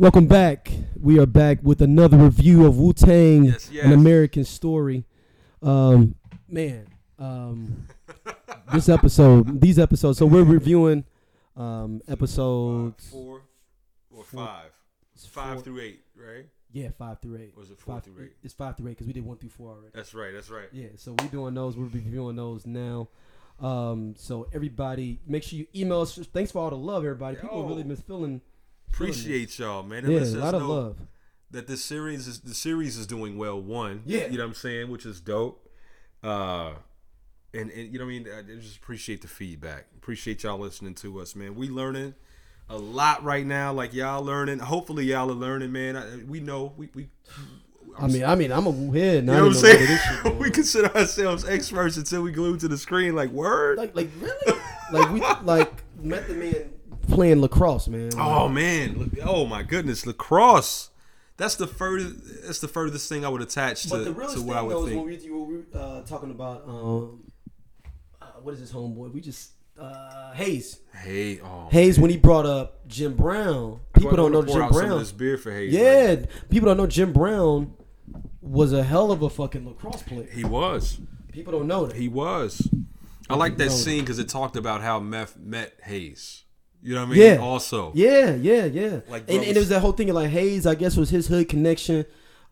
[0.00, 0.72] Welcome back.
[0.98, 3.92] We are back with another review of Wu Tang, Yes, an.
[3.92, 5.04] American story.
[5.62, 6.14] Um,
[6.48, 6.86] man,
[7.18, 7.86] um,
[8.72, 10.16] this episode, these episodes.
[10.16, 11.04] So we're reviewing
[11.54, 13.10] um, episodes.
[13.10, 13.42] four
[14.10, 14.70] or five.
[15.14, 16.46] It's five through eight, right?
[16.72, 17.52] Yeah, five through eight.
[17.54, 18.32] Or is it four Five through eight?
[18.42, 19.90] It's five through eight because we did one through four already.
[19.92, 20.32] That's right.
[20.32, 20.68] That's right.
[20.72, 21.76] Yeah, so we're doing those.
[21.76, 23.10] We're reviewing those now.
[23.60, 26.16] Um, so everybody, make sure you email us.
[26.32, 27.36] Thanks for all the love, everybody.
[27.36, 27.68] People Yo.
[27.68, 28.40] really been feeling.
[28.92, 30.04] Appreciate y'all, man.
[30.04, 30.96] It Yeah, lets a lot of know love.
[31.52, 33.60] That this series is the series is doing well.
[33.60, 34.26] One, Yeah.
[34.28, 35.68] you know what I'm saying, which is dope.
[36.22, 36.72] Uh,
[37.52, 38.28] and and you know what I mean.
[38.28, 39.86] I just appreciate the feedback.
[39.96, 41.54] Appreciate y'all listening to us, man.
[41.56, 42.14] We learning
[42.68, 43.72] a lot right now.
[43.72, 44.60] Like y'all learning.
[44.60, 45.96] Hopefully y'all are learning, man.
[45.96, 47.08] I, we know we we.
[47.98, 49.24] I mean, I mean, I'm a head.
[49.24, 50.38] You know what I'm saying?
[50.38, 53.16] we consider ourselves experts until we glued to the screen.
[53.16, 53.78] Like word.
[53.78, 54.60] like, like really,
[54.92, 56.70] like we like Method Man
[57.10, 58.10] playing lacrosse, man.
[58.16, 59.16] Oh man!
[59.24, 60.90] Oh my goodness, lacrosse.
[61.36, 62.44] That's the furthest.
[62.44, 64.60] That's the furthest thing I would attach to, but the realest to thing what I
[64.60, 65.22] though would is when think.
[65.22, 67.30] we, when we uh, talking about um,
[68.20, 69.12] uh, what is his homeboy?
[69.12, 70.80] We just uh, Hayes.
[70.94, 73.80] Hey, oh, Hayes when he brought up Jim Brown.
[73.94, 74.98] People don't know Jim out some of Brown.
[74.98, 75.72] this beer for Hayes.
[75.72, 77.74] Yeah, people don't know Jim Brown
[78.42, 80.28] was a hell of a fucking lacrosse player.
[80.32, 81.00] he was.
[81.32, 81.96] People don't know that.
[81.96, 82.68] He was.
[83.28, 86.42] I like that scene because it talked about how Meth met Hayes.
[86.82, 87.20] You know what I mean?
[87.20, 87.36] Yeah.
[87.38, 89.00] Also, Yeah, yeah, yeah.
[89.08, 91.26] Like, and, and it was that whole thing of like Hayes, I guess, was his
[91.26, 92.06] hood connection.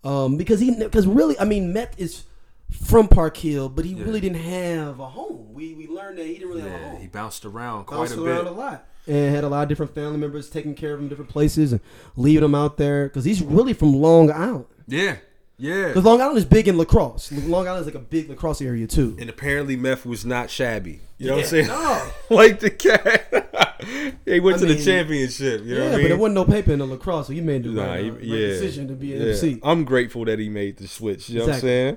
[0.04, 2.24] Um, because he, because really, I mean, Meth is
[2.70, 4.04] from Park Hill, but he Yeah.
[4.04, 5.52] really didn't have a home.
[5.54, 7.00] We we learned that he didn't really have a home.
[7.00, 8.52] he bounced around quite Bounced a around bit.
[8.52, 11.08] a lot and had a lot of different family members taking care of him in
[11.08, 11.80] different places and
[12.14, 14.66] leaving him out there because he's really from Long Island.
[14.86, 15.16] Yeah,
[15.58, 15.88] yeah.
[15.88, 17.30] Because Long Island is big in lacrosse.
[17.32, 19.16] Long Island is like a big lacrosse area too.
[19.20, 21.00] And apparently, Meth was not shabby.
[21.18, 21.66] You know what I'm saying?
[21.66, 22.10] no.
[22.30, 23.84] like the cat.
[24.24, 25.64] he went I to mean, the championship.
[25.64, 26.04] You know yeah, what I mean?
[26.04, 28.10] but there wasn't no paper in the lacrosse, so he made the Nah, right, he-
[28.10, 29.28] right yeah, decision to be an yeah.
[29.32, 29.60] MC.
[29.62, 31.28] I'm grateful that he made the switch.
[31.28, 31.68] You know Exactly.
[31.68, 31.96] what I'm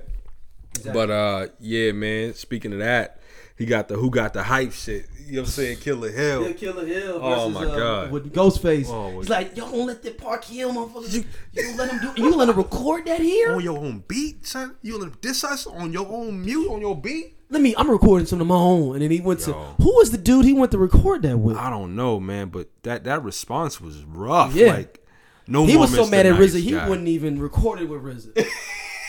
[0.74, 0.92] Exactly.
[0.92, 2.34] But uh, yeah, man.
[2.34, 3.20] Speaking of that,
[3.56, 5.06] he got the who got the hype shit.
[5.26, 5.78] You know what I'm saying?
[5.78, 6.46] Killer Hill.
[6.46, 7.20] Yeah, Killer Hill.
[7.22, 8.12] Oh, versus, my uh, God.
[8.12, 8.88] With Ghostface.
[8.88, 11.14] Oh, He's like, y'all don't let that Park Hill motherfuckers.
[11.14, 12.22] You, you don't let him do.
[12.22, 13.52] You let him record that here.
[13.52, 14.76] On your own beat, son.
[14.82, 17.36] You let him diss us on your own mute on your beat.
[17.50, 17.74] Let me.
[17.76, 18.94] I'm recording some of my own.
[18.94, 19.52] And then he went to.
[19.52, 21.56] Who was the dude he went to record that with?
[21.56, 24.54] I don't know, man, but that that response was rough.
[24.54, 24.72] Yeah.
[24.72, 25.06] Like
[25.46, 26.10] no he was so Mr.
[26.10, 28.46] mad at Nice RZA, he wouldn't even record it with RZA.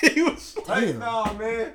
[0.13, 0.99] he was like, Damn.
[0.99, 1.73] nah, man.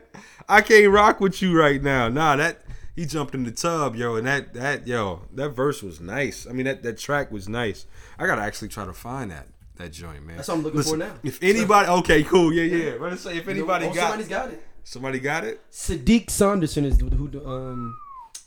[0.48, 2.08] I can't rock with you right now.
[2.08, 2.62] Nah, that
[2.98, 6.46] he jumped in the tub, yo, and that that yo, that verse was nice.
[6.48, 7.86] I mean, that that track was nice.
[8.18, 9.46] I gotta actually try to find that
[9.76, 10.36] that joint, man.
[10.36, 11.14] That's what I'm looking for now.
[11.22, 12.98] If anybody, okay, cool, yeah, yeah.
[12.98, 14.62] But say if anybody oh, got somebody's got it.
[14.84, 17.96] somebody got it, Siddiq Saunderson is who um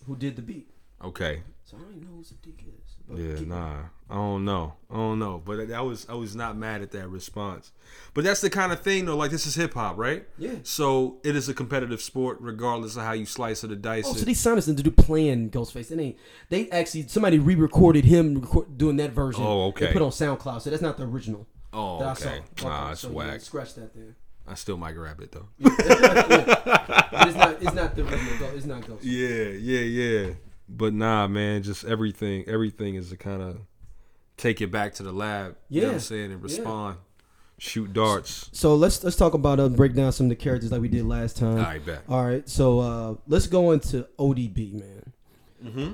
[0.05, 0.69] who did the beat.
[1.03, 1.43] okay.
[1.63, 3.39] So I don't even know who Siddiq is.
[3.39, 6.81] Yeah, nah, I don't know, I don't know, but I was I was not mad
[6.81, 7.71] at that response.
[8.13, 9.15] But that's the kind of thing, though.
[9.15, 10.27] Like this is hip hop, right?
[10.37, 10.55] Yeah.
[10.63, 14.03] So it is a competitive sport, regardless of how you slice or the dice.
[14.05, 14.17] Oh, it.
[14.17, 15.87] Siddiq Saunderson to do playing Ghostface.
[15.87, 16.17] They ain't.
[16.49, 19.43] They actually somebody re-recorded him record, doing that version.
[19.45, 19.93] Oh, They okay.
[19.93, 21.47] put on SoundCloud, so that's not the original.
[21.71, 22.41] Oh, that okay.
[22.57, 22.67] I saw.
[22.67, 23.39] Nah, that's so yeah, whack.
[23.39, 24.17] Scratch that there.
[24.45, 25.47] I still might grab it though.
[25.57, 27.61] But it's not.
[27.61, 28.49] It's not the original.
[28.57, 29.05] It's not Ghost.
[29.05, 30.33] yeah, yeah, yeah.
[30.67, 32.43] But nah, man, just everything.
[32.47, 33.61] Everything is a kind of
[34.41, 35.55] take it back to the lab.
[35.69, 36.43] You know what Yeah, I'm saying, and yeah.
[36.43, 36.97] respond,
[37.57, 38.49] shoot darts.
[38.51, 41.05] So let's let's talk about uh, break down some of the characters like we did
[41.05, 41.57] last time.
[41.57, 42.01] All right, bet.
[42.09, 42.47] All right.
[42.49, 45.13] So uh, let's go into ODB, man.
[45.63, 45.91] Mm-hmm.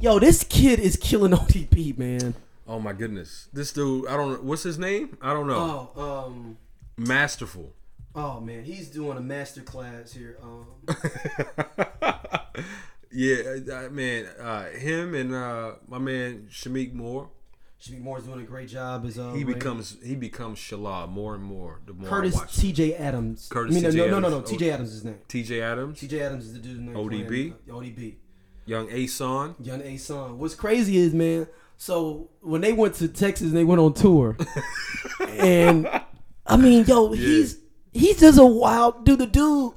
[0.00, 2.34] Yo, this kid is killing ODB, man.
[2.66, 4.08] Oh my goodness, this dude.
[4.08, 4.32] I don't.
[4.32, 5.16] know What's his name?
[5.22, 5.90] I don't know.
[5.96, 6.56] Oh, um,
[6.96, 7.72] Masterful.
[8.14, 10.38] oh man, he's doing a master class here.
[10.42, 10.66] Um,
[13.16, 14.26] yeah, uh, man.
[14.38, 17.30] Uh, him and uh, my man Shameik Moore.
[17.80, 21.42] Shameik Moore's doing a great job as uh, He becomes he becomes Shala more and
[21.42, 21.80] more.
[21.86, 22.94] The more Curtis T.J.
[22.94, 23.48] Atoms.
[23.50, 24.10] Curtis I mean, no, T.J.
[24.10, 24.70] no, no, no, T.J.
[24.70, 25.18] Atoms is his name.
[25.28, 25.62] T.J.
[25.62, 26.20] Atoms, T.J.
[26.20, 26.94] Atoms is the dude's name.
[26.94, 27.52] ODB?
[27.52, 28.14] uh, ODB.
[28.66, 29.54] Young Ason.
[29.60, 30.38] Young Ason.
[30.38, 31.46] What's crazy is, man,
[31.76, 34.36] so when they went to Texas and they went on tour,
[35.28, 35.88] and
[36.46, 37.58] I mean, yo, he's
[37.92, 39.20] he's just a wild dude.
[39.20, 39.74] The dude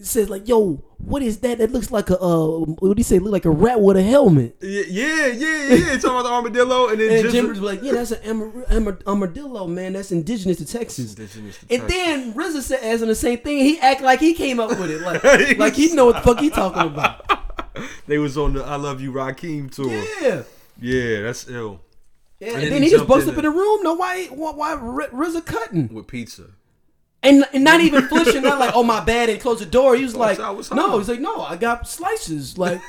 [0.00, 1.58] says like, yo, what is that?
[1.58, 3.18] That looks like a uh, what do you say?
[3.18, 4.56] Look like a rat with a helmet.
[4.60, 5.78] Yeah, yeah, yeah, yeah.
[5.98, 8.98] Talking about the armadillo, and then And Jim was like, yeah, that's an amar- amar-
[9.06, 9.92] armadillo, man.
[9.92, 11.10] That's indigenous to Texas.
[11.14, 11.88] Indigenous to And Texas.
[11.96, 13.58] then RZA said, asking the same thing.
[13.58, 16.22] He act like he came up with it, like He like he know what the
[16.22, 17.24] fuck he talking about.
[18.06, 19.88] they was on the "I Love You Rakim" tour.
[20.20, 20.42] Yeah,
[20.80, 21.22] Yeah.
[21.22, 21.80] that's ill
[22.40, 23.82] Yeah, And and, then then he he just in up in the room.
[23.82, 24.24] No, why?
[24.26, 25.88] Why, why RZA cutting?
[25.94, 26.50] with pizza.
[27.24, 29.96] And, and not even flinching, not like, oh my bad, and close the door.
[29.96, 32.56] He was like, no, he's like, no, I got slices.
[32.58, 32.80] Like,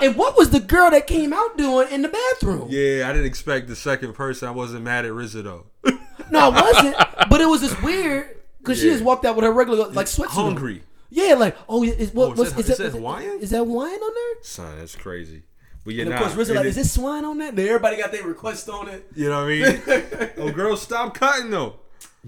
[0.00, 2.68] and what was the girl that came out doing in the bathroom?
[2.70, 4.48] Yeah, I didn't expect the second person.
[4.48, 5.66] I wasn't mad at RZA though.
[6.30, 6.96] No, I wasn't.
[7.30, 10.26] but it was just weird because she just walked out with her regular like on.
[10.28, 10.82] Hungry.
[11.08, 12.98] Yeah, like oh, is, what, Oh, is what's, that- is, is that, that is that-
[12.98, 13.38] Hawaiian?
[13.40, 14.42] Is that wine on there?
[14.42, 15.44] Son, that's crazy.
[15.86, 17.50] But yeah, And of nah, course, and like, it- is this swine on that?
[17.50, 19.06] And everybody got their request on it.
[19.14, 20.30] You know what I mean?
[20.36, 21.76] oh, girl, stop cutting though.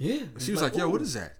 [0.00, 1.36] Yeah, She was like, "Yo, what is that?"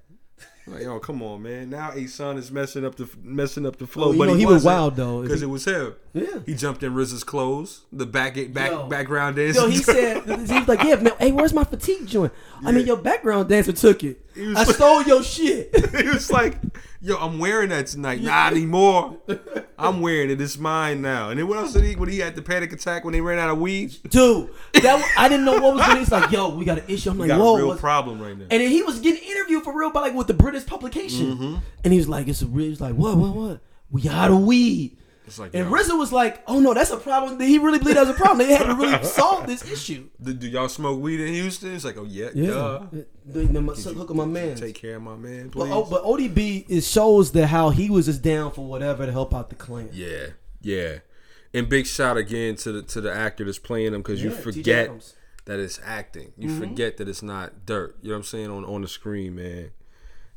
[0.67, 1.71] I'm Like, yo, come on, man.
[1.71, 4.11] Now Ason is messing up the messing up the flow.
[4.11, 5.23] Oh, but know, he, he was wild, though.
[5.23, 5.95] because it was him.
[6.13, 6.27] Yeah.
[6.45, 8.87] he jumped in RZA's clothes, the back back Yo.
[8.87, 9.57] background dance.
[9.57, 12.33] Yo, he said he was like, yeah, man, hey, where's my fatigue joint?
[12.63, 14.21] I mean, your background dancer took it.
[14.37, 15.75] I like- stole your shit.
[15.97, 16.59] he was like,
[17.01, 18.21] "Yo, I'm wearing that tonight.
[18.23, 19.19] Not anymore.
[19.79, 20.41] I'm wearing it.
[20.41, 21.97] It's mine now." And then what else did he?
[21.97, 25.05] When he had the panic attack when they ran out of weed, Dude, that was-
[25.17, 25.97] I didn't know what was going on.
[25.99, 27.11] He's like, yo, we got an issue.
[27.11, 27.55] I'm like, got whoa.
[27.55, 28.47] a real what's- problem right now.
[28.51, 31.27] And then he was getting interviewed for real by like with the British publication.
[31.37, 31.57] Mm-hmm.
[31.85, 33.61] And he was like, it's a real, he was like, what, what, what?
[33.91, 34.97] We out of weed.
[35.31, 37.39] It's like, And yo, RZA was like, oh no, that's a problem.
[37.39, 38.47] Did he really believe that was a problem?
[38.47, 40.09] They had to really solve this issue.
[40.23, 41.75] do, do y'all smoke weed in Houston?
[41.75, 42.51] It's like, oh yeah, Yeah.
[42.51, 42.81] duh.
[42.93, 43.07] The-
[43.47, 44.57] the- my- Look at my man.
[44.57, 45.71] Take care of my man, But, please.
[45.73, 49.33] oh, but ODB is shows that how he was just down for whatever to help
[49.35, 49.89] out the clan.
[49.93, 50.27] Yeah,
[50.61, 50.99] yeah.
[51.55, 54.37] And big shout again to the to the actor that's playing him because you Yeah,
[54.37, 55.15] TJ forget
[55.47, 56.33] that it's acting.
[56.37, 56.61] You Mm-hmm.
[56.61, 57.97] forget that it's not dirt.
[58.03, 59.71] You know what I'm saying on on the screen, man.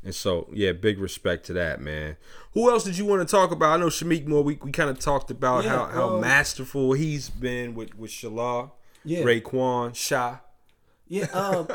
[0.04, 2.16] And so yeah, big respect to that, man.
[2.52, 3.72] Who else did you want to talk about?
[3.72, 4.44] I know Shameik Moore.
[4.44, 8.10] We, we kind of talked about Yeah, how, how um, masterful he's been with with
[8.10, 8.70] Shala,
[9.04, 9.22] Yeah.
[9.22, 10.36] Raekwon, Sha.
[11.08, 11.68] Yeah, um,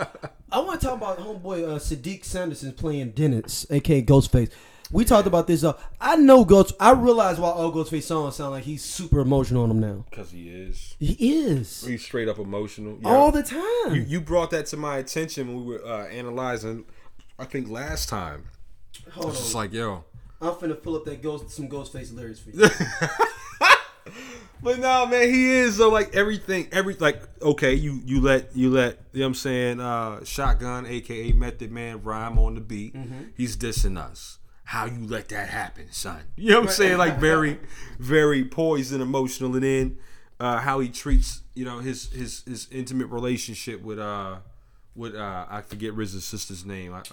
[0.51, 4.51] I want to talk about homeboy uh, Siddiq Saunderson playing Dennis, aka Ghostface.
[4.91, 5.63] We talked about this.
[5.63, 6.73] Uh, I know Ghost.
[6.79, 10.05] I realize why all Ghostface songs sound like he's super emotional on them now.
[10.09, 10.95] Because he is.
[10.99, 11.13] He
[11.45, 12.97] is He's straight up emotional.
[12.99, 13.09] Yeah.
[13.09, 13.93] all the time.
[13.93, 16.85] you, you brought that to my attention when we were uh, analyzing.
[17.39, 18.45] I think last time.
[19.13, 20.03] Hold It's just on, like yo.
[20.41, 22.65] I'm finna pull up that ghost some Ghostface lyrics for you.
[24.61, 28.69] But no, man, he is so like everything, every like okay, you you let you
[28.69, 32.93] let you know what I'm saying, uh shotgun, aka Method Man rhyme on the beat.
[33.37, 34.37] He's dissing us.
[34.65, 36.21] How you let that happen, son?
[36.35, 36.97] You know what I'm saying?
[36.97, 37.57] Like very,
[37.99, 39.97] very poised and emotional, and then
[40.41, 44.39] uh, how he treats you know his his his intimate relationship with uh
[44.95, 46.93] with uh I forget RZA's sister's name.
[46.93, 47.03] I, uh,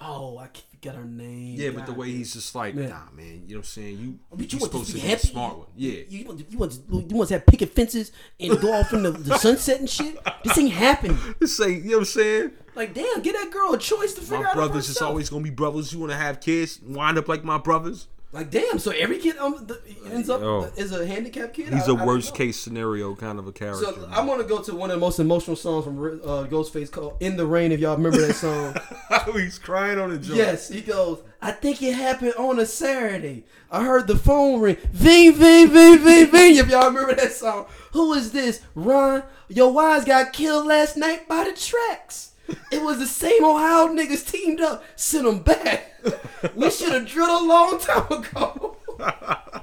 [0.00, 1.54] oh, I forgot her name.
[1.56, 1.98] yeah, but the God.
[1.98, 2.88] way he's just like, Yeah.
[2.88, 3.42] nah, man.
[3.46, 3.98] You know what I'm saying?
[3.98, 5.28] You But you you supposed to to be be the happy.
[5.28, 5.66] smart one.
[5.76, 6.00] Yeah.
[6.08, 9.10] You, want, you want you want to have picket fences and go off in the,
[9.12, 10.18] the sunset and shit.
[10.44, 11.18] This ain't happening.
[11.38, 12.50] This ain't you know what I'm saying?
[12.74, 14.54] Like, damn, get that girl a choice to figure My out.
[14.54, 15.08] brothers, it's herself.
[15.10, 15.92] always gonna be brothers.
[15.92, 18.06] You want to have kids, wind up like my brothers.
[18.32, 19.80] Like damn, so every kid um the,
[20.12, 20.62] ends up Yo.
[20.76, 21.72] is a handicapped kid.
[21.72, 23.84] He's a a worst case scenario kind of a character.
[23.84, 27.16] So I'm gonna go to one of the most emotional songs from uh, Ghostface called
[27.20, 28.76] "In the Rain." If y'all remember that song,
[29.34, 30.36] He's crying on the joint.
[30.36, 31.22] yes, he goes.
[31.40, 33.44] I think it happened on a Saturday.
[33.70, 36.56] I heard the phone ring, ving, ving, ving, ving, ving.
[36.56, 38.60] If y'all remember that song, who is this?
[38.74, 42.32] Ron, your wives got killed last night by the tracks.
[42.70, 45.92] It was the same Ohio niggas teamed up, sent them back.
[46.54, 48.76] We should have drilled a long time ago.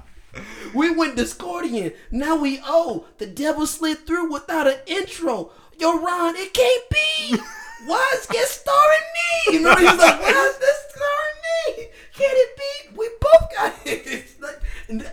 [0.74, 1.94] We went Discordian.
[2.12, 3.06] Now we owe.
[3.20, 5.52] The devil slid through without an intro.
[5.80, 7.38] Yo, Ron, it can't be.
[7.86, 9.54] Why is it starring me?
[9.54, 11.88] You know, he's like, why is this starring me?
[12.16, 12.98] Can it be?
[12.98, 14.26] We both got it.
[14.42, 14.62] Like,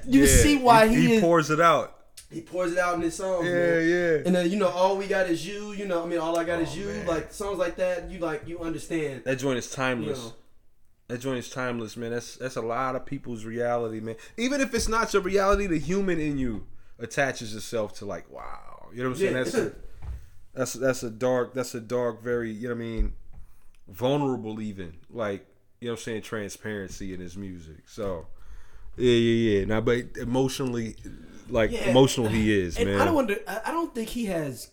[0.07, 1.21] you Yeah, see why he, he, is.
[1.21, 1.97] pours it out.
[2.31, 3.47] He pours it out in his songs.
[3.47, 3.89] Yeah, man.
[3.89, 4.23] yeah.
[4.27, 5.73] And then you know, all we got is you.
[5.73, 6.87] You know, I mean, all I got oh, is you.
[6.87, 7.07] man.
[7.07, 9.25] Like songs like that, you like you understand.
[9.25, 10.19] That joint is timeless.
[10.19, 10.33] You know.
[11.09, 12.11] That joint is timeless, man.
[12.11, 14.15] That's that's a lot of people's reality, man.
[14.37, 16.67] Even if it's not your reality, the human in you
[17.01, 18.89] attaches itself to like, wow.
[18.93, 19.37] You know what I'm saying?
[19.37, 19.43] Yeah.
[19.43, 19.73] That's a,
[20.55, 21.53] that's that's a dark.
[21.55, 23.13] That's a dark, very you know what I mean,
[23.89, 24.99] vulnerable even.
[25.11, 25.47] Like
[25.81, 27.89] you know what I'm saying, transparency in his music.
[27.89, 28.27] So
[28.97, 29.65] yeah, yeah, yeah.
[29.65, 30.97] Now, but emotionally,
[31.53, 31.91] like Yeah.
[31.91, 33.01] emotional he is, And man.
[33.01, 33.37] I don't wonder.
[33.47, 34.71] I I don't think he has.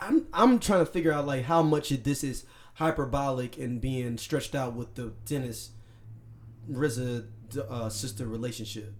[0.00, 4.18] I'm I'm trying to figure out like how much of this is hyperbolic and being
[4.18, 5.70] stretched out with the Dennis
[6.70, 7.26] RZA
[7.68, 8.92] uh, sister relationship.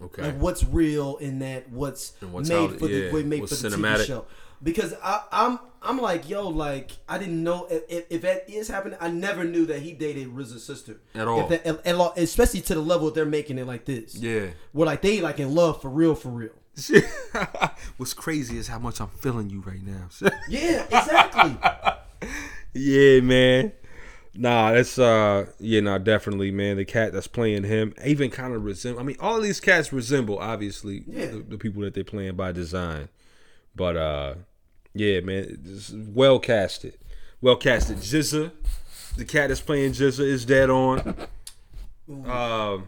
[0.00, 0.22] okay.
[0.22, 1.70] Like what's real in that?
[1.70, 3.96] What's, what's made out- for yeah, the made for the cinematic.
[4.02, 4.26] TV show?
[4.62, 8.98] Because I, I'm I'm like yo like I didn't know if, if, that is happening.
[9.00, 11.46] I never knew that he dated RZA's sister At all.
[11.48, 14.14] That, at- at all, especially to the level they're making it like this.
[14.16, 14.48] yeah.
[14.72, 16.50] where like they like in love for real, for real.
[17.96, 20.08] What's crazy is how much I'm feeling you right now.
[20.48, 21.56] Yeah, exactly.
[22.74, 23.72] Yeah, man.
[24.34, 26.76] Nah, that's uh yeah, nah, definitely, man.
[26.76, 30.38] The cat that's playing him even kind of resemble I mean, all these cats resemble
[30.38, 31.26] obviously Yeah.
[31.26, 33.08] the, the people that they're playing by design.
[33.74, 34.34] But uh
[34.94, 35.58] yeah, man,
[36.14, 36.96] well casted.
[37.40, 37.98] Well casted.
[37.98, 38.52] GZA,
[39.16, 41.16] the cat that's playing GZA is dead on.
[42.08, 42.84] Um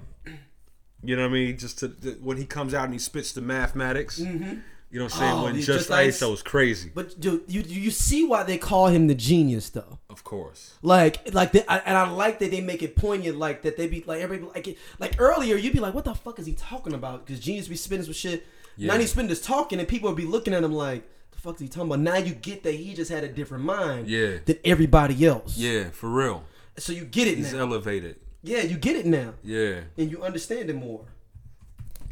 [1.04, 1.58] You know what I mean?
[1.58, 4.20] Just to, to- when he comes out and he spits the mathematics.
[4.20, 4.58] Mm-hmm.
[4.90, 5.32] You know what I'm saying?
[5.32, 6.90] Oh, when Just, Just Ice, that was crazy.
[6.94, 9.98] But dude, you you see why they call him the genius though.
[10.10, 10.74] Of course.
[10.82, 13.86] Like, like, they, I, and I like that they make it poignant, like that they
[13.86, 14.76] be like everybody like it.
[14.98, 17.76] Like earlier, you'd be like, "What the fuck is he talking about?" Because genius be
[17.76, 18.46] spitting some shit.
[18.76, 19.00] Now Yeah.
[19.00, 21.62] he's spitting this talking, and people would be looking at him like, "The fuck is
[21.62, 24.40] he talking about?" Now you get that he just had a different mind, Yeah.
[24.44, 25.56] than everybody else.
[25.56, 26.44] Yeah, for real.
[26.76, 27.60] So you get it He's now.
[27.60, 28.16] elevated.
[28.42, 29.82] Yeah, you get it now, Yeah.
[29.96, 31.04] and you understand it more.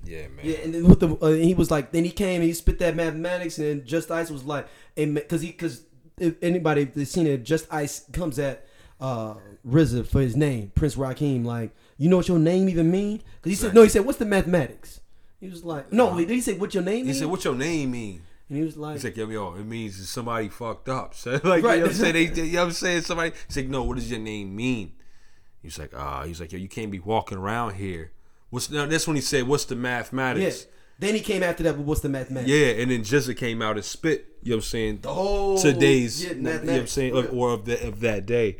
[0.04, 0.44] Yeah, man.
[0.44, 2.78] Yeah, and then with the uh, he was like, then he came and he spit
[2.78, 5.82] that mathematics, and Just Ice was like, because he because
[6.18, 8.64] if anybody that's seen it, Just Ice comes at
[9.00, 9.34] uh
[9.68, 13.22] RZA for his name, Prince Rakeem, like, you know what your name even mean?
[13.42, 15.00] Because he said no, he said, what's the mathematics?
[15.40, 16.96] He was like, no, did he say what your name?
[16.96, 17.04] Mean?
[17.06, 17.18] He mean?
[17.20, 20.06] said, "What your name mean?" and he was like, He's like, yo, yo, it means
[20.08, 21.14] somebody fucked up.
[21.22, 21.74] So like, Right.
[21.76, 22.12] you know what I'm saying?
[22.14, 23.02] They, they- you know what I'm saying?
[23.02, 24.92] Somebody, he's like, no, what does your name mean?
[25.62, 28.12] He's like, ah, he's like, yo, you can't be walking around here.
[28.50, 28.86] What's now?
[28.86, 29.82] That's when he said, what's the yeah.
[29.82, 30.66] mathematics?
[30.98, 32.50] Then he came after that with what's the mathematics?
[32.50, 34.36] Yeah, and then GZA came out and spit.
[34.42, 34.98] You know what I'm saying?
[35.00, 38.26] The whole Today's, yeah, you know what I'm saying, of, or of the, of that
[38.26, 38.58] day.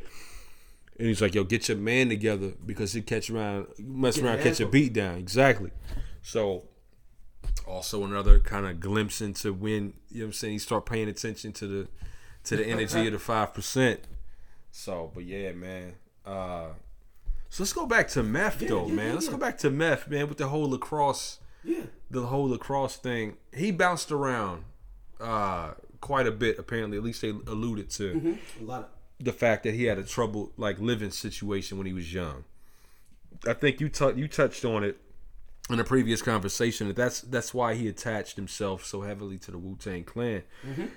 [0.98, 4.40] And he's like, yo, get your man together because he catch around, mess Get around,
[4.40, 5.16] catch a beat down.
[5.16, 5.70] Exactly.
[6.22, 6.64] So,
[7.66, 10.52] also another kind of glimpse into when you know what I'm saying.
[10.54, 11.88] You start paying attention to the
[12.44, 14.00] to the energy of the five percent.
[14.70, 15.94] So, but yeah, man.
[16.24, 16.68] Uh,
[17.50, 19.06] so let's go back to meth though, yeah, man.
[19.08, 19.32] yeah, let's yeah.
[19.32, 21.82] go back to meth, man, with the whole lacrosse yeah.
[22.10, 24.64] the whole lacrosse thing, he bounced around
[25.20, 26.58] uh, quite a bit.
[26.58, 28.88] Apparently, at least they alluded to A lot of
[29.24, 32.44] the fact that he had a trouble like living situation when he was young.
[33.46, 34.98] I think you tou- you touched on it
[35.68, 36.88] in a previous conversation.
[36.88, 40.42] That that's that's why he attached himself so heavily to the Wu Tang Clan.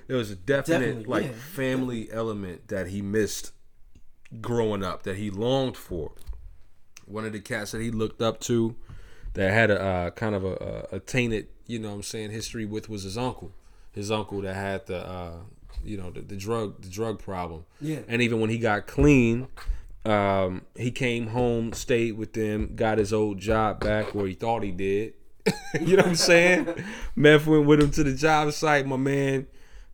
[0.07, 1.31] There was a definite Definitely, like yeah.
[1.31, 3.51] family element that he missed
[4.41, 6.13] growing up that he longed for.
[7.05, 8.75] One of the cats that he looked up to
[9.33, 12.65] that had a uh, kind of a, a, tainted, you know what I'm saying, history
[12.65, 13.51] with was his uncle.
[13.91, 15.33] His uncle that had the uh,
[15.83, 17.65] you know, the, the drug the drug problem.
[17.79, 17.99] Yeah.
[18.07, 19.47] And even when he got clean,
[20.05, 24.63] um, he came home, stayed with them, got his old job back where he thought
[24.63, 25.13] he did.
[25.81, 26.85] you know what I'm saying?
[27.15, 28.85] Meth went with him to the job site.
[28.85, 29.47] My man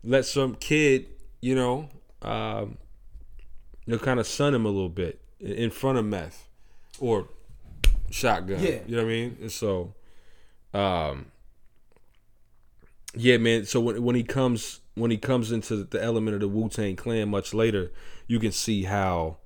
[0.04, 1.06] let some kid,
[1.40, 1.88] you know,
[2.22, 2.78] um,
[3.86, 6.46] you know, kind of sun him a little bit in front of meth
[7.00, 7.28] or
[8.10, 8.62] shotgun.
[8.62, 8.78] Yeah.
[8.86, 9.36] You know what I mean?
[9.40, 9.94] And so,
[10.74, 11.26] um,
[13.14, 13.64] yeah, man.
[13.64, 16.96] So when when he comes when he comes into the element of the Wu Tang
[16.96, 17.90] Clan much later,
[18.26, 19.38] you can see how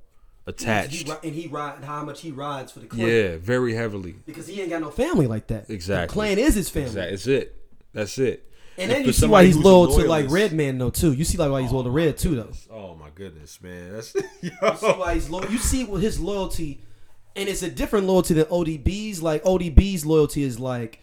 [0.47, 1.09] attached.
[1.09, 3.07] ri- and he ride how much he rides for the clan.
[3.07, 4.17] Yeah, very heavily.
[4.27, 5.71] Because he ain't got no family like that.
[5.71, 6.07] Exactly.
[6.07, 6.91] The clan is his family.
[6.91, 7.57] That is it.
[7.93, 8.51] That's it.
[8.77, 11.13] And then you see why he's loyal to like Redman though too.
[11.13, 12.51] You see like why he's loyal to Red too though.
[12.71, 13.93] Oh my goodness, man.
[13.93, 15.51] That's You see why he's loyal.
[15.51, 16.81] You see what his loyalty,
[17.37, 19.23] and it's a different loyalty than ODB's.
[19.23, 21.01] Like ODB's loyalty is like,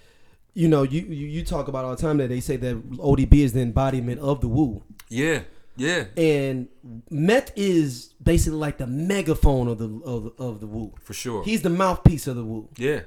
[0.54, 3.34] you know, you you, you talk about all the time that they say that ODB
[3.36, 5.42] is the embodiment of the Wu, yeah,
[5.78, 6.68] yeah, and
[7.10, 10.94] Meth is basically like the megaphone of the of, of the Wu.
[11.02, 11.44] for sure.
[11.44, 12.68] He's the mouthpiece of the Wu.
[12.78, 13.02] yeah,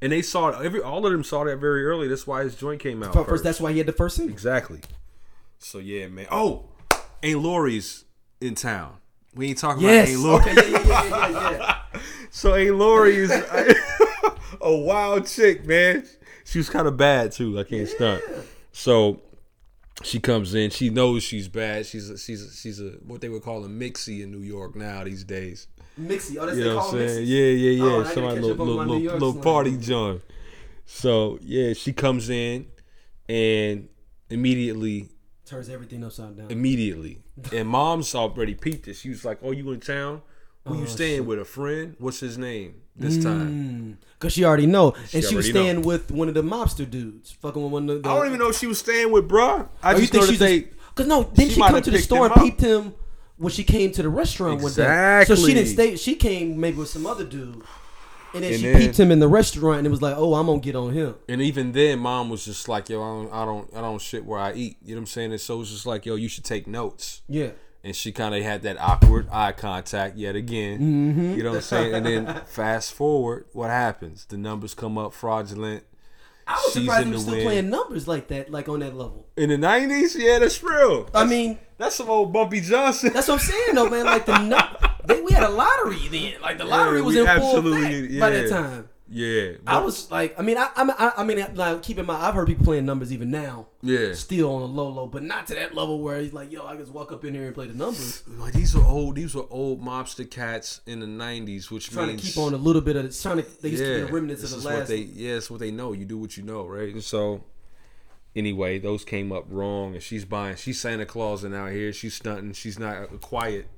[0.00, 0.64] and they saw it.
[0.64, 2.06] Every all of them saw that very early.
[2.08, 3.44] That's why his joint came out First, first.
[3.44, 4.32] that's why he had the first single.
[4.32, 4.80] exactly.
[5.58, 6.26] So yeah, man.
[6.30, 6.66] Oh,
[7.22, 8.04] Aunt Lori's
[8.40, 8.98] in town.
[9.34, 10.14] We ain't talking Yes.
[10.14, 10.60] about Aunt Lori.
[10.60, 10.70] Okay.
[10.70, 11.73] Yeah, yeah, yeah, yeah, yeah.
[12.36, 13.30] So Lori is
[14.60, 16.04] a wild chick, man.
[16.44, 17.56] She was kind of bad too.
[17.60, 18.24] I can't stunt.
[18.72, 19.20] So
[20.02, 20.70] she comes in.
[20.70, 21.86] She knows she's bad.
[21.86, 24.74] She's a, she's a, she's a what they would call a mixie in New York
[24.74, 25.68] now these days.
[25.96, 26.36] Mixie.
[26.40, 27.24] Oh, that's You they know call what I'm saying?
[27.24, 27.28] Mixie.
[27.28, 27.84] Yeah, yeah, yeah.
[27.84, 29.42] Oh, Somebody little little, little, little slang.
[29.44, 30.22] party joint.
[30.86, 32.66] So yeah, she comes in
[33.28, 33.88] and
[34.28, 35.08] immediately
[35.46, 36.50] Turns everything upside down.
[36.50, 37.20] immediately.
[37.52, 38.94] And mom's already peeped it.
[38.96, 40.22] She was like, "Oh, you in town?
[40.66, 41.38] Who Oh, you staying with?
[41.38, 41.94] A friend?
[41.98, 45.52] What's his name this time?" Mm, Cause she already know, She and she was already
[45.52, 45.60] know.
[45.72, 48.08] staying with one of the mobster dudes, fucking with one of the.
[48.08, 49.68] I don't even know if she was staying with bruh.
[49.82, 50.60] I Oh, you think that they.
[50.60, 52.94] just, Cause no, then she she, come to the store and peeped him
[53.36, 55.24] when she came to the restaurant one day.
[55.26, 55.96] So she didn't stay.
[55.96, 57.62] She came maybe with some other dude,
[58.32, 60.34] and then And she then- peeped him in the restaurant and it was like, oh,
[60.34, 61.16] I'm gonna get on him.
[61.28, 64.24] And even then, mom was just like, "Yo, I don't, I don't, I don't shit
[64.24, 65.32] where I eat." You know what I'm saying?
[65.32, 67.50] And so it was just like, "Yo, you should take notes." Yeah.
[67.84, 70.78] And she kind of had that awkward eye contact yet again.
[70.78, 71.34] Mm-hmm.
[71.34, 71.94] You know what I'm saying?
[71.94, 74.24] And then fast forward, what happens?
[74.24, 75.84] The numbers come up fraudulent.
[76.46, 77.46] I was She's surprised he was the still win.
[77.46, 79.26] playing numbers like that, like on that level.
[79.36, 81.08] In the '90s, yeah, that's real.
[81.14, 83.12] I mean, That's some old Bumpy Johnson.
[83.14, 84.04] that's what I'm saying though, man.
[84.04, 86.40] Like the nu- they, we had a lottery then.
[86.42, 88.88] Like the lottery Yeah, was in full effect by that time.
[89.16, 92.34] Yeah, I was like, I mean, I, I, I- mean, like, keep in mind, I've
[92.34, 94.12] heard people playing numbers even now, yeah.
[94.12, 96.74] still on a low low, but not to that level where he's like, yo, I
[96.74, 98.24] just walk up in here and play the numbers.
[98.38, 99.14] Like these are old.
[99.14, 102.56] These were old mobster cats in the '90s, which Trying means to keep on a
[102.56, 104.68] little bit of, it, trying to, they used to yeah, be the remnants of the
[104.68, 104.88] what last.
[104.88, 105.92] they yeah, it's what they know.
[105.92, 106.92] You do what you know, right?
[106.92, 107.44] And so,
[108.34, 110.56] anyway, those came up wrong, and she's buying.
[110.56, 111.92] She's Santa Claus and out here.
[111.92, 112.52] She's stunting.
[112.52, 113.68] She's not a quiet,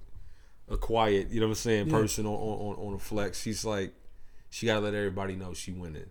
[0.71, 1.29] a quiet.
[1.29, 1.87] You know what I'm saying?
[1.89, 1.93] Yeah.
[1.93, 3.43] Person on on on a flex.
[3.43, 3.93] She's like,
[4.51, 6.11] she gotta let everybody know she winning,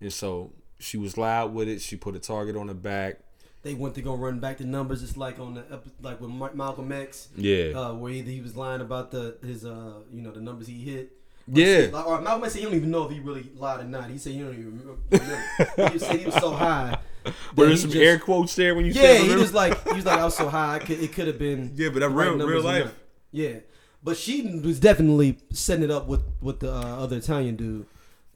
[0.00, 1.80] and so she was loud with it.
[1.80, 3.18] She put a target on her back.
[3.62, 5.02] they went to go run back the numbers.
[5.02, 5.64] It's like on the
[6.00, 9.64] like with Ma- Malcolm X, Yeah, uh, where either he was lying about the his
[9.64, 11.12] uh you know the numbers he hit.
[11.48, 11.76] Or Yeah.
[11.90, 14.08] said- Or Malcolm X said he don't even know if he really lied or not.
[14.10, 14.96] He said he don't even remember.
[15.10, 15.92] remember.
[15.92, 16.98] he said he was so high.
[17.24, 19.94] but there's some just- air quotes there when you Yeah, said he was like he
[19.94, 20.76] was like I was so high.
[20.76, 22.92] I could, it could have been Yeah, but that right real- real life.
[23.30, 23.56] Yeah,
[24.02, 27.86] but she was definitely setting it up with with the uh, other Italian dude.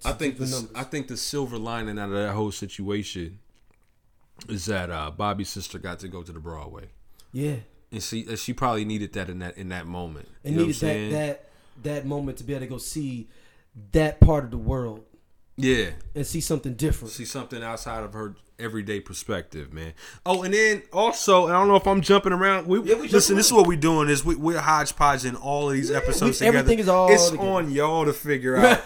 [0.05, 0.69] I think the.
[0.75, 3.39] I think the silver lining out of that whole situation
[4.49, 6.89] is that uh, Bobby's sister got to go to the Broadway,
[7.33, 7.57] Yeah,
[7.91, 10.29] and she she probably needed that in that in that moment.
[10.45, 11.13] and You know needed what I'm that saying?
[11.13, 11.49] that
[11.83, 13.29] that moment to be able to go see
[13.93, 15.05] that part of the world
[15.57, 17.13] yeah, and see something different.
[17.13, 19.93] see something outside of her everyday perspective, man.
[20.25, 22.67] Oh, and then also, I don't know if I'm jumping around.
[22.67, 23.09] We, Yeah, we listen.
[23.11, 26.47] jumping This is what we're doing is we, we're hodgepodging all of these episodes we-
[26.47, 26.59] together.
[26.59, 27.49] everything is all It's together.
[27.49, 28.81] on y'all to figure out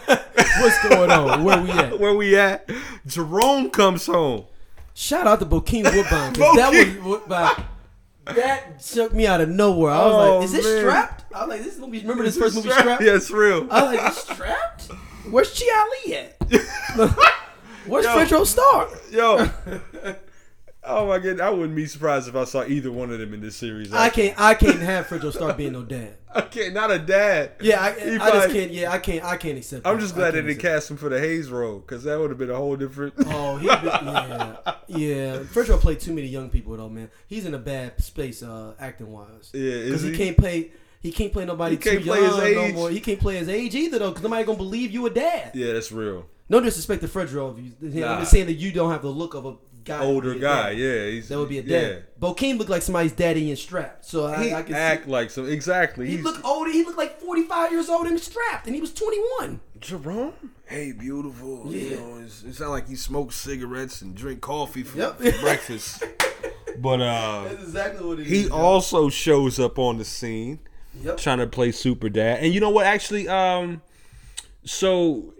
[0.59, 1.43] What's going on?
[1.43, 1.99] Where we at?
[1.99, 2.69] where we at.
[3.07, 4.45] Jerome comes home.
[4.93, 6.33] Shout out to Bokeem Woodbine.
[6.35, 7.65] 'cause That was Woodbine.
[8.25, 9.91] That shook me out of nowhere.
[9.91, 10.79] I was Oh, like, "Is this man.
[10.79, 13.01] strapped?" I was like, "This movie." Remember this first movie, Strapped?
[13.01, 13.67] Yeah, it's real.
[13.71, 14.91] I was like, "Is strapped?
[15.29, 15.65] Where's Chi
[16.05, 16.37] Ali at?
[17.85, 18.11] Where's Yo.
[18.11, 19.49] Fredro Starr?" Yo.
[20.83, 23.41] Oh my god, I wouldn't be surprised if I saw either one of them in
[23.41, 23.93] this series.
[23.93, 24.33] I can't.
[24.39, 26.17] I can't have Fredro Starr being no dad.
[26.33, 27.51] Okay, not Not a dad.
[27.59, 28.71] Yeah, I, I just can't.
[28.71, 29.21] Yeah, I can't.
[29.21, 29.85] I can't accept.
[29.85, 30.01] I'm that.
[30.01, 32.29] just I glad they can't didn't cast him for the Hayes role because that would
[32.29, 33.15] have been a whole different.
[33.25, 35.37] Oh, he yeah, yeah.
[35.39, 37.11] Fredro played too many young people though, man.
[37.27, 39.51] He's in a bad space, uh, acting wise.
[39.53, 40.11] Yeah, is because he?
[40.11, 40.17] he?
[40.17, 40.71] can't play.
[41.01, 42.89] He can't play nobody He can't too play his young no more.
[42.89, 45.51] He can't play his age either though, because nobody gonna believe you a dad.
[45.53, 46.27] Yeah, that's real.
[46.51, 48.13] No disrespect to Fredro, if Nah.
[48.13, 50.03] I'm just saying that you don't have the look of a guy.
[50.03, 50.77] Older guy, dad.
[50.77, 51.05] yeah.
[51.07, 51.79] He's, That would be a yeah.
[51.81, 52.03] dad.
[52.19, 54.03] Bokeem looked like somebody's daddy in strapped.
[54.05, 55.11] So I, He I can act see.
[55.11, 56.07] like so exactly.
[56.07, 56.69] He He's looked older.
[56.69, 59.61] He looked like 45 years old and strapped, and he was 21.
[59.79, 60.33] Jerome.
[60.65, 61.63] Hey, beautiful.
[61.73, 61.95] You Yeah.
[61.99, 65.17] know, it's, it's not like he smokes cigarettes and drink coffee for, Yep.
[65.19, 66.03] for breakfast.
[66.77, 68.49] But uh, That's exactly what it he is.
[68.49, 70.59] also shows up on the scene.
[71.01, 71.17] Yep.
[71.17, 72.39] trying to play super dad.
[72.41, 72.85] And you know what?
[72.85, 73.81] Actually, um,
[74.65, 75.33] so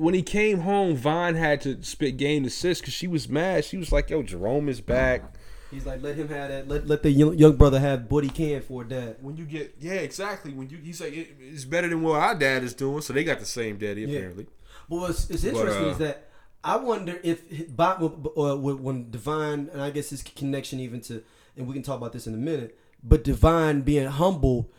[0.00, 3.64] when he came home, Vaughn had to spit game to sis because she was mad.
[3.64, 5.34] She was like, "Yo, Jerome is back."
[5.70, 6.68] He's like, let him have that.
[6.68, 9.18] Let, let the young, young brother have what he can for dad.
[9.20, 10.52] When you get, yeah, exactly.
[10.52, 13.02] When you, he's like, it, it's better than what our dad is doing.
[13.02, 14.16] So they got the same daddy Yeah.
[14.16, 14.46] apparently.
[14.88, 16.28] But what's it's interesting uh, is that
[16.64, 18.02] I wonder if Bob,
[18.36, 21.22] uh, when Divine, and I guess his connection even to,
[21.56, 24.72] and we can talk about this in a minute, but Divine being humble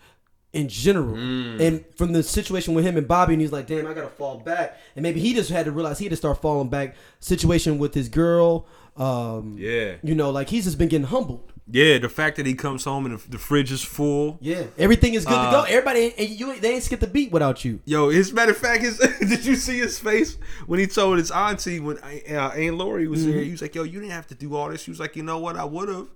[0.54, 1.60] in general, Mm.
[1.62, 4.38] and from the situation with him and Bobby, and he's like, damn, I gotta fall
[4.38, 6.96] back, and maybe he just had to realize he had to start falling back.
[7.20, 8.66] Situation with his girl,
[8.98, 11.54] um, Yeah, you know, like he's just been getting humbled.
[11.72, 11.98] yeah.
[12.00, 14.38] The fact that he comes home and the, the fridge is full.
[14.42, 15.60] Yeah, everything is good to go.
[15.60, 17.80] Uh, Everybody, and you, they ain't skip the beat without you.
[17.86, 20.38] Yo, his matter of fact, his did you see his face
[20.68, 23.32] when he told his auntie when uh, Aunt Lori was Mm-hmm.
[23.32, 23.44] here?
[23.44, 25.24] He was like, "Yo, you didn't have to do all this." She was like, "You
[25.24, 25.56] know what?
[25.56, 26.08] I would have."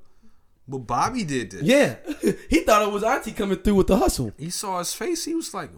[0.68, 1.62] But Bobby did this.
[1.62, 1.96] Yeah,
[2.50, 4.34] he thought it was Auntie coming through with the hustle.
[4.38, 5.26] He saw his face.
[5.26, 5.70] He was like,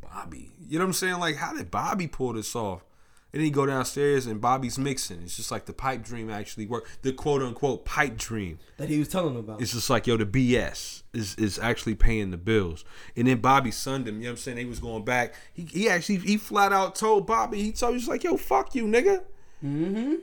[0.00, 0.52] Bobby.
[0.68, 1.18] You know what I'm saying?
[1.18, 2.84] Like, how did Bobby pull this off?
[3.32, 5.22] And then he go downstairs and Bobby's mixing.
[5.22, 7.02] It's just like the pipe dream actually worked.
[7.02, 8.58] The quote unquote pipe dream.
[8.78, 9.60] that he was telling about.
[9.60, 12.86] It's just like, yo, the BS is, is actually paying the bills.
[13.16, 14.16] And then Bobby sunned him.
[14.16, 14.56] You know what I'm saying?
[14.56, 15.34] He was going back.
[15.52, 18.74] He, he actually, he flat out told Bobby, he told, he was like, yo, fuck
[18.74, 19.22] you, nigga.
[19.62, 20.14] mm-hmm.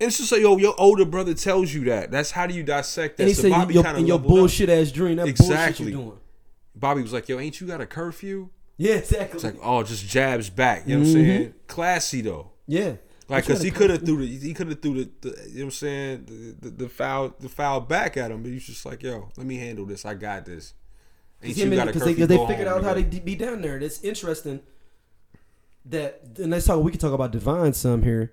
[0.00, 2.10] And it's just like, yo, your older brother tells you that.
[2.10, 3.22] That's how do you dissect that?
[3.24, 4.26] And he So said, Bobby your, in your leveled up.
[4.36, 5.84] bullshit ass dream, that Exactly.
[5.86, 6.18] bullshit you doing.
[6.74, 8.48] Bobby was like, yo, ain't you got a curfew?
[8.76, 9.36] Yeah, exactly.
[9.36, 10.88] It's like, oh, just jabs back.
[10.88, 11.26] You know what I'm Mhm.
[11.26, 11.54] saying?
[11.68, 12.50] Classy though.
[12.66, 12.94] yeah.
[13.26, 15.58] Like, cause he could have threw the he could have threw the, the you know
[15.60, 16.24] what I'm saying
[16.60, 19.46] the, the, the foul the foul back at him, but he's just like, yo, let
[19.46, 20.04] me handle this.
[20.04, 20.74] I got this.
[21.42, 22.04] Ain't you got a curfew?
[22.12, 23.78] they, 'cause they Go figured out how to be down there.
[23.78, 24.60] It's interesting
[25.86, 28.32] that, and let's talk, we can talk about Divine some here.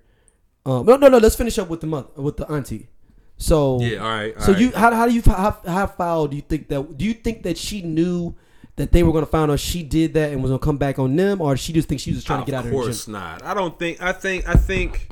[0.64, 2.88] Um, no, no, no, let's finish up with the mother, with the auntie.
[3.36, 4.36] So, Yeah, all right.
[4.36, 4.60] all so right.
[4.60, 7.42] you, how, how do you, how, how foul do you think that, do you think
[7.42, 8.34] that she knew
[8.76, 10.78] that they were going to find out she did that and was going to come
[10.78, 12.72] back on them, or she just think she was just trying to get out of
[12.72, 13.42] Of course not.
[13.44, 14.00] I don't think.
[14.00, 14.48] I think.
[14.48, 15.08] I think.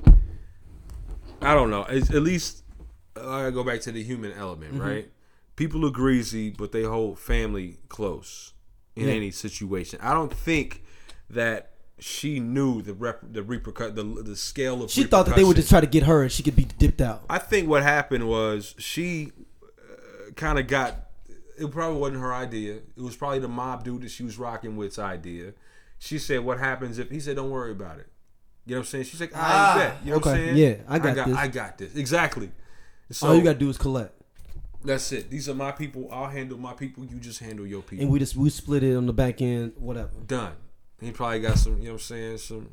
[1.42, 1.84] I don't know.
[1.88, 2.62] It's, at least
[3.16, 4.82] I go back to the human element, Mm-hmm.
[4.82, 5.10] right?
[5.56, 8.54] People are greasy, but they hold family close
[8.96, 9.14] in Yeah.
[9.14, 9.98] any situation.
[10.02, 10.82] I don't think
[11.28, 11.69] that
[12.00, 14.90] she knew the rep, the repercut the the scale of.
[14.90, 17.00] She thought that they would just try to get her and she could be dipped
[17.00, 17.24] out.
[17.28, 19.32] I think what happened was she
[19.62, 21.06] uh, kind of got.
[21.58, 22.76] It probably wasn't her idea.
[22.96, 25.52] It was probably the mob dude that she was rocking with's idea.
[25.98, 28.06] She said, "What happens if?" He said, "Don't worry about it."
[28.64, 29.04] You know what I'm saying?
[29.04, 30.56] She's like, "I Ah, bet." You know what I'm saying?
[30.56, 31.36] Yeah, I got this.
[31.36, 31.94] I got this.
[31.94, 32.50] Exactly.
[33.10, 34.14] So All you gotta do is collect,
[34.84, 35.30] that's it.
[35.30, 36.08] These are my people.
[36.12, 37.04] I'll handle my people.
[37.04, 38.04] You just handle your people.
[38.04, 40.10] and we just we split it on the back end, whatever.
[40.26, 40.52] Done.
[41.00, 41.78] He probably got some.
[41.78, 42.38] You know what I'm saying?
[42.38, 42.68] Some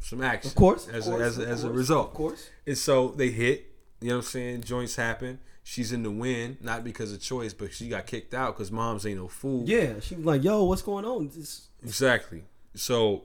[0.00, 0.48] some action.
[0.50, 2.08] Of course, As of a, as a, of as a result.
[2.08, 2.48] of course.
[2.66, 3.66] And so they hit.
[4.00, 4.62] You know what I'm saying?
[4.62, 5.38] Joints happen.
[5.64, 9.04] She's in the win, not because of choice, but she got kicked out because moms
[9.04, 9.64] ain't no fool.
[9.66, 12.44] Yeah, she was like, "Yo, what's going on?" This- Exactly.
[12.74, 13.24] So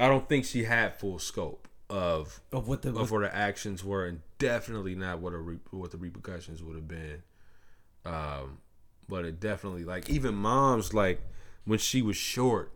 [0.00, 3.82] I don't think she had full scope of of what the of what her actions
[3.82, 7.22] were, and definitely not what a re- what the repercussions would have been.
[8.04, 8.58] Um,
[9.08, 11.20] but it definitely like even moms like
[11.68, 12.72] when she was short,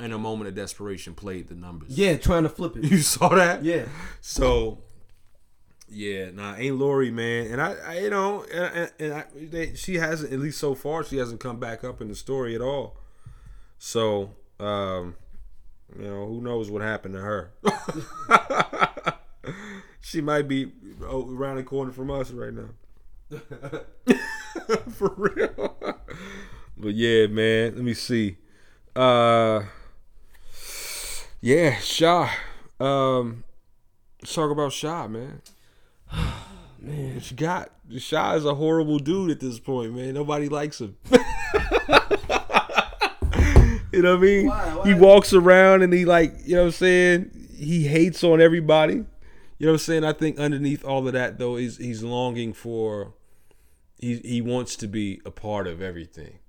[0.00, 1.96] in a moment of desperation, played the numbers.
[1.96, 2.84] yeah, trying to flip it.
[2.90, 3.64] You saw that?
[3.64, 3.84] Yeah,
[4.20, 4.78] So,
[5.88, 9.94] yeah, nah, ain't Lori, man, and I, I you know, and, and, I, they, she
[9.94, 12.98] hasn't, at least so far, she hasn't come back up in the story at all.
[13.78, 15.14] So, um,
[15.96, 17.52] you know, who knows what happened to her?
[20.00, 22.70] she might be around the corner from us right now.
[24.90, 25.96] For real.
[26.82, 28.36] But yeah, man, let me see.
[28.94, 29.62] Uh,
[31.40, 32.28] yeah, Shaw.
[32.80, 33.44] Um,
[34.20, 35.42] let's talk about Shaw, man.
[36.80, 37.14] man.
[37.14, 37.70] What you got?
[37.98, 40.14] Shaw is a horrible dude at this point, man.
[40.14, 40.96] Nobody likes him.
[43.92, 44.48] you know what I mean?
[44.48, 44.74] Why?
[44.74, 44.88] Why?
[44.88, 47.48] He walks around and he like, you know what I'm saying?
[47.56, 48.94] He hates on everybody.
[48.94, 49.06] You
[49.60, 50.04] know what I'm saying?
[50.04, 53.14] I think underneath all of that though is he's longing for
[54.00, 56.40] he he wants to be a part of everything.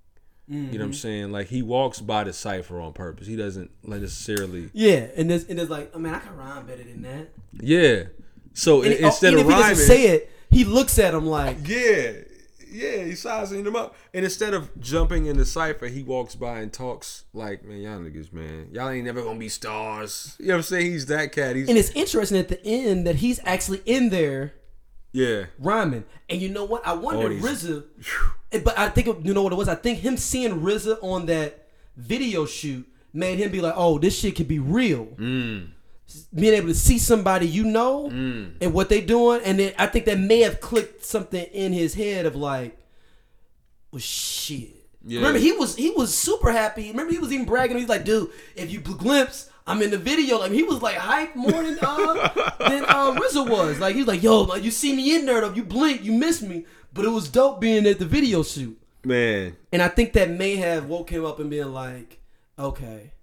[0.48, 0.94] You know what I'm mm-hmm.
[0.94, 1.32] saying?
[1.32, 3.28] Like he walks by the cipher on purpose.
[3.28, 6.66] He doesn't like necessarily Yeah, and there's and there's like, oh man, I can rhyme
[6.66, 7.30] better than that.
[7.54, 8.04] Yeah.
[8.54, 11.00] So And in- he- instead even of if he rhyming, doesn't say it, he looks
[11.00, 12.12] at him like, yeah,
[12.74, 13.96] yeah, he's sizing them up.
[14.14, 18.00] And instead of jumping in the cipher, he walks by and talks like, "Man, y'all
[18.00, 20.92] niggas, man, y'all ain't never gonna be stars." You know what I'm saying?
[20.92, 21.56] He's that cat.
[21.56, 24.54] He's and it's interesting at the end that he's actually in there
[25.14, 26.04] yeah, rhyming.
[26.28, 26.86] And you know what?
[26.86, 27.84] I wonder these- RZA,
[28.64, 29.70] but I think you know what it was.
[29.70, 34.18] I think him seeing RZA on that video shoot made him be like, "Oh, this
[34.20, 35.70] shit could be real." Mm.
[36.36, 40.06] Being able to see somebody you know and what they doing, and then I think
[40.06, 42.78] that may have clicked something in his head of like,
[43.92, 45.20] "Well, shit." Yeah.
[45.20, 46.90] Remember, he was he was super happy.
[46.90, 47.78] Remember, he was even bragging.
[47.78, 50.40] He's like, "Dude, if you glimpse." I'm in the video.
[50.40, 52.30] Like he was like hype more than uh
[52.70, 53.80] than uh RZA was.
[53.80, 55.54] Like he was like, yo, like you see me in there though.
[55.54, 56.66] You blink, you miss me.
[56.94, 58.80] But it was dope being at the video shoot.
[59.04, 59.56] man.
[59.72, 62.20] And I think that may have woke him up and being like,
[62.60, 63.14] okay,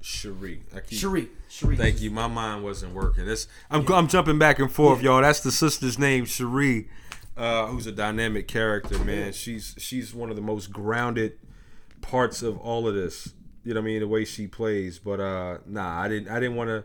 [0.00, 0.98] Cherie, I keep.
[0.98, 1.76] Cherie, Cherie.
[1.76, 2.10] Thank you.
[2.10, 3.24] My mind wasn't working.
[3.26, 5.22] This I'm I'm jumping back and forth, y'all.
[5.22, 6.88] That's the sister's name, Cherie,
[7.36, 9.32] uh, who's a dynamic character, man.
[9.32, 11.38] She's she's one of the most grounded
[12.02, 13.32] parts of all of this.
[13.64, 14.00] You know what I mean?
[14.00, 14.98] The way she plays.
[14.98, 16.84] But uh nah, I didn't I didn't want to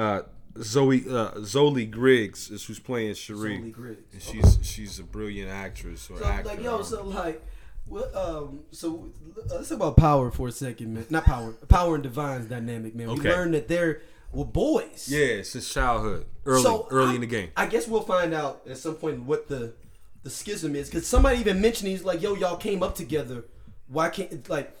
[0.00, 0.22] uh
[0.62, 3.58] Zoe uh Zolee Griggs is who's playing Cherie.
[3.58, 4.12] Zolee Griggs.
[4.12, 6.48] And she's she's a brilliant actress or So actor.
[6.48, 7.42] like, yo, so like,
[7.86, 8.14] what?
[8.14, 9.10] Um, so
[9.48, 11.06] let's talk about power for a second, man.
[11.10, 13.08] Not power, power and divine's dynamic, man.
[13.08, 14.02] We learned that they're
[14.32, 15.08] well boys.
[15.10, 16.26] yeah, since childhood.
[16.44, 17.50] Early So early I- in the game.
[17.56, 19.74] I guess we'll find out at some point what the
[20.22, 23.44] the schism is because somebody even mentioned he's like, "Yo, y'all came up together.
[23.88, 24.76] Why can't like?"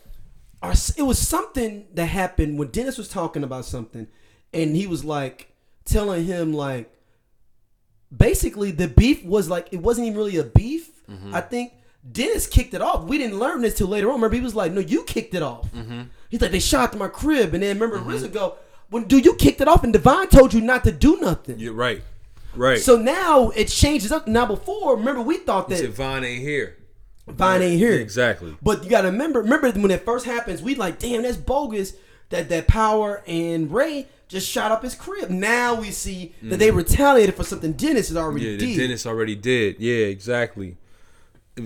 [0.62, 4.06] Our, it was something that happened when Dennis was talking about something,
[4.52, 5.52] and he was like
[5.84, 6.92] telling him like,
[8.14, 10.90] basically the beef was like it wasn't even really a beef.
[11.08, 11.34] Mm-hmm.
[11.34, 11.72] I think
[12.10, 13.04] Dennis kicked it off.
[13.04, 14.14] We didn't learn this till later on.
[14.14, 16.02] Remember, he was like, "No, you kicked it off." Mm-hmm.
[16.28, 18.56] He's like, "They shot my crib," and then remember RZA go,
[18.88, 21.74] "When dude, you kicked it off, and Divine told you not to do nothing." You're
[21.74, 22.02] right.
[22.54, 22.78] Right.
[22.78, 24.26] So now it changes up.
[24.26, 26.76] Now before, remember we thought that Vaughn ain't here.
[27.30, 27.94] Vine ain't here.
[27.94, 28.56] Exactly.
[28.62, 31.94] But you gotta remember, remember when it first happens, we like, damn, that's bogus.
[32.30, 35.30] That that Power and Ray just shot up his crib.
[35.30, 36.76] Now we see that they mm-hmm.
[36.76, 38.46] retaliated for something Dennis had already.
[38.46, 38.76] Yeah, did.
[38.78, 39.80] Dennis already did.
[39.80, 40.76] Yeah, exactly.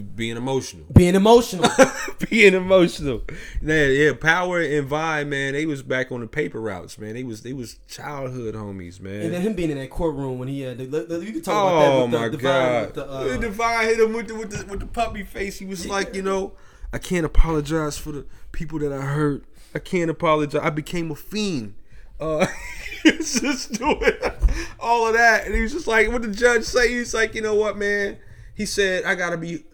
[0.03, 0.85] Being emotional.
[0.95, 1.71] being emotional.
[2.31, 3.23] Being emotional.
[3.63, 4.13] Yeah, yeah.
[4.15, 7.15] Power and Vibe, man, they was back on the paper routes, man.
[7.15, 9.23] They was they was childhood homies, man.
[9.23, 11.73] and then him being in that courtroom when he had, the, the, you can talk
[11.73, 12.87] about that oh with the my Divine, god.
[12.87, 15.59] with the, The uh, Divine hit him with the, with the with the puppy face.
[15.59, 16.53] He was like, you know,
[16.93, 19.45] I can't apologize for the people that I hurt.
[19.75, 20.61] I can't apologize.
[20.63, 21.75] I became a fiend.
[22.21, 22.47] Uh,
[23.03, 23.99] he was just doing
[24.79, 26.89] all of that, and he was just like, what the judge say?
[26.89, 28.19] He's like, you know what, man?
[28.55, 29.65] He said, I gotta be.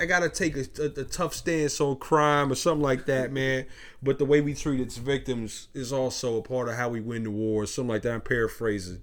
[0.00, 3.66] I gotta take a, a, a tough stance on crime or something like that, man.
[4.02, 7.24] But the way we treat its victims is also a part of how we win
[7.24, 8.12] the war, or something like that.
[8.12, 9.02] I'm paraphrasing.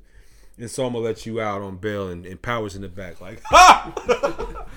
[0.58, 3.20] And so I'm gonna let you out on bail, and, and powers in the back,
[3.20, 4.68] like, ha,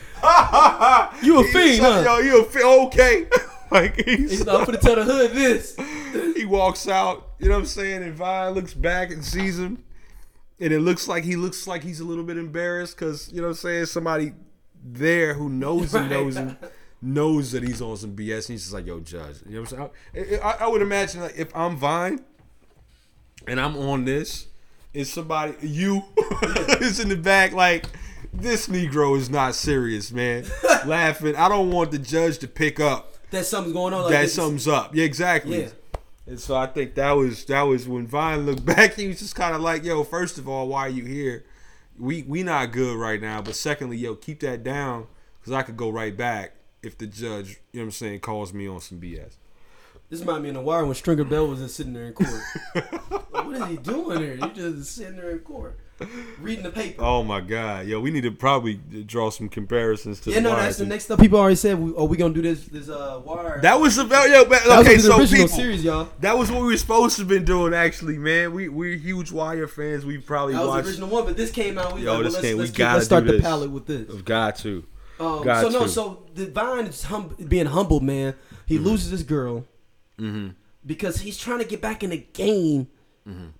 [1.22, 2.02] You a fiend, huh?
[2.04, 2.64] Yo, you a fiend?
[2.86, 3.26] Okay.
[3.70, 5.76] like he's, He's not gonna tell the hood this.
[6.36, 7.32] he walks out.
[7.38, 8.02] You know what I'm saying?
[8.02, 9.84] And Vine looks back and sees him,
[10.58, 13.48] and it looks like he looks like he's a little bit embarrassed because you know
[13.48, 13.86] what I'm saying.
[13.86, 14.32] Somebody
[14.94, 16.10] there who knows him Right.
[16.10, 16.56] knows him
[17.02, 19.72] knows that he's on some BS, and he's just like, "Yo, judge." You know what
[19.72, 20.40] I'm saying?
[20.42, 22.20] I, I, I would imagine like if I'm Vine
[23.46, 24.46] and I'm on this,
[24.94, 26.02] is somebody you
[26.80, 27.86] is in the back like.
[28.32, 30.44] This Negro is not serious, man.
[30.84, 31.34] Laughing.
[31.36, 34.02] I don't want the judge to pick up That something's going on.
[34.02, 34.94] Like that sums up.
[34.94, 35.62] Yeah, exactly.
[35.62, 35.68] Yeah.
[36.26, 38.92] And so I think that was that was when Vine looked back.
[38.94, 41.46] He was just kind of like, "Yo, first of all, why are you here?
[41.98, 43.42] We we not good right now.
[43.42, 45.06] But secondly, yo, keep that down
[45.40, 48.52] because I could go right back if the judge, you know what I'm saying, calls
[48.52, 49.36] me on some BS."
[50.08, 52.30] This reminded me in the wire when Stringer Bell was just sitting there in court.
[53.36, 54.36] Like, what is he doing here?
[54.36, 55.78] He just sitting there in court,
[56.40, 57.02] reading the paper.
[57.04, 60.56] Oh my God, yo, we need to probably draw some comparisons to yeah, the no,
[60.56, 61.20] that's the next stuff.
[61.20, 64.30] People already said, we, "Oh, we gonna do this this uh wire." That was about
[64.30, 64.46] yo.
[64.46, 66.08] but- That Okay, the so people, series, y'all.
[66.20, 67.72] that was what we were supposed to have been doing.
[67.74, 70.04] Actually, man, we we're huge Wire fans.
[70.06, 70.84] We probably That was watched.
[70.84, 71.94] the original one, but this came out.
[71.94, 73.70] We Yo, like, well, this let's, came- we let's, keep, gotta let's start the palette
[73.70, 74.08] with this.
[74.08, 74.82] We've got to.
[75.20, 75.88] Um, Got so no, to.
[75.88, 78.34] so Divine is hum- being humbled, man.
[78.66, 79.64] He loses his girl
[80.18, 80.48] Mm-hmm.
[80.84, 82.88] because he's trying to get back in the game,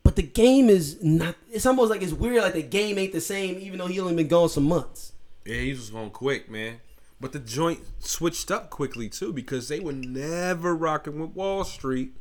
[0.03, 1.35] but the game is not.
[1.51, 2.43] It's almost like it's weird.
[2.43, 5.13] Like the game ain't the same, even though he only been gone some months.
[5.45, 6.81] Yeah, he was going quick, man.
[7.21, 12.13] But the joint switched up quickly too because they were never rocking with Wall Street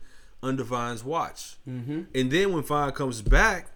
[0.42, 1.58] under Vine's watch.
[1.68, 2.02] Mm-hmm.
[2.14, 3.68] And then when Vine comes back,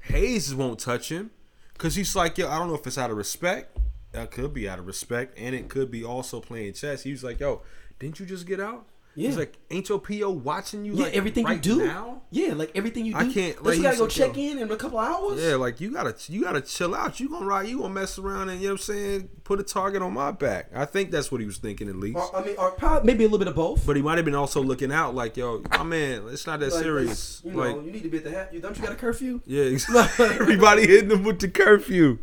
[0.00, 1.30] Hayes won't touch him
[1.72, 3.76] because he's like, yo, I don't know if it's out of respect.
[4.12, 7.02] That could be out of respect, and it could be also playing chess.
[7.02, 7.62] He was like, yo,
[7.98, 8.86] didn't you just get out?
[9.16, 9.28] Yeah.
[9.28, 10.94] He's like, ain't your PO watching you?
[10.94, 11.86] Yeah, like, everything right you do.
[11.86, 12.22] now?
[12.30, 13.18] Yeah, like everything you do.
[13.18, 14.42] I can't- like, you gotta go check yo.
[14.42, 15.40] in in a couple hours.
[15.42, 17.18] Yeah, like you gotta you gotta chill out.
[17.18, 19.62] You gonna ride, you gonna mess around and you know what I'm saying, put a
[19.62, 20.70] target on my back.
[20.74, 22.18] I think that's what he was thinking at least.
[22.18, 23.86] Or, I mean, or probably maybe a little bit of both.
[23.86, 26.72] But he might have been also looking out like, yo, my man, it's not that
[26.72, 27.40] Like, serious.
[27.44, 28.60] You know, Like, you need to be at the hat.
[28.60, 29.40] Don't you got a curfew?
[29.46, 30.26] yeah, exactly.
[30.40, 32.18] everybody hitting him with the curfew.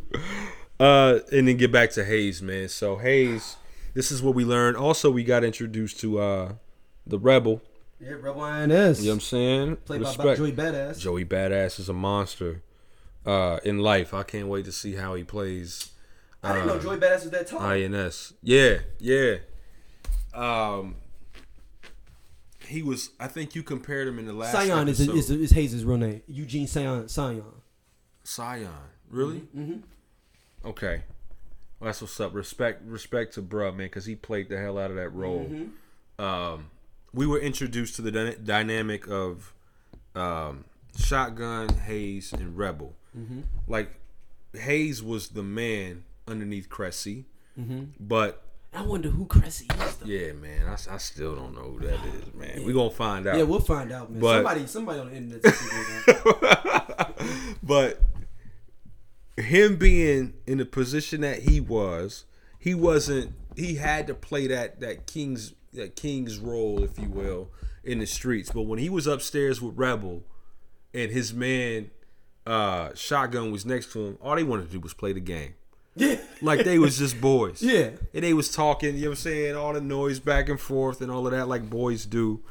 [0.80, 2.68] Uh, and then get back to Hayes, man.
[2.68, 3.56] So Hayes,
[3.94, 4.76] this is what we learned.
[4.76, 6.54] Also, we got introduced to uh
[7.06, 7.62] the rebel.
[8.00, 9.00] Yeah, Rebel INS.
[9.00, 9.76] You know what I'm saying?
[9.78, 11.00] Played by Joey Badass.
[11.00, 12.62] Joey Badass is a monster.
[13.26, 15.94] Uh, in life, I can't wait to see how he plays
[16.44, 17.62] I didn't know Joey Badass was that tall.
[17.62, 18.34] INS.
[18.42, 19.38] Yeah, yeah.
[20.34, 20.98] Um,
[22.68, 23.12] he was.
[23.20, 24.52] I think you compared him in the last.
[24.52, 26.22] Sion is, is, is Hayes' real name.
[26.28, 27.08] Eugene Sion.
[27.08, 27.44] Sion.
[28.26, 28.68] Sion.
[29.10, 29.42] Really?
[29.56, 30.68] Mm-hmm.
[30.68, 31.04] Okay.
[31.80, 32.34] Well, that's what's up.
[32.34, 35.50] Respect, respect to bruh, man, because he played the hell out of that role.
[36.18, 36.70] Um,
[37.13, 39.54] we were introduced to the dyna- dynamic of
[40.15, 40.65] um,
[40.97, 42.95] Shotgun, Hayes, and Rebel.
[43.67, 43.99] Like
[44.56, 47.26] Hayes was the man underneath Cressy,
[47.99, 48.41] but
[48.73, 49.95] I wonder who Cressy is.
[49.97, 50.08] Though.
[50.08, 52.63] yeah, man, I, I still don't know who that is, man.
[52.65, 53.38] We gonna find out.
[53.38, 54.19] Yeah, we'll find out, man.
[54.19, 55.54] But- somebody, somebody on the internet.
[57.63, 58.02] but
[59.38, 62.26] him being in the position that he was,
[62.60, 63.34] he wasn't.
[63.56, 67.50] He had to play that that king's that king's role, if you will,
[67.84, 68.52] in the streets.
[68.52, 70.24] But when he was upstairs with Rebel,
[70.94, 71.90] and his man
[72.46, 75.56] uh, Shotgun was next to him, all they wanted to do was play the game.
[75.96, 77.62] yeah, Like they was just boys.
[77.64, 77.92] yeah.
[78.14, 81.02] And they was talking, you know what I'm saying, all the noise back and forth
[81.02, 82.42] and all of that like boys do.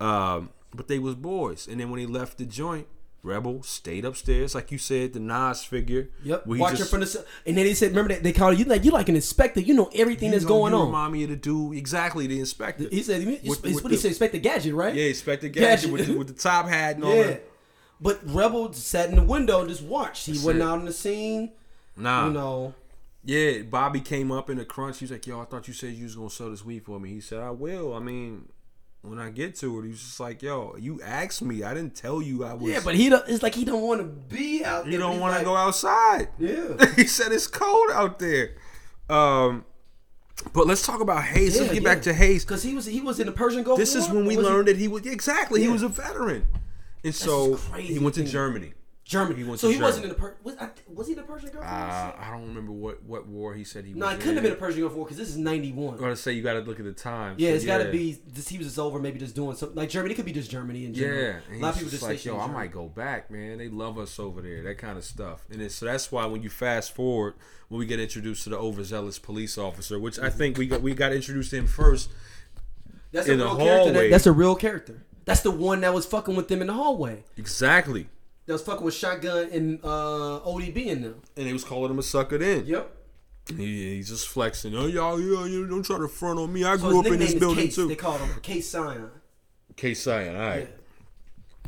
[0.00, 1.66] Um, but they was boys.
[1.66, 2.86] And then when he left the joint,
[3.28, 6.08] Rebel stayed upstairs, like you said, the Nas figure.
[6.24, 6.46] Yep.
[6.46, 9.08] Watching from the and then they said, remember that they called you like you like
[9.08, 9.60] an inspector.
[9.60, 10.86] You know everything you that's know, going on.
[10.86, 12.88] Remind me of the dude, exactly, the inspector.
[12.90, 14.94] He said, With- it's with what he the- said, Inspector Gadget, right?
[14.94, 15.92] yeah, Inspector Gadget Gadget.
[15.92, 17.22] with, the, with the top hat and all Yeah.
[17.24, 17.44] that.
[18.00, 20.26] But Rebel sat in the window and just watched.
[20.26, 20.66] He That's wasn't it.
[20.66, 21.52] out on the scene.
[21.96, 22.26] Nah.
[22.28, 22.74] You know.
[23.24, 24.98] Yeah, Bobby came up in a crunch.
[25.00, 26.98] He was like, "Yo, I thought you said you was gonna sell this weed for
[27.00, 28.48] me." He said, "I will." I mean,
[29.02, 31.62] when I get to it, he's just like, "Yo, you asked me.
[31.62, 34.00] I didn't tell you I was." Yeah, but he don't, it's like he don't want
[34.00, 34.92] to be out there.
[34.92, 36.28] but don't want to like, go outside.
[36.38, 36.84] Yeah.
[36.96, 38.56] he said it's cold out there.
[39.08, 39.64] Um,
[40.52, 41.54] but let's talk about Hayes.
[41.54, 41.94] Yeah, let's get yeah.
[41.94, 42.44] back to Hayes.
[42.44, 43.78] Because he was he was in the Persian Gulf.
[43.78, 46.46] This is when we Was he- learned that he was exactly he was a veteran,
[47.04, 48.30] and so crazy he went to thing.
[48.30, 48.72] Germany.
[49.08, 49.42] Germany.
[49.42, 51.64] He so he wasn't in the per- was, I, was he in the Persian Gulf?
[51.64, 54.42] Uh, I don't remember what, what war he said he no, was it couldn't have
[54.42, 55.78] been a Persian Gulf War because this is ninety one.
[55.78, 55.92] I one.
[55.94, 57.36] was gonna say you got to look at the time.
[57.38, 58.18] Yeah, So, it's got to be.
[58.34, 59.74] Just, he was just over, maybe just doing something.
[59.76, 61.18] Like Germany, it could be just Germany and general.
[61.22, 62.52] Yeah, a lot of people just like, yo, I Germany.
[62.58, 63.56] might go back, man.
[63.56, 65.46] They love us over there, that kind of stuff.
[65.50, 67.32] And so that's why when you fast forward,
[67.68, 70.92] when we get introduced to the overzealous police officer, which I think we got we
[70.92, 72.10] got introduced to him first.
[73.10, 73.84] That's in a the real character.
[73.84, 74.08] hallway.
[74.08, 75.06] That, that's a real character.
[75.24, 77.24] That's the one that was fucking with them in the hallway.
[77.38, 78.08] Exactly,
[78.48, 81.22] That was fucking with Shotgun and uh, ODB in them.
[81.36, 82.66] and they was calling him a sucker then.
[82.66, 82.96] Yep.
[83.56, 84.74] He, he's just flexing.
[84.74, 86.64] Oh y'all, y'all, you don't try to front on me.
[86.64, 87.76] I So grew up in this building Case.
[87.76, 87.86] too.
[87.88, 89.10] They called him Case Sion.
[89.76, 89.94] K.
[89.94, 90.68] Cyan, All right.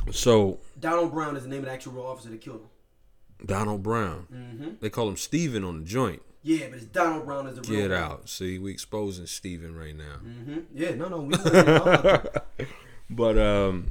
[0.07, 0.12] Yeah.
[0.12, 3.47] So Donald Brown is the name of the actual real officer that killed him.
[3.47, 4.69] Donald Brown, Mm-hmm.
[4.81, 6.23] they call him Steven on the joint.
[6.43, 7.83] Yeah, but it's Donald Brown as the real.
[7.83, 8.29] Get out.
[8.29, 10.16] See, we exposing Steven right now.
[10.25, 10.59] Mm-hmm.
[10.75, 11.35] Yeah, no, no, we.
[13.11, 13.90] But um,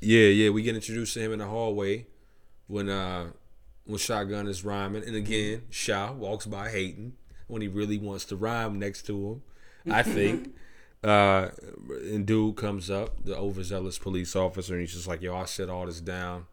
[0.00, 2.06] yeah, yeah, we get introduced to him in the hallway
[2.66, 3.30] when uh
[3.84, 7.14] when Shotgun is rhyming, and again, Shaw walks by hating
[7.46, 9.42] when he really wants to rhyme next to
[9.84, 9.92] him.
[9.92, 10.54] I think.
[11.04, 11.50] uh,
[12.02, 15.70] and dude comes up, the overzealous police officer, and he's just like, "Yo, I set
[15.70, 16.46] all this down."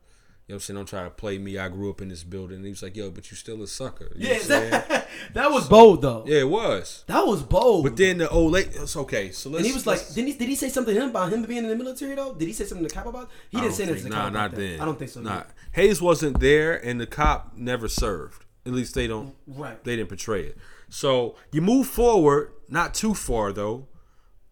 [0.45, 0.75] You know what I'm saying?
[0.75, 1.57] Don't try to play me.
[1.57, 2.57] I grew up in this building.
[2.57, 4.71] And he was like, "Yo, but you still a sucker." You yeah, what I'm saying?
[4.71, 6.25] that, that was bold though.
[6.27, 7.05] yeah, it was.
[7.07, 7.85] That was bold.
[7.85, 9.31] But then the old lady, it's okay.
[9.31, 9.59] So let's.
[9.59, 11.63] and he was like, did he, did he say something to him about him being
[11.63, 12.33] in the military though?
[12.33, 13.29] Did he say something to the cop about?
[13.51, 14.81] He I didn't say anything to the Nah, cop not then.
[14.81, 15.21] I don't think so.
[15.21, 15.47] Nah, either.
[15.71, 18.43] Hayes wasn't there, and the cop never served.
[18.65, 19.35] At least they don't.
[19.47, 19.81] Right.
[19.85, 20.57] They didn't portray it.
[20.89, 23.87] So you move forward, not too far though,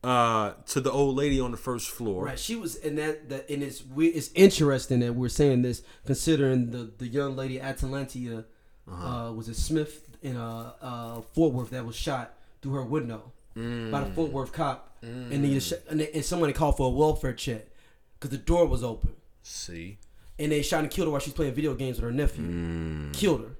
[0.03, 2.25] uh, to the old lady on the first floor.
[2.25, 5.83] Right, she was, and that, that and it's we, it's interesting that we're saying this,
[6.05, 8.45] considering the the young lady Atatiana
[8.87, 9.07] Uh-huh.
[9.07, 13.31] uh was a Smith in uh, uh Fort Worth that was shot through her window
[13.55, 13.91] Mm.
[13.91, 17.33] by the Fort Worth cop, and then sh- and, and somebody called for a welfare
[17.33, 17.67] check
[18.13, 19.11] because the door was open,
[19.43, 19.97] See,
[20.39, 23.13] and they shot and killed her while she's playing video games with her nephew, Mm.
[23.13, 23.55] killed her.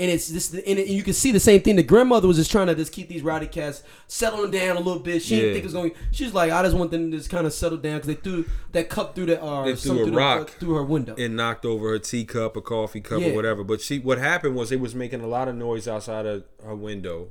[0.00, 1.76] And it's this, and, it, you can see the same thing.
[1.76, 4.98] The grandmother was just trying to just keep these rowdy cats settling down a little
[5.02, 5.20] bit.
[5.22, 5.40] She Yeah.
[5.42, 5.92] didn't think it was going.
[6.10, 8.46] She's like, I just want them to just kind of settle down because they threw
[8.72, 10.48] that cup through that uh, They threw a the- rock.
[10.52, 11.14] through her window.
[11.18, 13.28] and knocked over her teacup, a coffee cup, Yeah.
[13.28, 13.62] or whatever.
[13.62, 16.74] But she, what happened was, it was making a lot of noise outside of her
[16.74, 17.28] window,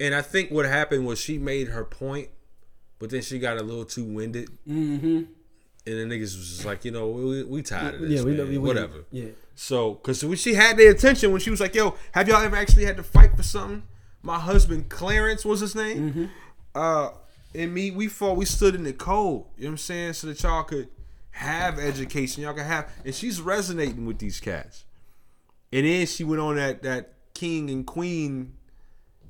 [0.00, 2.28] and I think what happened was she made her point,
[2.98, 4.48] but then she got a little too winded.
[4.66, 5.24] mm-hmm.
[5.84, 8.22] And the niggas was just like, you know, we, we tired of this, Yeah.
[8.22, 9.04] We, we- whatever.
[9.10, 9.26] Yeah.
[9.54, 12.84] So, because she had their attention, when she was like, "Yo, have y'all ever actually
[12.84, 13.82] had to fight for something?"
[14.22, 16.10] My husband Clarence was his name.
[16.10, 16.24] Mm-hmm.
[16.74, 17.10] Uh,
[17.54, 18.36] and me, we fought.
[18.36, 19.46] We stood in the cold.
[19.56, 20.12] You know what I'm saying?
[20.14, 20.88] So that y'all could
[21.32, 22.42] have education.
[22.42, 22.90] Y'all could have.
[23.04, 24.84] And she's resonating with these cats.
[25.72, 28.54] And then she went on that that king and queen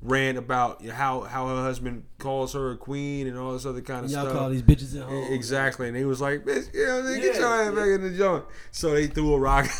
[0.01, 4.05] rant about how how her husband calls her a queen and all this other kind
[4.05, 4.25] of stuff.
[4.25, 5.31] Y'all call these bitches at home.
[5.31, 7.75] Exactly, and he was like, "Bitch, you know, nigga, get Yeah, your ass yeah.
[7.75, 9.67] back in the joint." So they threw a rock.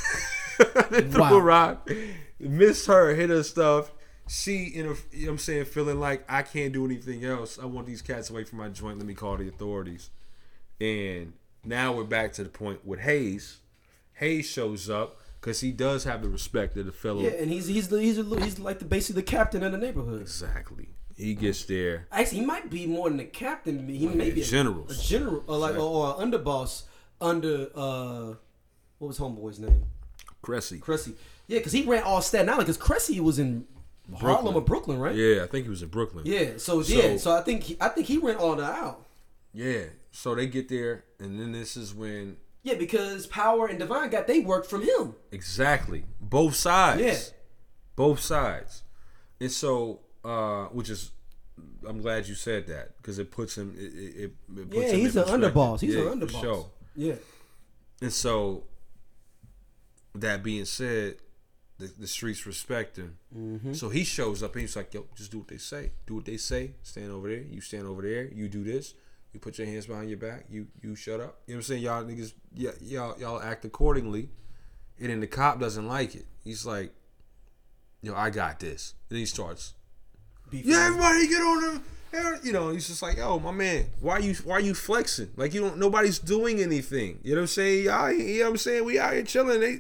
[0.90, 1.36] they threw Wow.
[1.38, 1.90] a rock,
[2.40, 3.92] missed her, hit her stuff.
[4.28, 7.60] She, in a, you know what I'm saying, feeling like I can't do anything else.
[7.62, 8.98] I want these cats away from my joint.
[8.98, 10.10] Let me call the authorities.
[10.80, 11.34] And
[11.66, 13.58] now we're back to the point with Hayes.
[14.14, 17.22] Hayes shows up because he does have the respect of the fellow.
[17.22, 19.78] Yeah, and he's he's the, he's a, he's like the basically the captain of the
[19.78, 20.22] neighborhood.
[20.22, 20.90] Exactly.
[21.18, 22.08] He gets there.
[22.12, 23.88] Actually, he might be more than a captain.
[23.88, 24.98] He may be a, generals.
[24.98, 26.84] a general, or like or, or an underboss
[27.22, 28.34] under uh,
[29.00, 29.84] what was homeboy's name?
[30.44, 30.78] Cressy.
[30.78, 31.16] Cressy.
[31.48, 32.68] Yeah, because he ran all Staten Island.
[32.68, 33.66] Because Cressy was in
[34.18, 35.16] Harlem or Brooklyn, right?
[35.16, 36.26] Yeah, I think he was in Brooklyn.
[36.28, 36.52] Yeah.
[36.58, 37.18] So, So- yeah.
[37.18, 39.06] So I think he, I think he ran all that out.
[39.54, 39.86] Yeah.
[40.12, 44.28] So they get there, and then this is when Yeah, because Power and Divine got
[44.28, 45.16] they work from him.
[45.32, 47.02] exactly both sides.
[47.02, 47.18] Yeah.
[47.96, 48.84] Both sides,
[49.40, 51.12] and so uh, which is.
[51.88, 53.76] I'm glad you said that because it puts him.
[53.78, 55.82] It, it, it puts Yeah, him he's an underboss.
[55.82, 56.42] He's Yeah, an underboss.
[56.42, 56.70] sure.
[56.96, 57.16] Yeah.
[58.02, 58.64] And so,
[60.16, 61.16] that being said,
[61.80, 63.18] the, the streets respect him.
[63.36, 63.74] Mm-hmm.
[63.74, 65.92] So he shows up and he's like, "Yo, just do what they say.
[66.06, 66.72] Do what they say.
[66.84, 67.42] Stand over there.
[67.42, 68.26] You stand over there.
[68.26, 68.94] You do this.
[69.34, 70.46] You put your hands behind your back.
[70.50, 71.40] You you shut up.
[71.48, 71.84] You know what I'm saying?
[71.84, 74.30] Y'all niggas, yeah, y'all y'all act accordingly."
[75.00, 76.26] And then the cop doesn't like it.
[76.44, 76.94] He's like,
[78.02, 79.74] "Yo, I got this." And he starts,
[80.50, 81.82] Beef "Yeah, everybody get on the."
[82.44, 85.32] You know, he's just like, "Yo, my man, why you why you flexing?
[85.36, 87.18] Like you don't nobody's doing anything.
[87.24, 87.86] You know what I'm saying?
[87.86, 88.86] Y'all, you know what I'm saying?
[88.86, 89.60] We out here chilling.
[89.60, 89.80] They,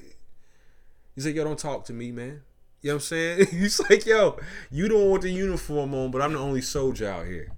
[1.15, 2.41] he's like, "Yo, don't talk to me, man."
[2.81, 3.47] You know what I'm saying?
[3.51, 4.37] He's like, "Yo,
[4.69, 7.49] you don't want the uniform on, but I'm the only soldier out here."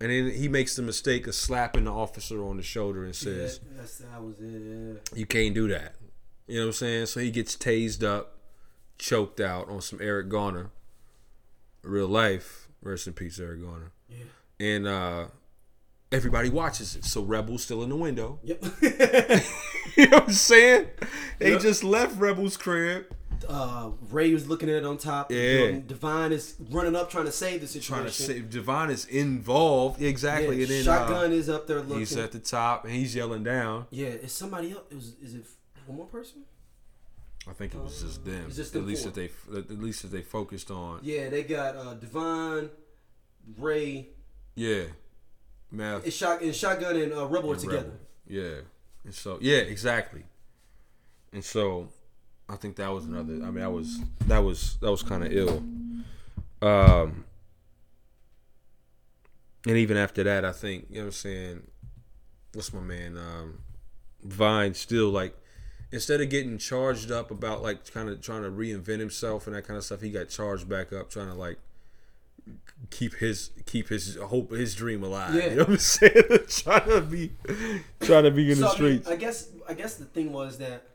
[0.00, 3.32] And then he makes the mistake of slapping the officer on the shoulder and Yeah,
[3.32, 4.62] says, that's that was it.
[4.62, 5.18] Yeah.
[5.18, 5.96] "You can't do that."
[6.46, 7.06] You know what I'm saying?
[7.06, 8.38] So he gets tased up,
[8.98, 10.70] choked out on some Eric Garner,
[11.82, 12.68] real life.
[12.82, 13.90] Rest in peace, Eric Garner.
[14.08, 14.24] Yeah.
[14.60, 15.26] And uh
[16.16, 17.04] everybody watches it.
[17.04, 18.40] So Rebel's still in the window.
[18.44, 18.64] Yep.
[19.96, 20.88] you know what I'm saying?
[21.38, 21.60] They Yep.
[21.60, 23.06] just left Rebel's crib,
[23.48, 25.30] uh, Ray was looking at it on top.
[25.30, 25.78] Yeah.
[25.86, 27.94] Divine is running up trying to save the situation.
[27.94, 28.50] trying to save.
[28.50, 31.98] Devon is involved exactly, Yeah, and then shotgun uh, is up there looking.
[31.98, 33.86] he's at the top and he's yelling down.
[33.90, 34.84] yeah, is somebody else?
[34.90, 35.44] Is, is it
[35.86, 36.42] one more person?
[37.48, 38.50] I think it was just them.
[38.50, 39.12] Just at least four.
[39.12, 40.98] that they at least that they focused on.
[41.02, 42.70] Yeah, they got uh, Divine,
[43.58, 44.08] Ray,
[44.56, 44.84] Yeah,
[45.76, 46.04] math.
[46.04, 47.78] and, shot, and shotgun and uh, Rebel are and together.
[47.78, 47.98] Rebel.
[48.26, 48.60] Yeah,
[49.04, 50.24] and so yeah, exactly.
[51.32, 51.88] And so,
[52.48, 53.34] I think that was another.
[53.34, 55.62] I mean, that was that was that was kind of ill.
[56.62, 57.24] Um,
[59.66, 61.62] and even after that, I think you know what I'm saying.
[62.54, 63.18] What's my man?
[63.18, 63.58] Um,
[64.22, 65.36] Vine still like
[65.92, 69.66] instead of getting charged up about like kind of trying to reinvent himself and that
[69.66, 71.58] kind of stuff, he got charged back up trying to like
[72.90, 75.34] keep his keep his hope his dream alive.
[75.34, 75.44] Yeah.
[75.50, 76.22] You know what I'm saying?
[76.48, 77.32] trying to be
[78.00, 79.08] trying to be in So, the I, mean, streets.
[79.08, 80.86] I guess I guess the thing was that,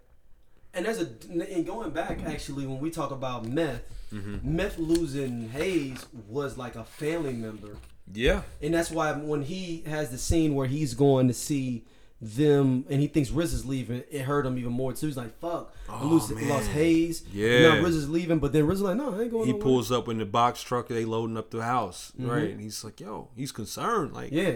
[0.73, 1.07] and there's a
[1.53, 3.81] and going back actually when we talk about meth,
[4.13, 4.55] Mm-hmm.
[4.57, 7.77] meth losing Hayes was like a family member.
[8.11, 8.41] yeah.
[8.61, 11.85] And that's why when he has the scene where he's going to see
[12.21, 15.07] them and he thinks Riz is leaving, it hurt him even more too.
[15.07, 16.47] He's like, fuck, Oh, lose, man.
[16.49, 17.23] lost Hayes.
[17.33, 17.69] Yeah.
[17.75, 19.63] Now Riz is leaving, but then Riz is like, no, I ain't going He nowhere.
[19.63, 20.87] pulls up in the box truck.
[20.87, 22.51] They loading up the house, right?
[22.51, 24.13] And he's like, "Yo," he's concerned.
[24.13, 24.55] Like, Yeah.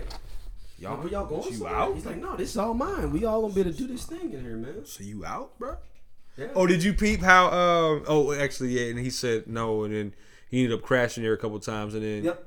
[0.78, 1.52] y'all, Where y'all going?
[1.54, 1.96] You out?
[1.96, 3.12] He's like, no, this is all mine.
[3.12, 4.86] We all gonna be able to do this thing in here, man.
[4.86, 5.78] so you out, bro?
[6.38, 6.48] Yeah.
[6.54, 7.48] Oh, did you peep how?
[7.48, 8.90] Um, oh, actually, yeah.
[8.92, 10.14] And he said no, and then
[10.50, 12.46] he ended up crashing there a couple times, and then Yep.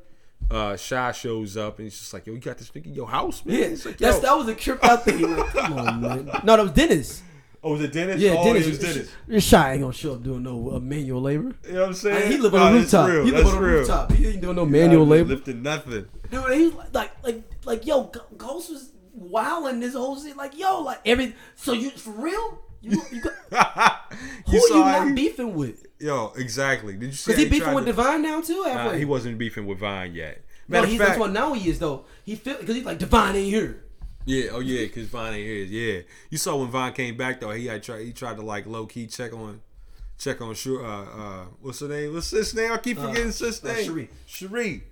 [0.50, 3.08] Uh, Shy shows up, and he's just like, "Yo, you got this nigga in your
[3.08, 5.36] house, man?" Yeah, like, that's that was a trip out thing.
[5.36, 6.24] Like, come on, man.
[6.44, 7.22] No, that was Dennis.
[7.62, 8.20] Oh, was it Dennis?
[8.20, 8.66] Yeah, oh, Dennis.
[8.66, 9.10] It was Dennis.
[9.26, 11.52] Your shy ain't gonna show up doing no uh, manual labor.
[11.66, 12.30] You know what I'm saying?
[12.32, 13.08] he live on Nah, a that's rooftop.
[13.10, 13.24] real.
[13.24, 13.78] He live That's on a real.
[13.80, 14.12] rooftop.
[14.12, 15.28] He ain't doing no manual Nah, labor.
[15.30, 16.06] Lifting nothing.
[16.30, 18.04] Dude, he was like, like, like, yo,
[18.36, 20.36] Ghost was wilding this whole shit.
[20.36, 21.34] Like, yo, like every.
[21.56, 22.60] So you for real?
[22.80, 24.12] You, you got,
[24.46, 25.84] who you are you not he- beefing with?
[26.00, 26.94] Yo, exactly.
[26.94, 27.32] Did you see?
[27.32, 28.62] Because he how beefing with to- Divine now too.
[28.64, 30.44] Nah, he wasn't beefing with Vine yet.
[30.68, 32.04] No, he's of that's what now he is though.
[32.24, 33.84] He feel because he's like Divine ain't here.
[34.26, 35.64] Yeah, oh yeah, because Vine ain't here.
[35.64, 37.50] Yeah, you saw when Vine came back though.
[37.50, 38.04] He had tried.
[38.04, 39.60] He tried to like low key check on,
[40.18, 40.54] check on.
[40.54, 40.84] Sure.
[40.84, 42.12] Uh, uh, what's her name?
[42.12, 42.70] What's sis name?
[42.70, 43.84] I keep forgetting sis uh, name.
[43.84, 44.10] Cherie.
[44.26, 44.82] Cherie.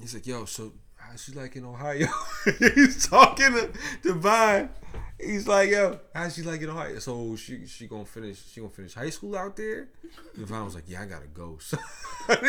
[0.00, 2.06] He's like, yo, so how's she like in Ohio?
[2.74, 3.70] He's talking to,
[4.02, 4.70] to Vine.
[5.24, 6.98] He's like, yo, how's she like in Ohio?
[6.98, 9.88] So she she gonna finish she gonna finish high school out there?
[10.36, 11.58] And Vine was like, yeah, I gotta go.
[11.68, 11.76] So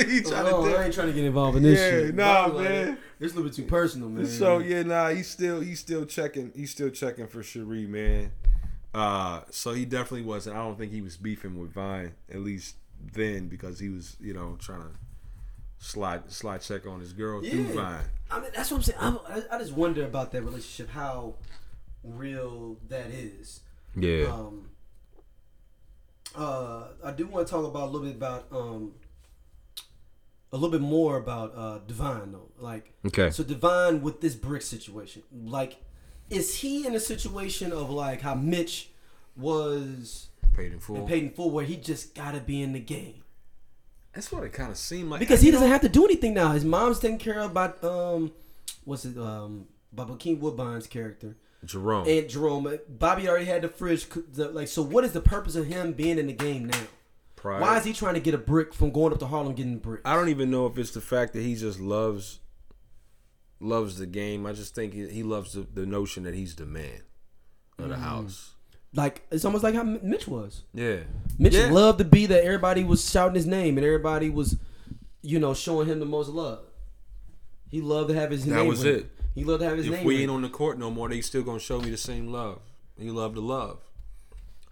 [0.08, 2.16] he tried Oh, to I ain't trying to get involved in this Yeah, shit.
[2.16, 2.98] nah, like, man.
[3.20, 4.26] It's a little bit too personal, man.
[4.26, 8.32] So yeah, nah, he's still he's still checking he's still checking for Cherie, man.
[8.94, 10.56] Uh, so he definitely wasn't.
[10.56, 12.76] I don't think he was beefing with Vine at least
[13.14, 14.90] then because he was you know trying to
[15.80, 18.06] slide slide check on his girl through Vine.
[18.32, 19.00] I mean, that's what I'm saying.
[19.00, 19.18] I,
[19.52, 21.36] I, I just wonder about that relationship, how
[22.06, 23.62] real that is.
[23.96, 24.70] Yeah, Um,
[26.36, 28.94] uh, I do want to talk about a little bit about um,
[30.52, 32.50] a little bit more about uh, Divine though.
[32.60, 33.30] Like, Okay.
[33.32, 35.78] so Divine with this brick situation, like,
[36.30, 38.90] is he in a situation of like how Mitch
[39.38, 41.08] was paid in full.
[41.08, 43.24] in Full, where he just gotta be in the game?
[44.14, 46.52] That's what it kind of seemed like because he doesn't have to do anything now.
[46.54, 48.32] His mom's taken care of by um,
[48.86, 51.36] what's it um, by Bokeem Woodbine's character
[51.66, 52.08] Jerome.
[52.08, 52.80] and Jerome.
[52.90, 54.08] Bobby already had the fridge.
[54.34, 56.80] the- Like, so what is the purpose of him being in the game now?
[57.36, 57.62] prior.
[57.62, 60.02] Why is he trying to get a brick from going up to Harlem getting bricks?
[60.06, 62.40] I don't even know if it's the fact that he just loves
[63.60, 64.46] loves the game.
[64.46, 67.02] I just think he, he loves the, the notion that he's the man
[67.80, 67.90] of Mm.
[67.90, 68.52] the house.
[68.94, 70.64] Like it's almost like how Mitch was.
[70.74, 71.00] Yeah.
[71.38, 71.70] Mitch Yeah.
[71.72, 74.58] loved to be that everybody was shouting his name and everybody was,
[75.22, 76.64] you know, showing him the most love.
[77.70, 78.60] He loved to have his That name.
[78.64, 79.10] That was it.
[79.36, 80.06] He loved to have his if name.
[80.06, 82.62] we ain't on the court no more, they still gonna show me the same love.
[82.98, 83.80] He love to love.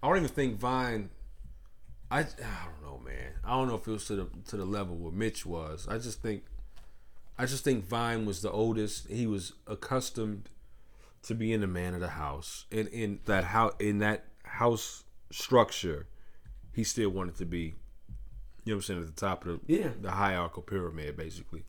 [0.02, 1.10] I don't even think Vine.
[2.10, 3.32] I I don't know, man.
[3.44, 5.86] I don't know if it was to the to the level where Mitch was.
[5.88, 6.44] I just think,
[7.38, 9.08] I just think Vine was the oldest.
[9.08, 10.48] He was accustomed
[11.24, 16.06] to being the man of the house, and in that house, in that house structure,
[16.72, 17.74] he still wanted to be.
[18.66, 19.00] You know what I'm saying?
[19.02, 19.90] At the top of the Yeah.
[20.00, 21.64] the hierarchical pyramid, basically.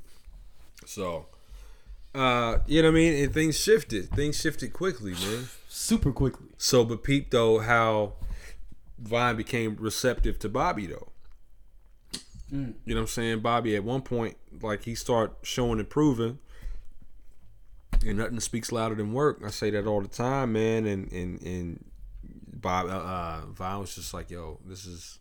[0.85, 1.25] So,
[2.15, 3.23] uh, you know what I mean?
[3.23, 4.09] And things shifted.
[4.11, 5.47] Things shifted quickly, man.
[5.67, 6.47] super quickly.
[6.57, 8.13] So, but peep though how
[8.97, 11.09] Vine became receptive to Bobby though.
[12.51, 13.39] You know what I'm saying?
[13.39, 16.39] Bobby at one point, like he start showing and proving,
[18.05, 19.41] and nothing speaks louder than work.
[19.43, 20.85] I say that all the time, man.
[20.85, 21.85] And and and
[22.53, 25.19] Bob, uh, uh, Vine was just like, "Yo, this is,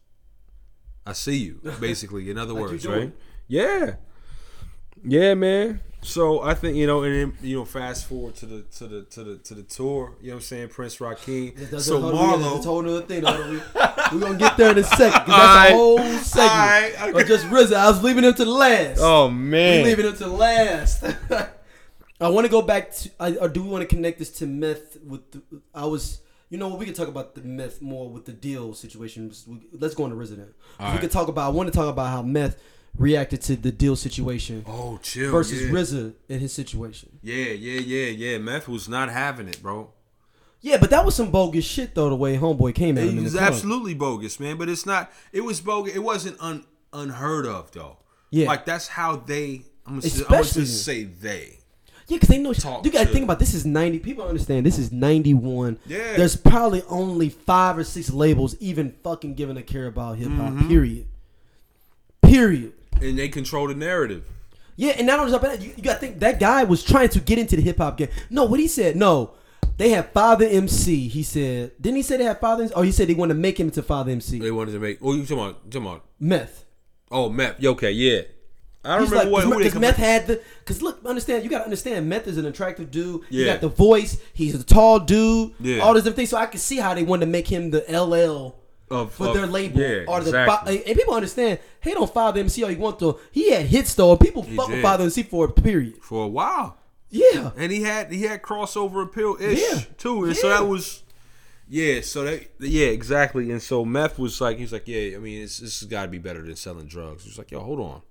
[1.06, 3.12] I see you." Basically, in other Like words, right?
[3.48, 3.96] Yeah,
[5.04, 5.80] yeah, man.
[6.02, 9.02] So I think you know, and then, you know, fast forward to the to the
[9.04, 10.12] to the to the tour.
[10.20, 10.68] You know what I'm saying?
[10.68, 11.70] Prince Rakeem.
[11.70, 12.64] That's So a whole, That's a Marlo.
[12.64, 13.22] whole other thing.
[13.24, 15.12] We, we're gonna get there in a second.
[15.24, 15.70] 'cause That's Alright.
[15.72, 16.50] a whole segment.
[16.52, 17.20] Alright, okay.
[17.22, 17.74] Or just RZA.
[17.76, 18.98] I was leaving him to the last.
[19.00, 19.84] Oh we man.
[19.84, 21.04] leaving him to the last.
[22.20, 24.46] I want to go back to, I, or do we want to connect this to
[24.46, 24.98] meth?
[25.02, 25.42] With the,
[25.74, 29.32] I was, you know, we could talk about the meth more with the deal situation.
[29.72, 30.54] Let's go into resident.
[30.78, 31.00] We Alright.
[31.00, 31.46] could talk about.
[31.46, 32.56] I want to talk about how meth
[32.96, 35.30] reacted to the deal situation Oh, chill.
[35.32, 35.70] versus yeah.
[35.70, 37.18] RZA in his situation.
[37.22, 38.38] Yeah, yeah, yeah, yeah.
[38.38, 39.90] Meth was not having it, bro.
[40.60, 42.08] Yeah, but that was some bogus shit though.
[42.08, 44.56] The way Homeboy came at him It in was absolutely bogus, man.
[44.56, 45.12] But it's not.
[45.32, 45.94] It was bogus.
[45.94, 47.98] It wasn't un, unheard of though.
[48.30, 48.46] Yeah.
[48.46, 49.64] like that's how they.
[49.86, 51.58] I'm gonna, say, I'm gonna just say they.
[52.06, 53.98] Yeah, because they know Talk you got to to- think about this is ninety.
[53.98, 55.78] People understand this is ninety one.
[55.86, 56.16] Yeah.
[56.16, 60.52] there's probably only five or six labels even fucking giving a care about hip hop.
[60.52, 60.68] Mm-hmm.
[60.68, 61.06] Period.
[62.22, 62.72] Period.
[63.02, 64.24] And they control the narrative.
[64.76, 67.20] Yeah, and not only that, you, you got to think that guy was trying to
[67.20, 68.08] get into the hip hop game.
[68.30, 69.32] No, what he said, no,
[69.76, 71.08] they have Father MC.
[71.08, 72.64] He said, didn't he say they have Father?
[72.64, 72.74] MC?
[72.74, 74.40] Oh, he said they want to make him into Father MC.
[74.40, 74.98] They wanted to make.
[75.00, 75.60] Oh, you talking about?
[75.64, 76.04] you Talking about?
[76.18, 76.64] Meth.
[77.10, 77.64] Oh, meth.
[77.64, 78.22] Okay, yeah.
[78.84, 79.58] I don't He's remember like, what.
[79.58, 82.90] Because Meth had the, because look, understand, you got to understand, Meth is an attractive
[82.90, 83.22] dude.
[83.30, 83.52] You Yeah.
[83.54, 84.20] got the voice.
[84.34, 85.54] He's a tall dude.
[85.58, 85.78] Yeah.
[85.78, 86.30] All these different things.
[86.30, 88.56] So I can see how they wanted to make him the LL
[88.90, 89.80] Of- for of- their label.
[89.80, 90.84] yeah, or the exactly.
[90.86, 91.58] and people understand.
[91.80, 93.18] Hate on Father MC all you want to.
[93.32, 94.12] He had hits though.
[94.12, 94.82] and People fuck with.
[94.82, 95.96] Father MC for a period.
[96.02, 96.78] for a while.
[97.10, 97.50] Yeah.
[97.56, 99.80] and he had he had crossover appeal ish Yeah.
[99.96, 101.02] too, and so that was
[101.68, 102.00] yeah.
[102.02, 103.50] So that yeah, exactly.
[103.50, 105.16] And so meth was like he's like yeah.
[105.16, 107.24] I mean, it's, this has got to be better than selling drugs.
[107.24, 108.02] He's like yo, hold on.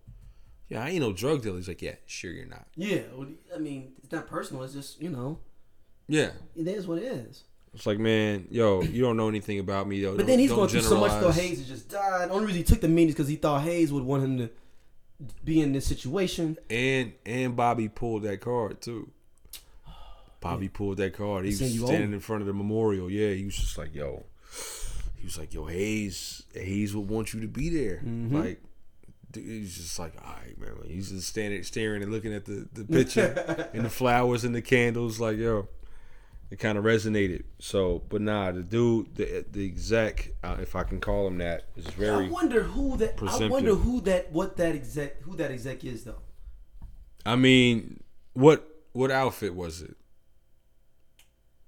[0.70, 1.58] Yeah, I ain't no drug dealer.
[1.58, 2.66] He's like yeah, sure you're not.
[2.76, 3.02] Yeah.
[3.16, 4.64] well, I mean, it's not personal.
[4.64, 5.40] It's just you know,
[6.08, 7.44] Yeah, it is what it is.
[7.74, 10.16] It's like man, yo, you don't know anything about me though.
[10.16, 11.32] But then he's Don't going through so much though.
[11.32, 12.30] Hayes has just died.
[12.30, 14.50] Only reason he took the meetings because he thought Hayes would want him to
[15.44, 16.58] be in this situation.
[16.70, 19.10] and and Bobby pulled that card too.
[20.40, 21.46] Bobby pulled that card.
[21.46, 23.10] He was standing owe in front of the memorial.
[23.10, 24.26] Yeah, he was just like, "Yo,"
[25.16, 28.36] he was like, "Yo, Hayes, Hayes would want you to be there." Mm-hmm.
[28.36, 28.62] Like,
[29.32, 32.68] dude, he's just like, "All right, man." He's just standing, staring and looking at the
[32.74, 35.18] the picture and the flowers and the candles.
[35.18, 35.70] Like, yo,
[36.52, 37.44] it kind of resonated.
[37.60, 41.66] So, but nah, the dude, the the exec, uh, if I can call him that,
[41.76, 42.28] is very.
[42.28, 43.22] I wonder who that.
[43.22, 44.32] I wonder who that.
[44.32, 45.22] What that exec.
[45.24, 46.22] Who that exec is though.
[47.26, 49.96] I mean, what what outfit was it?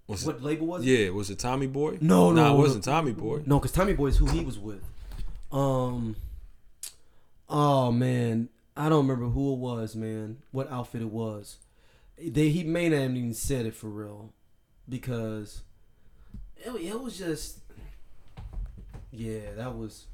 [0.08, 0.90] Was it What label was it?
[0.90, 1.98] Yeah, was it Tommy Boy?
[2.00, 3.42] No, nah, no, it wasn't Tommy Boy.
[3.46, 4.84] No, because Tommy Boy is who he was with.
[5.52, 6.16] Um.
[7.50, 10.38] Oh man, I don't remember who it was, man.
[10.52, 11.58] What outfit it was?
[12.18, 14.34] They he may not have even said it for real,
[14.88, 15.64] because
[16.58, 17.60] it, it was just.
[19.12, 20.08] Yeah, that was.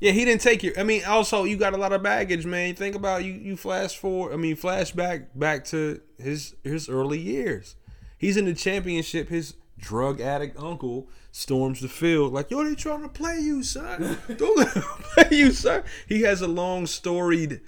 [0.00, 0.78] Yeah, he didn't take your.
[0.78, 2.74] I mean, also you got a lot of baggage, man.
[2.74, 3.32] Think about you.
[3.32, 4.32] You flash forward.
[4.32, 7.76] I mean, flashback back to his his early years.
[8.18, 9.28] He's in the championship.
[9.28, 14.18] His drug addict uncle storms the field like, "Yo, they trying to play you, son.
[14.36, 17.60] Don't let them play you, son." He has a long storied,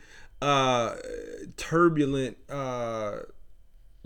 [0.43, 0.95] uh,
[1.57, 3.21] turbulent, uh,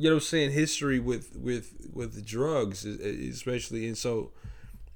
[0.00, 4.32] you know, what I'm saying history with with with drugs, especially, and so.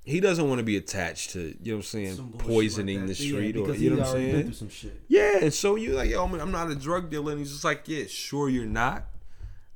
[0.07, 3.15] He doesn't want to be attached to, you know what I'm saying, poisoning like the
[3.15, 3.21] that.
[3.25, 4.53] Yeah, street or, you know what I'm saying?
[4.53, 5.01] some shit.
[5.09, 7.53] Yeah, and so you like, oh, yo, I'm I'm not a drug dealer, and he's
[7.53, 9.07] just like, yeah, sure you're not.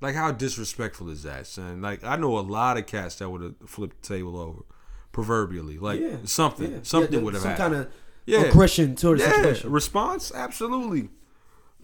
[0.03, 1.81] Like, how disrespectful is that, son?
[1.81, 4.65] Like, I know a lot of cats that would have flipped the table over,
[5.13, 5.79] proverbially.
[5.79, 6.79] Like, Yeah, something, yeah.
[6.83, 7.75] something would have some happened.
[7.75, 7.93] kind of
[8.27, 8.43] Yeah.
[8.43, 9.71] aggression toward the yeah, situation.
[9.73, 11.09] response, absolutely.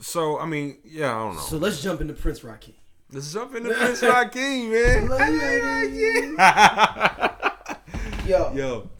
[0.01, 1.41] So, I mean, yeah, I don't know.
[1.41, 2.77] So let's jump into Prince Rocky.
[3.13, 5.09] Let's jump into Prince Raheem, man.
[8.27, 8.91] Yo, Yo.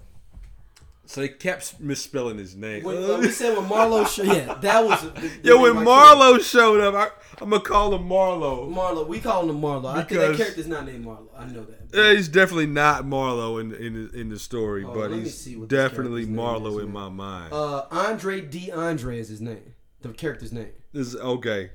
[1.07, 2.83] So they kept misspelling his name.
[2.83, 5.03] when, uh, we said when Marlo, show, yeah, that was.
[5.03, 7.09] The, the Yo, when Marlo showed up, I,
[7.43, 8.73] I'm gonna call him Marlo.
[8.73, 9.87] Marlo, we call him Marlo.
[9.95, 11.29] I think that character's not named Marlo.
[11.37, 11.89] I know that.
[11.93, 15.57] Yeah, he's definitely not Marlo in in the, in the story, Oh, but he's see
[15.57, 17.53] what this definitely Marlo is, in my mind.
[17.53, 18.71] Uh, Andre D.
[18.73, 19.75] Andre is his name.
[20.01, 20.73] The character's name.
[20.93, 21.71] this is okay.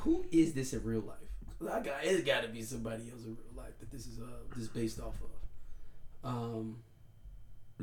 [0.00, 1.15] Who is this in real life?
[1.62, 4.24] I got it's got to be somebody else in real life that this is uh
[4.54, 6.28] this is based off of.
[6.30, 6.78] Um.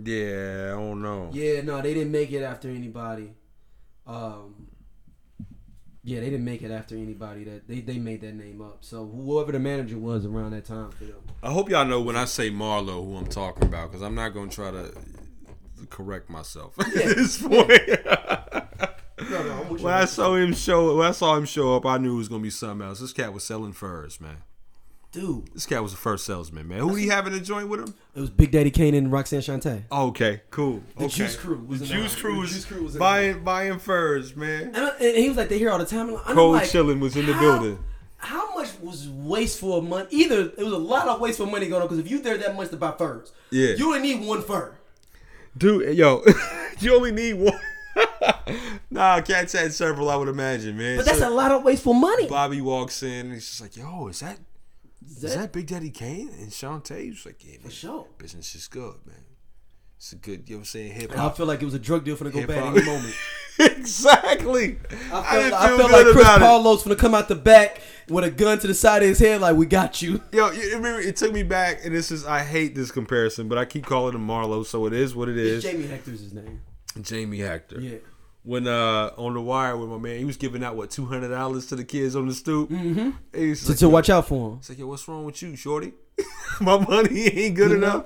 [0.01, 1.29] Yeah, I don't know.
[1.31, 3.33] Yeah, no, they didn't make it after anybody.
[4.05, 4.67] Um.
[6.05, 8.79] Yeah, they didn't make it after anybody that they, they made that name up.
[8.81, 11.21] So whoever the manager was around that time for them.
[11.41, 14.29] I hope y'all know when I say Marlo who I'm talking about because I'm not
[14.33, 14.93] gonna try to
[15.89, 17.71] correct myself at this point.
[19.33, 22.15] No, no, when I saw him show, when I saw him show up, I knew
[22.15, 22.99] it was gonna be something else.
[22.99, 24.37] This cat was selling furs, man.
[25.11, 26.79] Dude, This cat was the first salesman, man.
[26.79, 27.93] Who he having a joint with him?
[28.15, 29.83] it was Big Daddy Kane and Roxanne Shante.
[29.91, 30.81] Okay, cool.
[30.97, 31.13] The okay.
[31.13, 32.15] Juice Crew was the Juice house.
[32.21, 34.71] Crew The was Juice Crew was buying buying furs, man.
[34.73, 36.09] And, I- and he was like, they hear all the time.
[36.25, 37.79] I'm Cold like, chilling was in the how- building.
[38.17, 40.07] How much was wasteful of money?
[40.09, 42.55] Either it was a lot of wasteful money going on because if you there that
[42.55, 43.75] much to buy furs, Yeah.
[43.75, 44.73] you only need one fur.
[45.57, 46.23] Dude, yo,
[46.79, 47.59] you only need one.
[48.89, 50.97] nah, Cats had several, I would imagine, man.
[50.97, 52.27] But that's So a lot of wasteful money.
[52.27, 54.39] Bobby walks in and he's just like, yo, is that
[55.05, 56.29] is that- that Big Daddy Kane?
[56.39, 57.61] And Shante was like, yeah, man.
[57.65, 58.07] for sure.
[58.17, 59.15] Business is good, man.
[59.97, 61.73] It's a good, you know what I'm saying, hip And I feel like it was
[61.75, 63.15] a drug deal for to go bad any moment.
[63.59, 64.77] exactly.
[64.91, 66.41] I felt, I feel felt like Chris it.
[66.41, 69.39] Partlow gonna come out the back with a gun to the side of his head,
[69.39, 70.21] like we got you.
[70.33, 73.63] Yo, remember it took me back, and this is I hate this comparison, but I
[73.63, 75.63] keep calling him Marlo, so it is what it is.
[75.63, 76.61] Jamie Hector's his name.
[77.01, 77.79] Jamie Hector.
[77.79, 77.97] Yeah.
[78.43, 81.29] When uh on the wire with my man, he was giving out what two hundred
[81.29, 82.69] dollars to the kids on the stoop.
[82.69, 83.11] Mm-hmm.
[83.33, 84.57] He's So like, to watch out for him.
[84.59, 85.93] It's like, yo, what's wrong with you, shorty?
[86.61, 88.05] my money ain't good You enough.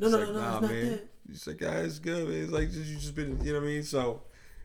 [0.00, 0.08] know?
[0.08, 0.90] No, no, It's no, no, nah, it's not man.
[0.90, 1.06] that.
[1.30, 2.42] He's like, yeah, it's good, man.
[2.42, 3.82] It's like just, you just been, you know what I mean?
[3.82, 4.22] So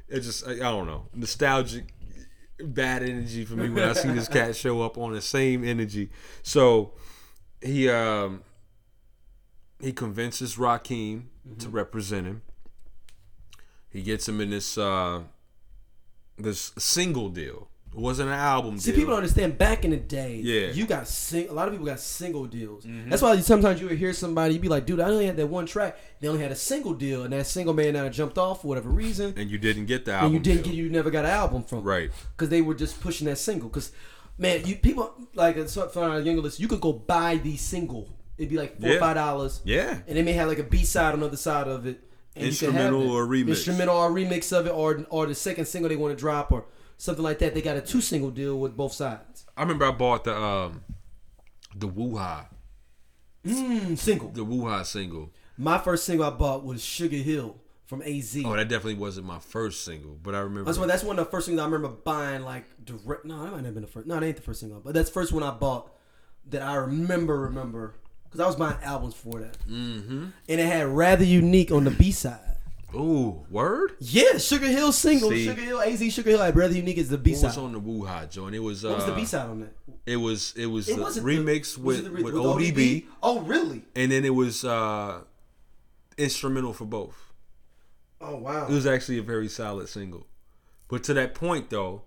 [0.09, 1.93] it just, I, I don't know, nostalgic,
[2.59, 6.09] bad energy for me when I see this cat show up on the same energy.
[6.43, 6.93] So
[7.61, 8.43] he um
[9.79, 11.59] he convinces Raheem Mm-hmm.
[11.59, 12.41] to represent him.
[13.95, 15.21] He gets him in this uh
[16.37, 17.69] this single deal.
[17.93, 18.99] It wasn't an album See, deal.
[18.99, 19.57] people don't understand.
[19.57, 20.71] Back in the day, Yeah.
[20.73, 22.83] you got sing- a lot of people got single deals.
[22.83, 23.09] Mm-hmm.
[23.09, 25.47] That's why sometimes you would hear somebody, you'd be like, "Dude, I only had that
[25.47, 25.97] one track.
[26.19, 28.89] They only had a single deal, and that single man now jumped off for whatever
[28.89, 30.25] reason, and you didn't get the album.
[30.25, 30.73] and you didn't deal.
[30.73, 32.11] get, you never got an album from, right.
[32.35, 33.69] Because they were just pushing that single.
[33.69, 33.93] Because,
[34.37, 38.09] man, you people like so- for our younger listeners, you could go buy the single.
[38.37, 38.95] It'd be like four Yeah.
[38.97, 39.61] or five dollars.
[39.63, 39.99] Yeah.
[40.05, 42.01] and they may have like a B side on the other side of it.
[42.35, 43.47] And you can have Instrumental or remix.
[43.49, 46.65] Instrumental or remix of it, or or the second single they want to drop, or
[46.97, 47.53] something like that.
[47.53, 49.45] They got a two single deal with both sides.
[49.55, 50.83] I remember I bought the um
[51.75, 52.47] the Wuha
[53.45, 54.29] Mm, single.
[54.31, 55.31] the Wuha single.
[55.57, 58.35] My first single I bought was Sugar Hill from AZ.
[58.43, 60.65] Oh, that definitely wasn't my first single, but I remember.
[60.65, 60.87] that's one.
[60.87, 62.41] That's one of the first things I remember buying.
[62.41, 63.23] Like direct.
[63.25, 64.07] No, that might not have been the first.
[64.07, 64.79] No, that ain't the first single.
[64.81, 65.91] But that's the first one I bought
[66.49, 67.39] that I remember.
[67.41, 67.95] Remember
[68.37, 69.57] because I was buying albums for that.
[69.67, 70.25] Mm-hmm.
[70.49, 72.39] And it had rather unique on the B side.
[72.93, 73.91] Ooh, word.
[73.99, 75.29] Yeah, Sugar Hill single.
[75.29, 75.45] See?
[75.45, 76.39] Sugar Hill AZ Sugar Hill.
[76.39, 77.47] Like rather unique is the B What side.
[77.47, 78.55] was on the Wuha joint?
[78.55, 78.85] It was.
[78.85, 79.73] Uh, was the B side on that?
[80.05, 80.53] It was.
[80.55, 83.05] It was It the wasn't remix the, was with it the re- with, with ODB,
[83.21, 83.83] Oh, really?
[83.95, 85.21] and then it was uh
[86.17, 87.33] instrumental for both.
[88.21, 88.67] Oh, wow.
[88.67, 90.25] It was actually a very solid single.
[90.87, 92.03] But to that point though,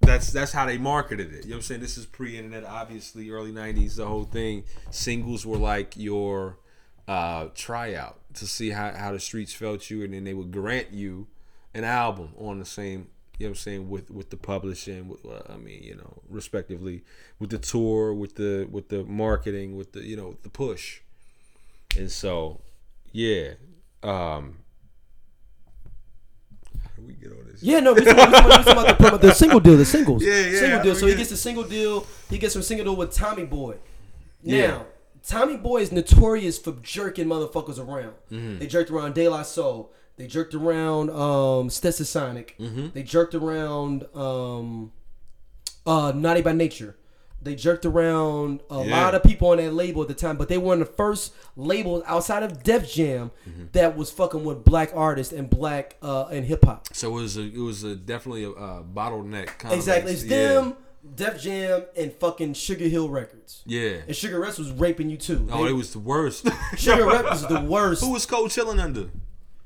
[0.00, 1.44] that's that's how they marketed it.
[1.44, 1.80] You know what I'm saying?
[1.80, 3.96] This is pre-internet, obviously, early '90s.
[3.96, 6.58] The whole thing, singles were like your
[7.06, 10.92] uh, tryout to see how, how the streets felt you, and then they would grant
[10.92, 11.26] you
[11.74, 13.08] an album on the same.
[13.38, 16.22] You know what I'm saying with with the publishing, with, uh, I mean, you know,
[16.28, 17.02] respectively,
[17.38, 21.00] with the tour, with the with the marketing, with the you know the push,
[21.96, 22.60] and so,
[23.12, 23.54] yeah.
[24.02, 24.59] Um,
[27.00, 27.62] do we get on this?
[27.62, 30.22] Yeah, no, we're talking, we're talking- about the, promo- the single deal, the singles.
[30.24, 30.94] Yeah, yeah, Single deal.
[30.94, 32.06] So he gets the single deal.
[32.28, 33.76] He gets some single deal with Tommy Boy.
[34.42, 34.82] Now, Yeah.
[35.26, 38.14] Tommy Boy is notorious for jerking motherfuckers around.
[38.32, 38.58] Mm-hmm.
[38.58, 39.92] They jerked around De La Soul.
[40.16, 42.56] They jerked around um, Stetsasonic.
[42.58, 42.88] Mm-hmm.
[42.94, 44.92] They jerked around um,
[45.86, 46.96] uh, Naughty by Nature.
[47.42, 49.02] They jerked around a Yeah.
[49.04, 52.02] lot of people on that label at the time, but they were the first labels
[52.06, 53.64] outside of Def Jam Mm-hmm.
[53.72, 56.88] that was fucking with black artists and black uh, and hip hop.
[56.92, 59.58] So it was a, it was a, definitely a, uh bottleneck.
[59.58, 60.12] Kind Exactly.
[60.12, 60.48] It's yeah.
[60.54, 60.76] them,
[61.14, 63.62] Def Jam, and fucking Sugar Hill Records.
[63.64, 63.96] Yeah.
[64.06, 65.48] And Sugar Records was raping you too.
[65.50, 66.46] Oh, They- it was the worst.
[66.76, 68.02] Sugar Records was the worst.
[68.04, 69.08] Who was Cold Chillin' under?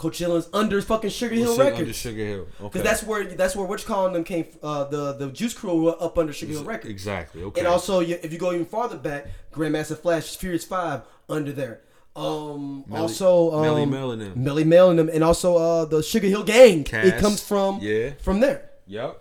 [0.04, 1.96] Cold Chillin's under fucking Sugar Hill Sugar- Under Records.
[1.96, 2.40] Sugar Hill.
[2.60, 2.64] Okay.
[2.64, 4.46] Because that's where that's where which calling them came.
[4.62, 6.90] Uh, the the Juice Crew were up under Sugar Hill Records.
[6.90, 7.60] exactly okay.
[7.60, 11.80] And also, if you go even farther back, Grandmaster Flash, Furious Five under there.
[12.14, 14.34] Um, Melly- also, um, Melle Mel and them.
[14.44, 16.86] Melle Mel and them, and also uh, the Sugar Hill Gang.
[16.92, 18.10] It comes from yeah.
[18.20, 18.70] from there.
[18.86, 19.20] Yep.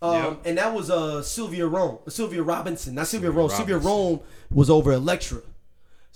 [0.00, 0.40] Um, Yep.
[0.46, 3.50] And that was uh, Sylvia Rhone, Sylvia Robinson, not Sylvia Rhone.
[3.50, 3.92] Sylvia Robinson.
[3.92, 4.20] Rhone
[4.50, 5.42] was over Elektra.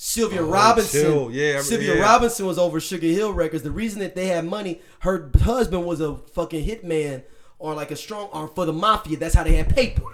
[0.00, 1.28] Sylvia Oh, Robinson.
[1.32, 2.00] Yeah, Sylvia yeah.
[2.02, 3.64] Robinson was over Sugar Hill Records.
[3.64, 7.24] The reason that they had money, her husband was a fucking hitman
[7.58, 9.16] or like a strong arm for the mafia.
[9.16, 10.04] That's how they had paper.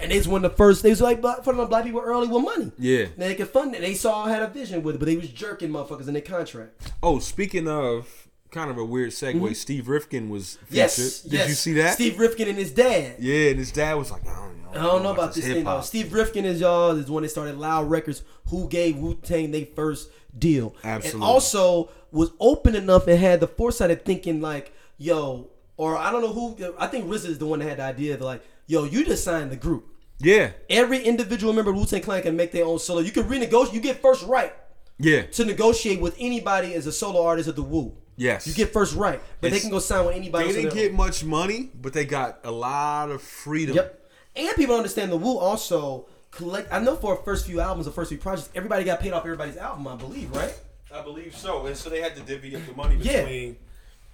[0.00, 0.82] And they was one of the first.
[0.82, 2.72] They was like black, for the black people early with money.
[2.78, 3.02] Yeah.
[3.02, 3.82] And they could fund it.
[3.82, 6.90] They saw had a vision with it, but they was jerking motherfuckers in their contract.
[7.02, 10.68] Oh, speaking of kind of a weird segue, Steve Rifkin was featured.
[10.68, 10.74] Mm-hmm.
[10.76, 11.48] Yes, Did yes.
[11.48, 11.94] you see that?
[11.94, 13.16] Steve Rifkin and his dad.
[13.18, 14.70] Yeah, and his dad was like, I don't know.
[14.70, 15.80] I don't know about this thing though.
[15.80, 19.66] Steve Rifkin is y'all is when they started Loud Records, who gave Wu Tang their
[19.66, 21.20] first deal, Absolutely.
[21.20, 26.10] and also was open enough and had the foresight of thinking like, yo, or I
[26.10, 26.74] don't know who.
[26.78, 29.24] I think RZA is the one that had the idea of like, yo, you just
[29.24, 29.86] signed the group.
[30.20, 33.00] Yeah, Every individual member of Wu Tang Clan can make their own solo.
[33.00, 33.72] You can renegotiate.
[33.72, 34.52] You get first right
[34.98, 37.96] yeah, to negotiate with anybody as a solo artist of the Wu.
[38.18, 38.46] Yes.
[38.46, 40.44] You get first right, but they can go sign with anybody.
[40.44, 43.76] They else didn't their get much money, but they got a lot of freedom.
[43.76, 44.10] Yep.
[44.36, 46.70] And people understand the Wu also collect.
[46.72, 49.24] I know for the first few albums, the first few projects, everybody got paid off
[49.24, 49.88] everybody's album.
[49.88, 50.54] I believe, right?
[50.94, 51.66] I believe so.
[51.66, 53.22] And so they had to divvy up the money Yeah.
[53.22, 53.56] between.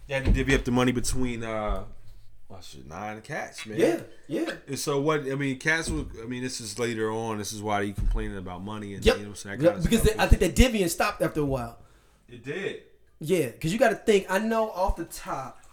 [0.07, 1.42] They had to divvy up the money between.
[1.42, 1.84] uh
[2.46, 3.80] well, shit, nine cats, man.
[3.80, 4.50] Yeah, yeah.
[4.68, 5.20] And so what?
[5.20, 5.88] I mean, cats.
[5.88, 7.38] Was, I mean, this is later on.
[7.38, 9.16] This is why he complaining about money and Yep.
[9.16, 9.59] you know what I'm saying.
[9.61, 11.78] that Yep, because they, I think that Divian stopped after a while.
[12.28, 12.82] it did.
[13.24, 14.26] Yeah, because you got to think.
[14.28, 15.64] I know off the top,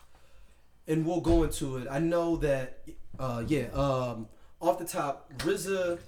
[0.88, 1.88] and we'll go into it.
[1.92, 2.80] I know that,
[3.20, 4.30] uh, yeah, um,
[4.62, 6.00] off the top, RZA,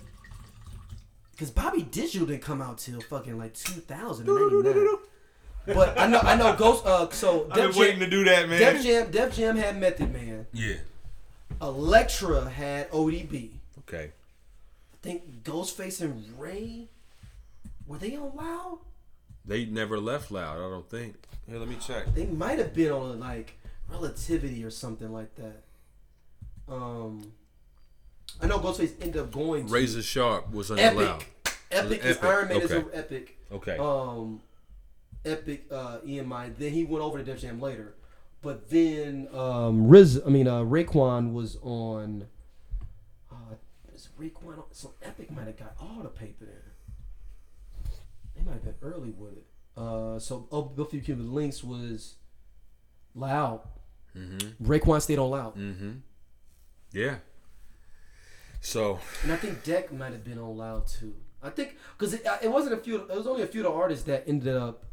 [1.31, 4.25] because Bobby Digital didn't come out till fucking like 2000.
[5.65, 6.85] but I know, I know, Ghost.
[6.85, 8.59] Uh, so I've been Def waiting to do that, man.
[8.59, 10.47] Def Jam, Def Jam had Method Man.
[10.53, 10.75] Yeah.
[11.61, 13.49] Elektra had ODB.
[13.79, 14.11] Okay.
[14.93, 16.87] I think Ghostface and Ray
[17.85, 18.79] were they on Loud?
[19.45, 20.57] They never left loud.
[20.57, 21.15] I don't think.
[21.47, 22.13] Here, let me check.
[22.15, 23.57] They might have been on like
[23.89, 25.63] Relativity or something like that.
[26.67, 27.33] Um,
[28.41, 30.97] I know Ghostface ended up going to Razor Sharp was on loud.
[30.97, 31.57] Epic.
[31.71, 32.89] Epic is Epic, Iron Man is okay.
[32.89, 33.37] a Epic.
[33.51, 33.77] Okay.
[33.77, 34.41] Um,
[35.25, 36.57] Epic uh, EMI.
[36.57, 37.95] Then he went over to Def Jam later.
[38.41, 42.27] But then um, Riz, I mean uh, Raekwon was on.
[43.31, 43.55] Uh,
[43.93, 44.63] is Raekwon on?
[44.71, 46.62] So Epic might have got all the paper there.
[48.43, 49.45] They might have been early with it.
[49.75, 52.15] Uh, so oh, Buffy Cuban Linx was
[53.15, 53.61] loud.
[54.15, 54.65] mm-hmm.
[54.65, 55.91] Raekwon stayed on loud, Mm-hmm.
[56.91, 57.15] Yeah.
[58.61, 61.15] So and I think Deck might have been on loud too.
[61.41, 62.95] I think because it, it wasn't a few.
[63.01, 64.85] It was only a few of the artists that ended up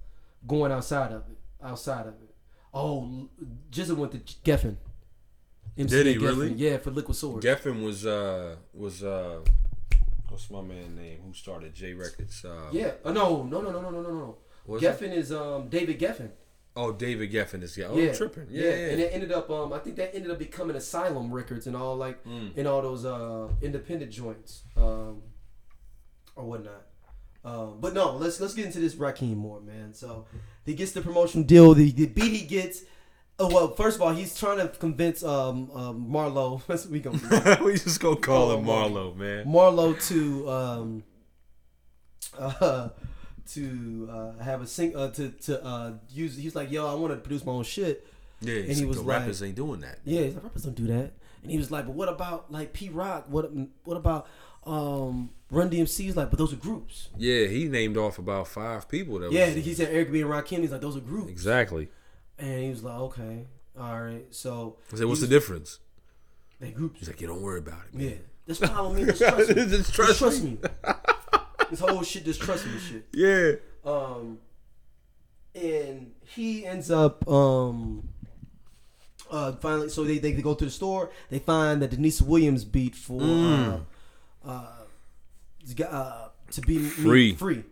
[0.46, 1.38] going outside of it.
[1.62, 2.34] Outside of it.
[2.74, 3.28] Oh,
[3.70, 4.76] Jizzle went to Geffen.
[5.78, 6.22] MC Did he Geffen.
[6.22, 6.52] really?
[6.54, 7.46] Yeah, for Liquid Swords.
[7.46, 9.40] Geffen was uh was uh
[10.30, 11.18] what's my man name?
[11.26, 12.44] Who started J Records?
[12.44, 12.92] Uh, Yeah.
[13.04, 14.36] Oh, no, no, no, no, no, no, no, no.
[14.78, 16.30] Geffen is um David Geffen.
[16.76, 17.86] Oh, David Geffen is yeah.
[17.88, 18.46] Oh, yeah, tripping.
[18.48, 18.90] Yeah, yeah.
[18.92, 21.96] And it ended up um I think that ended up becoming Asylum Records and all
[21.96, 22.56] like Mm.
[22.56, 25.22] in all those uh independent joints um
[26.36, 26.86] or whatnot.
[27.44, 29.94] Um, but no, let's let's get into this Rakeem more, man.
[29.94, 30.26] So
[30.64, 31.74] he gets the promotion deal.
[31.74, 32.82] The, the beat he gets.
[33.42, 36.60] Oh well, first of all, he's trying to convince um, um Marlo.
[36.90, 39.14] We gonna we just gonna call Oh, him Marlo.
[39.14, 39.44] Marlo, man.
[39.46, 41.02] Marlo to um
[42.38, 42.88] uh
[43.52, 46.36] to uh have a sing uh to to uh use.
[46.36, 48.06] He's like, yo, I want to produce my own shit.
[48.42, 49.98] Yeah, And he like, was the like- rappers ain't doing that.
[50.04, 51.12] Yeah, he's like, rappers don't do that.
[51.42, 53.24] And he was like, but what about like Pete Rock?
[53.28, 53.50] What
[53.84, 54.26] what about
[54.64, 56.04] um Run DMC?
[56.04, 57.08] He's like, but those are groups.
[57.16, 60.30] Yeah, he named off about five people that Yeah, was he said Eric B and
[60.30, 60.60] Rakim.
[60.60, 61.30] He's like, those are groups.
[61.30, 61.88] exactly.
[62.40, 63.44] And he was like, okay,
[63.78, 64.24] all right.
[64.30, 65.78] So I said, what's the difference?
[66.58, 66.98] they groups.
[66.98, 67.94] He's like, yeah, don't worry about it.
[67.94, 68.06] Man.
[68.08, 68.14] Yeah,
[68.48, 69.04] just follow me.
[69.04, 69.54] Just trust me.
[69.54, 70.58] Just Just trust me.
[71.70, 72.72] this whole shit, just trust me.
[72.78, 73.06] Shit.
[73.14, 73.52] Yeah.
[73.90, 74.38] Um,
[75.54, 78.08] and he ends up um.
[79.30, 81.10] Uh, finally, so they, they go to the store.
[81.30, 83.82] They find that Deniece Williams beat for Mm.
[84.44, 87.34] uh, uh, uh, to be me- Free.
[87.36, 87.62] free.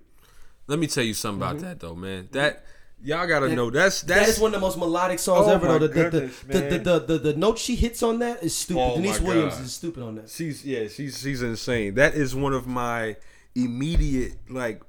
[0.69, 2.29] Let me tell you something about that though, man.
[2.31, 2.65] That
[3.03, 3.49] y'all gotta.
[3.49, 5.67] That- know that's That that's one of the most melodic songs Oh ever.
[5.67, 8.55] Though the the, goodness, the, the, the, the, the note she hits on that is
[8.55, 8.81] stupid.
[8.81, 9.65] Oh Deniece Williams God.
[9.65, 10.29] is stupid on that.
[10.29, 11.95] she's yeah she's she's insane.
[11.95, 13.17] That is one of my
[13.55, 14.83] immediate like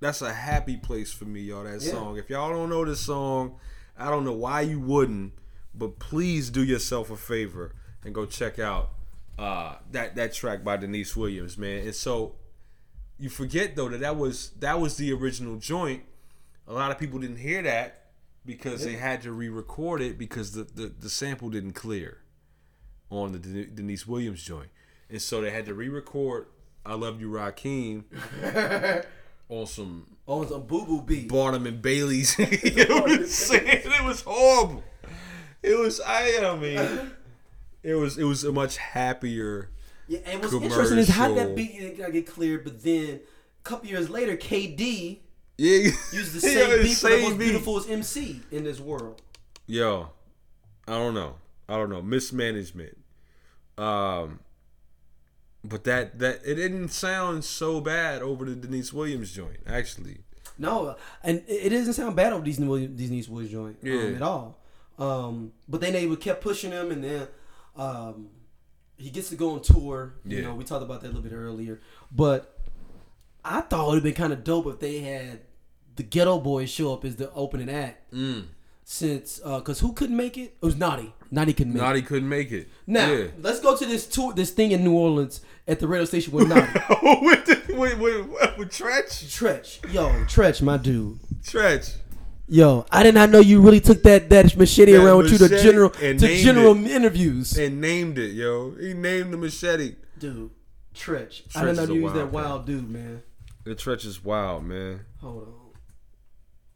[0.00, 1.64] that's a happy place for me, y'all.
[1.64, 1.90] That Yeah.
[1.92, 2.16] song.
[2.18, 3.58] If y'all don't know this song,
[3.96, 5.32] I don't know why you wouldn't,
[5.74, 7.74] but please do yourself a favor
[8.04, 8.90] and go check out
[9.38, 11.84] uh, that that track by Deniece Williams, man.
[11.84, 12.36] And so
[13.18, 16.02] you forget though that that was that was the original joint.
[16.68, 18.10] A lot of people didn't hear that
[18.44, 22.18] because they had to re-record it because the, the, the sample didn't clear
[23.10, 24.68] on the Den- Deniece Williams joint,
[25.08, 26.46] and so they had to re-record
[26.84, 28.04] "I Love You, Rakeem"
[29.48, 31.28] on some on a boo boo beat.
[31.28, 32.36] Barnum and Bailey's.
[32.38, 33.50] it was.
[33.98, 34.84] It was horrible.
[35.62, 37.10] It was I, I mean,
[37.82, 39.70] it was it was a much happier.
[40.06, 43.20] Yeah, and what's interesting is how that beat got get cleared, but then
[43.60, 45.18] a couple years later, KD
[45.58, 49.20] Yeah, used the same the same most beautiful as MC in this world.
[49.66, 50.10] Yo,
[50.86, 51.34] I don't know.
[51.68, 52.00] I don't know.
[52.00, 52.96] Mismanagement.
[53.76, 54.40] Um
[55.64, 60.18] but that that it didn't sound so bad over the Deniece Williams joint, actually.
[60.60, 64.16] No, and it doesn't sound bad over these Williams, Deniece Williams joint um, Yeah.
[64.16, 64.58] at all.
[64.98, 67.28] Um, but then they would kept pushing him, and then
[67.76, 68.28] um,
[68.96, 70.14] he gets to go on tour.
[70.24, 70.42] You Yeah.
[70.44, 71.80] know, we talked about that a little bit earlier.
[72.10, 72.58] But
[73.44, 75.40] I thought it would have been kind of dope if they had
[75.98, 78.10] the Geto Boys show up as the opening act.
[78.14, 78.46] Mm.
[78.84, 80.56] Since, uh, because who couldn't make it?
[80.62, 81.12] It was Naughty.
[81.30, 81.84] Naughty couldn't make it.
[81.84, 82.68] Naughty couldn't make it.
[82.86, 83.26] Now yeah.
[83.42, 86.48] let's go to this tour, this thing in New Orleans at the radio station with
[86.48, 86.80] Naughty.
[86.90, 89.24] Oh, with, the, with, with, with Treach?
[89.26, 91.18] Treach, yo, Treach, my dude.
[91.42, 91.96] Treach.
[92.46, 95.38] Yo, I did not know you really took that that machete That around with you
[95.38, 96.90] to machete general to general it.
[96.90, 97.58] interviews.
[97.58, 98.70] and named it, yo.
[98.80, 99.96] He named the machete.
[100.18, 100.50] Dude,
[100.94, 101.42] Treach.
[101.54, 103.22] I did not know you was that wild dude, man.
[103.64, 105.00] The Treach is wild, man.
[105.20, 105.67] Hold on.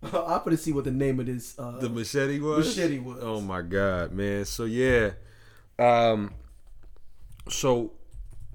[0.12, 2.66] I'm gonna see what the name of this uh, The machete was.
[2.76, 3.18] machete was.
[3.22, 4.44] Oh my god, man.
[4.44, 5.12] So yeah,
[5.78, 6.32] um,
[7.48, 7.92] so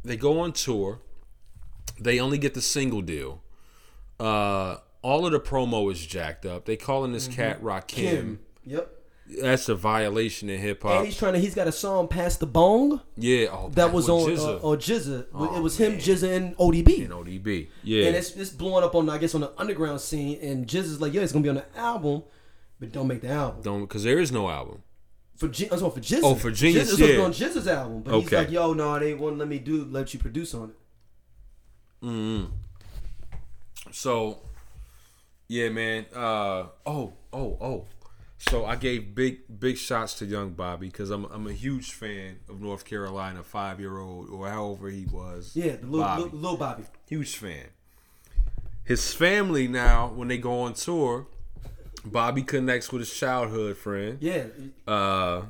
[0.03, 0.99] they go on tour.
[1.99, 3.41] They only get the single deal.
[4.19, 6.65] Uh, all of the promo is jacked up.
[6.65, 7.83] They calling this cat Rakim.
[7.83, 7.85] Mm-hmm.
[7.87, 8.39] Kim.
[8.65, 8.96] Yep.
[9.41, 10.97] That's a violation in hip hop.
[10.97, 11.39] And he's trying to.
[11.39, 14.77] He's got a song "Pass the Bone" Yeah, oh, that was on with uh, on
[14.77, 15.25] GZA.
[15.33, 16.01] Oh, it was him, man.
[16.01, 17.03] GZA, and ODB.
[17.03, 17.67] and ODB.
[17.83, 20.39] Yeah, And it's, it's blowing up on I guess on the underground scene.
[20.41, 22.23] And GZA's like, yeah, it's gonna be on the album,
[22.79, 23.61] but don't make the album.
[23.63, 24.83] don't because there is no album.
[25.35, 26.21] For G- I'm sorry, for Jizza.
[26.23, 27.21] Oh, for Genius, to yeah.
[27.21, 30.19] on Jizza's album, but he's like, yo, no, they won't let me do let you
[30.19, 32.05] produce on it.
[32.05, 32.53] Mm-hmm.
[33.91, 34.39] So,
[35.47, 36.05] yeah, man.
[36.13, 37.85] Uh, oh, oh, oh.
[38.37, 42.39] So I gave big, big shots to young Bobby because I'm, I'm a huge fan
[42.47, 45.51] of North Carolina five year old or however he was.
[45.55, 46.21] Yeah, the little Bobby.
[46.23, 46.83] little, little Bobby.
[47.07, 47.65] huge fan.
[48.83, 51.27] His family now, when they go on tour,
[52.05, 54.17] Bobby connects with his childhood friend.
[54.21, 54.45] Yeah,
[54.87, 55.41] Uh,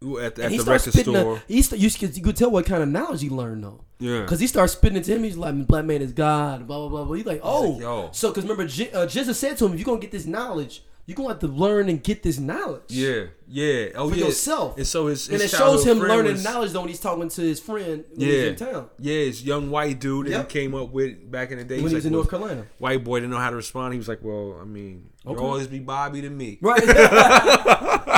[0.00, 1.36] at, at the record store.
[1.36, 3.84] A, he st- you, could, you could tell what kind of knowledge he learned though.
[3.98, 4.22] Yeah.
[4.22, 5.24] Because he starts spitting it to him.
[5.24, 7.04] He's like, "Black man is God." Blah blah blah.
[7.04, 7.14] blah.
[7.16, 8.08] He's like, "Oh, like, yo.
[8.12, 10.84] so because remember, J- uh, GZA said to him, "If you're gonna get this knowledge,
[11.04, 13.86] you're gonna have to learn and get this knowledge." Yeah, yeah.
[13.96, 14.26] Oh, For yeah.
[14.26, 14.76] yourself.
[14.76, 17.40] And so his, and it shows him learning was- knowledge though when he's talking to
[17.42, 18.88] his friend when Yeah, he's in town.
[19.00, 20.52] yeah, his young white dude that Yep.
[20.52, 21.80] he came up with back in the day.
[21.82, 22.66] When he was like, in well, North Carolina.
[22.78, 23.94] White boy didn't know how to respond.
[23.94, 26.84] He was like, "Well, I mean, you'll always be Bobby to me." Right.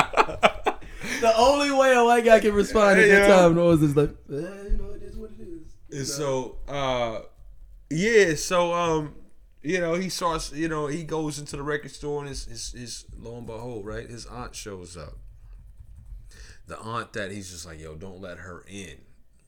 [1.21, 3.35] the only way a white guy can respond at that Yeah.
[3.35, 5.97] time was is like, eh, you know, it is what it is.
[5.97, 7.21] And so, uh,
[7.89, 9.15] yeah, so um,
[9.61, 12.71] you know, he starts, you know, he goes into the record store and his, his,
[12.71, 15.17] his lo and behold, right, his aunt shows up.
[16.67, 18.97] The aunt that he's just like, yo, don't let her in.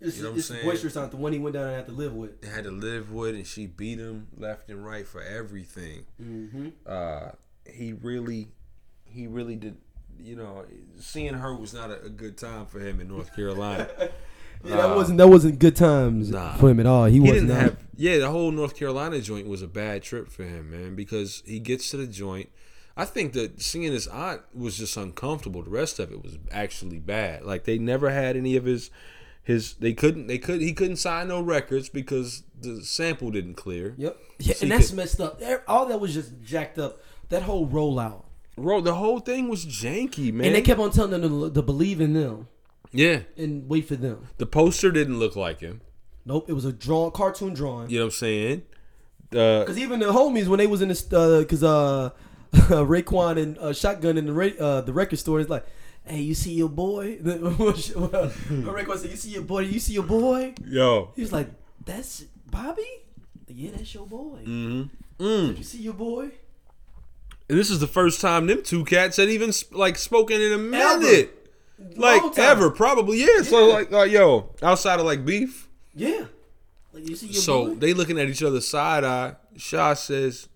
[0.02, 0.66] It's, You know what I'm it's saying?
[0.66, 2.42] boisterous aunt, the one he went down and had to live with.
[2.42, 6.06] They had to live with, and she beat him left and right for everything.
[6.22, 6.70] Mm-hmm.
[6.86, 7.30] uh,
[7.72, 8.50] he really,
[9.06, 9.78] he really did.
[10.20, 10.66] You know,
[11.00, 13.90] seeing her was not a, a good time for him in North Carolina.
[14.66, 16.54] Yeah, that Uh, wasn't that wasn't good times Nah.
[16.56, 17.04] for him at all.
[17.06, 17.58] He, he was didn't not.
[17.60, 17.78] have.
[17.98, 21.60] Yeah, the whole North Carolina joint was a bad trip for him, man, because he
[21.60, 22.48] gets to the joint.
[22.96, 25.64] I think that seeing his aunt was just uncomfortable.
[25.64, 27.44] The rest of it was actually bad.
[27.44, 28.90] Like they never had any of his
[29.44, 29.74] his.
[29.74, 30.28] They couldn't.
[30.28, 30.62] They could.
[30.62, 33.96] He couldn't sign no records because the sample didn't clear.
[33.98, 34.18] Yep.
[34.40, 35.42] Yeah, So and that's could- messed up.
[35.68, 37.00] All that was just jacked up.
[37.28, 38.24] That whole rollout,
[38.56, 40.48] Bro, the whole thing was janky, man.
[40.48, 42.48] and they kept on telling them to, to believe in them
[42.92, 44.28] yeah, and wait for them.
[44.38, 45.82] the poster didn't look like him.
[46.26, 47.90] Nope, it was a drawn cartoon drawing.
[47.90, 48.62] You know what I'm saying?
[49.32, 52.12] Uh, Because even the homies when they was in this, because uh,
[52.54, 55.66] Raekwon and uh, Shotgun in the ra- uh, the record store, it's like,
[56.06, 57.18] hey, you see your boy?
[57.24, 59.62] Raekwon said, you see your boy?
[59.62, 60.54] You see your boy?
[60.64, 61.12] yo.
[61.16, 61.50] He was like,
[61.84, 62.84] that's Bobby.
[63.48, 64.40] Yeah, that's your boy.
[64.46, 65.24] Mm-hmm.
[65.24, 65.48] Mm.
[65.50, 66.32] Did you see your boy?
[67.54, 70.52] And this is the first time them two cats had even sp- like spoken in
[70.54, 71.00] a Ever.
[71.00, 71.50] minute.
[71.96, 73.44] Like ever, probably yeah.
[73.44, 76.26] So like, like, yo, outside of like beef, Yeah.
[76.94, 77.76] Like you see your so boy?
[77.76, 79.36] they looking at each other side eye.
[79.56, 80.50] Shaw says,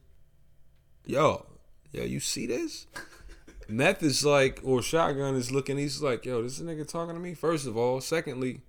[1.05, 1.45] "Yo,
[1.91, 2.87] yo, you see this?"
[3.67, 5.77] Meth is like, or Shotgun is looking.
[5.77, 8.61] He's like, "Yo, this nigga talking to me." First of all, secondly,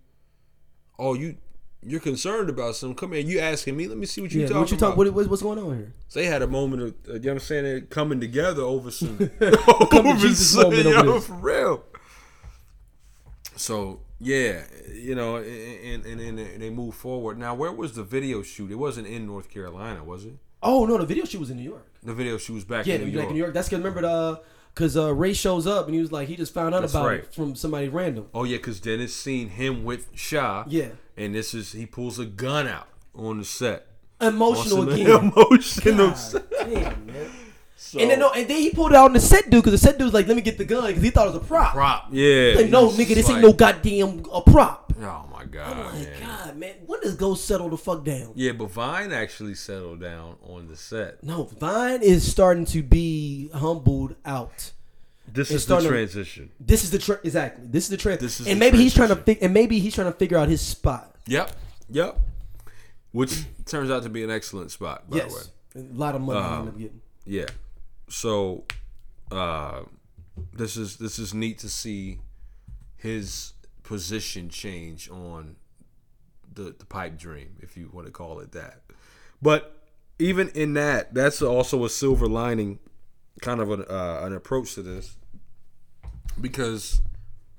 [0.98, 1.36] oh you,
[1.82, 2.96] you're concerned about something.
[2.96, 3.86] Come here, you asking me?
[3.86, 4.86] Let me see what you yeah, talking what you about.
[4.90, 4.96] talk?
[4.96, 5.92] What, what- what's going on here?
[6.08, 8.90] So they had a moment of, uh, you know what I'm saying, coming together over
[8.90, 11.84] some, over Jesus some, moment yo, for real.
[13.56, 14.62] So yeah,
[14.92, 17.38] you know, and, and and they move forward.
[17.38, 18.70] Now, where was the video shoot?
[18.70, 20.34] It wasn't in North Carolina, was it?
[20.62, 21.86] Oh no, the video shoot was in New York.
[22.02, 23.22] The video shoot was back Yeah, in New York.
[23.24, 23.32] York.
[23.32, 23.54] New York.
[23.54, 24.40] That's because remember the
[24.74, 27.06] because uh, Ray shows up and he was like he just found out That's about
[27.06, 27.20] right.
[27.20, 28.26] it from somebody random.
[28.34, 30.64] Oh yeah, because Dennis seen him with Shaw.
[30.68, 30.88] Yeah.
[31.18, 33.86] And this is he pulls a gun out on the set.
[34.20, 35.32] Emotional again.
[35.36, 36.10] Emotional.
[36.10, 37.30] God damn, man.
[37.76, 39.80] So, And then no, and then he pulled it out on the set dude because
[39.80, 41.42] the set dude was like, "Let me get the gun" because he thought it was
[41.42, 41.74] a prop.
[41.74, 42.08] prop.
[42.10, 42.54] Yeah.
[42.56, 44.92] Like, no, nigga, this like, ain't no goddamn a prop.
[45.00, 45.76] Oh my god.
[45.76, 46.20] I'm like, man.
[46.20, 48.32] God, man, when does Ghost settle the fuck down?
[48.34, 51.22] Yeah, but Vine actually settled down on the set.
[51.22, 54.72] No, Vine is starting to be humbled out.
[55.32, 56.50] This is the starting to- transition.
[56.60, 57.20] This is the trend.
[57.24, 57.64] Exactly.
[57.68, 58.20] This is the trend.
[58.20, 59.34] This is and the maybe he's trying to transition.
[59.40, 61.14] fig- and maybe he's trying to figure out his spot.
[61.26, 61.52] Yep.
[61.90, 62.20] Yep.
[63.12, 65.40] Which turns out to be an excellent spot, by the way.
[65.76, 67.00] a lot of money Um, getting.
[67.24, 67.46] Yeah.
[68.08, 68.64] So
[69.30, 69.82] uh
[70.52, 72.20] this is this is neat to see
[72.96, 73.52] his
[73.82, 75.56] position change on
[76.52, 78.82] the the pipe dream, if you want to call it that.
[79.42, 79.74] But
[80.18, 82.78] even in that, that's also a silver lining,
[83.40, 85.16] kind of an uh, an approach to this,
[86.40, 87.00] because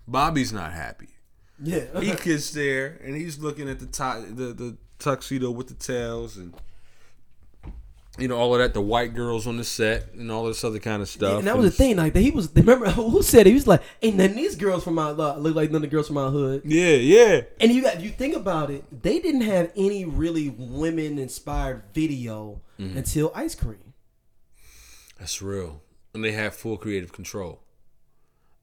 [0.07, 1.09] Bobby's not happy.
[1.61, 1.99] Yeah.
[1.99, 6.37] He gets there and he's looking at the top, the the tuxedo with the tails
[6.37, 6.53] and.
[8.17, 10.79] You know all of that, the white girls on the set and all this other
[10.79, 11.37] kind of stuff.
[11.39, 11.95] and that was the thing.
[11.95, 12.53] Like he was.
[12.53, 13.51] Remember who said it?
[13.51, 15.81] He was like, "Ain't none of these girls from my uh, look like none of
[15.83, 17.41] the girls from my hood." Yeah, yeah.
[17.61, 22.59] And you got you think about it, they didn't have any really women inspired video
[22.77, 22.97] Mm-hmm.
[22.97, 23.88] until Ice Cream.
[25.19, 25.81] That's real.
[26.13, 27.61] And they have full creative control.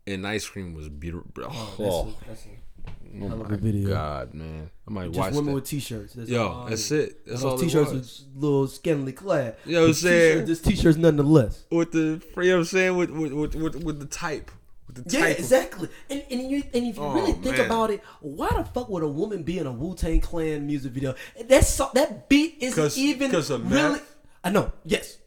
[0.07, 1.31] And ice cream was beautiful.
[1.39, 1.85] Oh, That's oh.
[1.85, 3.89] a, oh hell of a my video.
[3.89, 4.71] god, man!
[4.87, 5.55] I might watch just watch women that.
[5.55, 6.13] with t-shirts.
[6.15, 6.97] That's Yo, all that's it.
[7.11, 7.27] it.
[7.27, 8.01] That's Those all t-shirts it was.
[8.03, 9.57] was little scantily clad.
[9.65, 10.33] You know what I'm But saying?
[10.35, 11.65] t-shirt- This t-shirts nonetheless.
[11.73, 12.97] With the, you know what I'm saying?
[12.97, 14.51] With with with, with, with the type,
[14.87, 15.33] with the Yeah, type.
[15.33, 15.89] of- exactly.
[16.09, 17.67] And and, you, and if you Oh, really think man.
[17.67, 20.93] about it, why the fuck would a woman be in a Wu Tang Clan music
[20.93, 21.15] video?
[21.49, 23.95] That so, that beat isn't 'Cause- even 'cause of really.
[23.95, 24.15] meth?
[24.45, 24.71] I know.
[24.85, 25.19] Yes.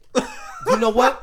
[0.67, 1.19] You know what?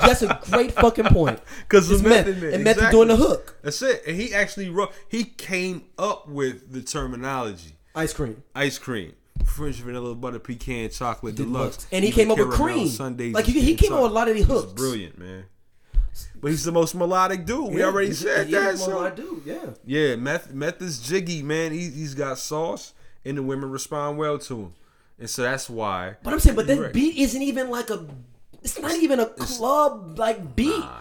[0.00, 1.40] That's a great fucking point.
[1.68, 2.52] Because It's the meth, method man.
[2.54, 2.96] and meth is exactly.
[3.06, 3.56] doing the hook.
[3.62, 4.02] That's it.
[4.06, 4.92] And he actually wrote.
[5.08, 7.76] He came up with the terminology.
[7.94, 8.42] Ice cream.
[8.54, 9.14] Ice cream,
[9.44, 12.88] French vanilla butter pecan chocolate deluxe, And he came up with cream.
[12.88, 14.72] sundaes Like, he- he came up with a lot of these He's hooks.
[14.72, 15.44] brilliant, man.
[16.40, 17.72] But he's the most melodic dude.
[17.72, 18.76] we Yeah, already he's- said that.
[18.78, 18.98] more So.
[19.00, 19.42] I do.
[19.44, 19.70] Yeah.
[19.86, 21.72] Yeah, meth meth is jiggy, man.
[21.72, 22.92] He, he's got sauce,
[23.24, 24.72] and the women respond well to him,
[25.18, 26.16] and so that's why.
[26.22, 26.92] But I'm saying, but that Right.
[26.92, 28.06] beat isn't even like a.
[28.64, 30.68] It's not even a club like beat.
[30.78, 31.00] Nah,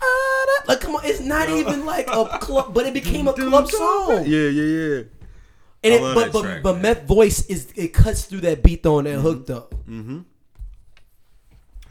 [0.00, 0.62] ah.
[0.66, 4.24] Like come on, it's not even like a club, but it became a club song.
[4.26, 5.02] Yeah, yeah, yeah.
[5.84, 6.82] And I it, love but that but track, but man.
[6.82, 9.68] Meth voice is it cuts through that beat though on that hook though.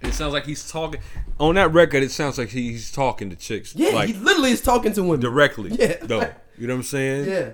[0.04, 1.02] It sounds like he's talking
[1.40, 2.04] on that record.
[2.04, 5.20] It sounds like he's talking to chicks, Yeah, like he literally is talking to women.
[5.22, 5.72] directly.
[5.72, 5.98] Yeah.
[6.02, 6.30] though.
[6.58, 7.30] You know what I'm saying?
[7.30, 7.50] Yeah.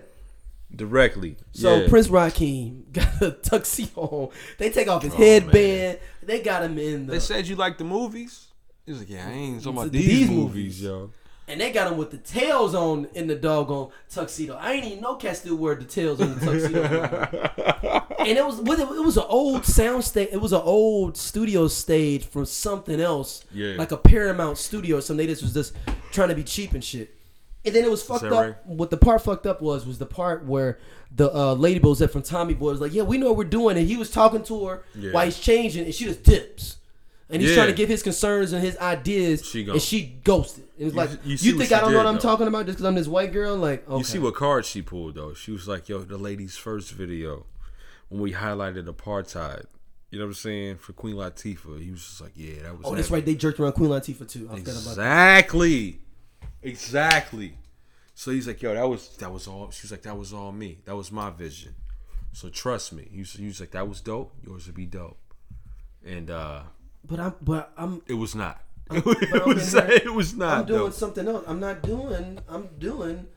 [0.75, 1.37] directly.
[1.53, 1.87] So yeah.
[1.89, 4.29] Prince Rakeem got a tuxedo on.
[4.57, 5.99] They take off his Oh, headband.
[6.27, 8.47] They got him in the They said you like the movies.
[8.85, 10.81] He's like, yeah, I ain't talking about These these, movies.
[10.81, 11.11] movies, yo.
[11.47, 14.55] and they got him with the tails on in the doggone tuxedo.
[14.55, 16.83] I ain't even know cats still wear the tails on the tuxedo.
[18.19, 20.29] and it was it, it was an old sound stage.
[20.31, 23.75] It was an old studio stage from something else, Yeah.
[23.77, 25.25] like a Paramount studio or something.
[25.25, 25.73] They just was just
[26.11, 27.15] trying to be cheap and shit.
[27.65, 28.31] And then it was fucked up.
[28.31, 28.55] right?
[28.65, 30.79] What the part fucked up was was the part where
[31.15, 33.77] the uh, lady at from Tommy Boy was like, "Yeah, we know what we're doing,"
[33.77, 35.11] and he was talking to her Yeah.
[35.11, 36.77] while he's changing, and she just dips.
[37.29, 37.55] And he's Yeah.
[37.57, 40.65] trying to give his concerns and his ideas, She and she ghosted.
[40.77, 42.19] It was like, you you, think I don't know what I'm though.
[42.19, 43.55] talking about just because I'm this white girl?
[43.55, 43.97] Like, okay.
[43.97, 45.33] You see what card she pulled though?
[45.33, 47.45] She was like, "Yo, the lady's first video
[48.09, 49.65] when we highlighted apartheid."
[50.11, 51.81] You know what I'm saying for Queen Latifah.
[51.81, 53.25] He was just like, "Yeah, that was." Oh, that's heavy." right.
[53.25, 54.49] They jerked around Queen Latifah too.
[54.51, 54.57] I.
[54.57, 55.99] Exactly.
[56.63, 57.57] Exactly.
[58.15, 59.71] So he's like, yo, that was that was all.
[59.71, 60.79] She was like, that was all me.
[60.85, 61.75] That was my vision.
[62.31, 63.07] So trust me.
[63.11, 64.33] He was, he was like, that was dope.
[64.45, 65.17] Yours would be dope.
[66.05, 66.63] And uh
[67.05, 68.61] But I'm, but I'm, it was not.
[68.89, 70.57] I'm it, was, here- it was not.
[70.59, 70.93] I'm doing dope.
[70.93, 71.43] something else.
[71.47, 72.39] I'm not doing.
[72.49, 73.27] I'm doing.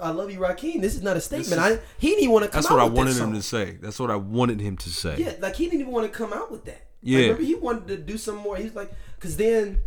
[0.00, 0.80] I love you, Rakeem.
[0.80, 1.52] This is not a statement.
[1.52, 3.34] is- I he didn't even want to come That's what I wanted him song.
[3.34, 3.78] to say.
[3.80, 5.16] That's what I wanted him to say.
[5.18, 6.72] Yeah, like he didn't even want to come out with that.
[6.72, 7.18] Like, Yeah.
[7.20, 8.56] remember he wanted to do some more.
[8.56, 9.80] He's like, because then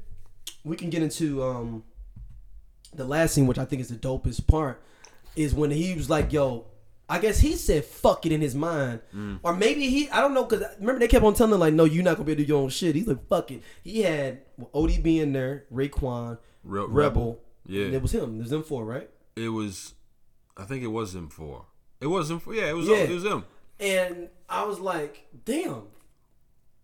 [0.65, 1.83] we can get into um
[2.95, 4.81] the last scene, which I think is the dopest part,
[5.35, 6.65] is when he was like, "Yo."
[7.09, 9.39] I guess he said "fuck it" in his mind, Mm.
[9.43, 10.09] or maybe he.
[10.09, 12.25] I don't know because remember they kept on telling him like, "No, you're not gonna
[12.25, 14.39] be able to do your own shit." He's like, "Fuck it." He had
[14.73, 17.39] ODB in there, Raekwon, Re- Rebel, Rebel.
[17.67, 17.85] Yeah.
[17.85, 18.37] and it was him.
[18.37, 19.09] It was them four, right?
[19.35, 19.93] It was.
[20.55, 21.65] I think it was him four.
[21.99, 22.53] It was him four.
[22.55, 22.87] Yeah, it was.
[22.87, 22.95] Yeah.
[22.97, 23.43] It was him.
[23.79, 25.83] And I was like, damn.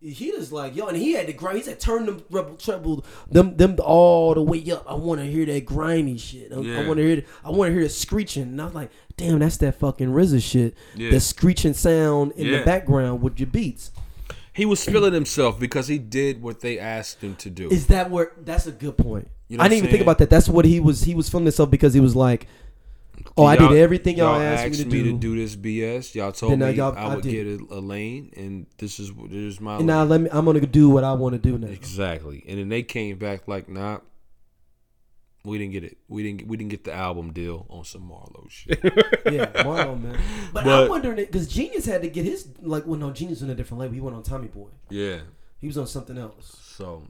[0.02, 1.58] He was like, yo, and he had to grind.
[1.58, 4.86] He said, turn them rebel treble, them them all the way up.
[4.88, 6.50] I want to hear that grimy shit.
[6.52, 6.86] I, Yeah.
[6.86, 8.44] want to hear, I want to hear the screeching.
[8.44, 10.74] And I was like, damn, that's that fucking RZA shit.
[10.96, 11.10] Yeah.
[11.10, 12.58] The screeching sound in Yeah.
[12.60, 13.90] the background with your beats.
[14.54, 17.68] He was feeling himself because he did what they asked him to do.
[17.70, 18.32] Is that where?
[18.42, 19.28] That's a good point.
[19.48, 20.30] You know I didn't even think about that.
[20.30, 21.02] That's what he was.
[21.02, 22.46] He was feeling himself because he was like,
[23.42, 25.04] oh, I did everything y'all, asked, me to do.
[25.04, 26.14] to do this BS.
[26.14, 27.32] Y'all told Then now me y'all- I I would did.
[27.32, 30.28] get a, a lane, and this is this is my And now let me.
[30.32, 31.68] I'm gonna do what I want to do now.
[31.68, 32.44] exactly.
[32.48, 33.98] And then they came back like, nah,
[35.44, 35.96] we didn't get it.
[36.08, 38.78] We didn't we didn't get the album deal on some Marlowe shit.
[38.84, 40.18] yeah, Marlon, man.
[40.52, 42.86] But, But- I'm wondering because Genius had to get his like.
[42.86, 43.94] Well, no, Genius was in a different label.
[43.94, 44.68] He went on Tommy Boy.
[44.90, 45.20] yeah.
[45.58, 46.56] He was on something else.
[46.62, 47.02] So,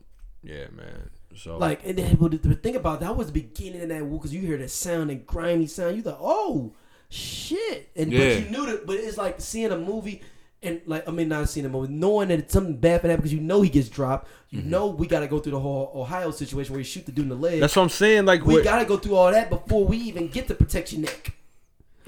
[0.43, 1.11] yeah, man.
[1.35, 4.33] So Like, and then but the, thing about that was the beginning of that because
[4.35, 5.97] you hear that sound and grimy sound.
[5.97, 6.73] You thought, oh
[7.09, 8.19] shit, and Yeah.
[8.19, 8.87] but you knew that.
[8.87, 10.23] But it's like seeing a movie.
[10.63, 13.17] And like I mean, not seeing a movie, knowing that it's something bad for that
[13.17, 14.29] because you know he gets dropped.
[14.51, 17.13] You know we got to go through the whole Ohio situation where you shoot the
[17.13, 17.53] dude in the leg.
[17.53, 17.61] Mm-hmm.
[17.61, 18.27] that's what I'm saying.
[18.27, 21.03] Like, we got to go through all that before we even get to protect your
[21.03, 21.33] neck.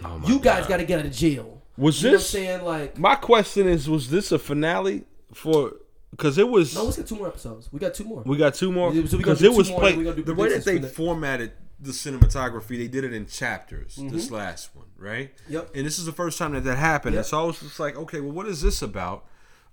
[0.05, 1.63] Oh my You guys got to get out of jail.
[1.79, 2.65] Was You know what I'm this saying?
[2.65, 3.67] Like, my question?
[3.69, 5.73] Is was this a finale for?
[6.13, 6.75] Because it was.
[6.75, 7.69] no, let's get two more episodes.
[7.73, 8.23] We got two more.
[8.23, 8.91] we got two more.
[8.91, 9.97] So we gonna Because do it was more, played.
[9.99, 13.27] we gonna do The way that they for formatted the cinematography, they did it in
[13.27, 13.97] chapters.
[14.01, 15.35] This last one, right?
[15.45, 15.53] Mm-hmm.
[15.55, 15.71] Yep.
[15.75, 17.15] And this is the first time that that happened.
[17.15, 17.21] Yep.
[17.21, 19.25] And so I was just like, okay, well, what is this about?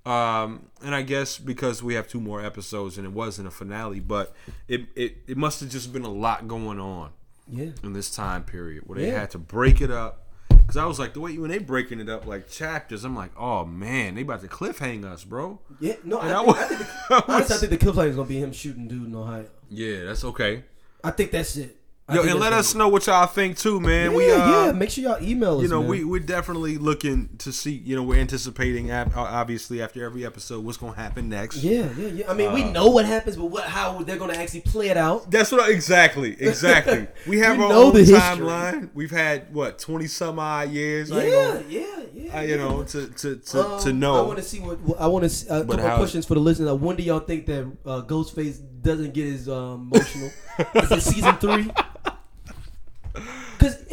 [0.06, 4.00] Um, and I guess because we have two more episodes and it wasn't a finale,
[4.00, 4.34] but
[4.68, 7.12] it it, it must have just been a lot going on
[7.50, 7.72] Yeah.
[7.84, 9.20] in this time period where they Yeah.
[9.20, 10.26] had to break it up.
[10.70, 13.32] Because I was like, the way when they breaking it up like chapters, I'm like,
[13.36, 15.58] oh man, they about to cliffhang us, bro.
[15.80, 15.96] Yeah.
[16.04, 18.16] No, And I I think, was- I think the, honestly, I think the line is
[18.16, 19.46] gonna be him shooting dude in Ohio.
[19.70, 20.64] Yeah, that's okay.
[21.04, 21.76] I think that's it.
[22.14, 24.12] Yo, and let us know what y'all think too, man.
[24.12, 24.18] is.
[24.18, 24.72] we Yeah, uh, yeah.
[24.72, 25.64] Make sure y'all email us.
[25.64, 25.89] you know, man.
[25.89, 27.72] we we're definitely looking to see.
[27.74, 31.57] You know, we're anticipating ab- obviously after every episode what's gonna happen next.
[31.57, 32.32] Yeah, yeah, yeah.
[32.32, 34.97] I mean, Uh, we know what happens, but what how they're gonna actually play it
[34.97, 35.30] out.
[35.30, 37.07] That's what I, exactly, exactly.
[37.28, 38.89] We have We our own the timeline.
[38.93, 41.10] We've had what twenty some odd years.
[41.10, 42.41] Yeah, gonna- yeah, yeah.
[42.41, 42.55] You yeah.
[42.57, 44.16] know, to to to, Um, to know.
[44.16, 45.64] I want to see what, what I want to.
[45.66, 46.70] But couple questions for the listeners.
[46.70, 50.32] Uh, when do y'all think that uh, Ghostface doesn't get his um, emotional?
[50.76, 51.70] is it season three?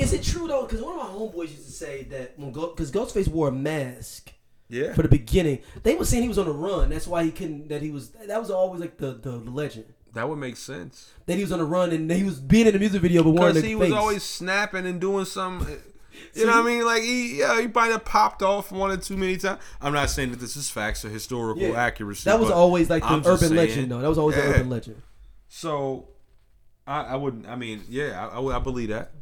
[0.06, 0.62] Is it true though?
[0.66, 4.32] Because one of my homeboys used to say that when because Ghostface wore a mask
[4.68, 6.90] yeah, for the beginning, they were saying he was on the run.
[6.90, 7.68] That's why he couldn't.
[7.68, 8.10] That he was.
[8.10, 9.86] That was always like the the, the legend.
[10.14, 11.10] that would make sense.
[11.26, 13.30] That he was on the run and he was being in the music video, but
[13.30, 13.80] wearing Because he face.
[13.80, 15.62] was always snapping and doing some.
[15.62, 15.66] Uh,
[16.34, 16.84] you So know what I mean?
[16.84, 19.60] Like he, yeah, he might have popped off one or two many times.
[19.80, 21.80] I'm not saying that this is facts or historical Yeah.
[21.80, 22.24] accuracy.
[22.30, 24.00] That was always like the I'm urban saying- legend, though.
[24.00, 24.44] That was always Yeah.
[24.50, 25.02] urban legend.
[25.48, 26.08] So,
[26.86, 27.46] I, I wouldn't.
[27.46, 29.12] I mean, yeah, I, I, would- I believe that.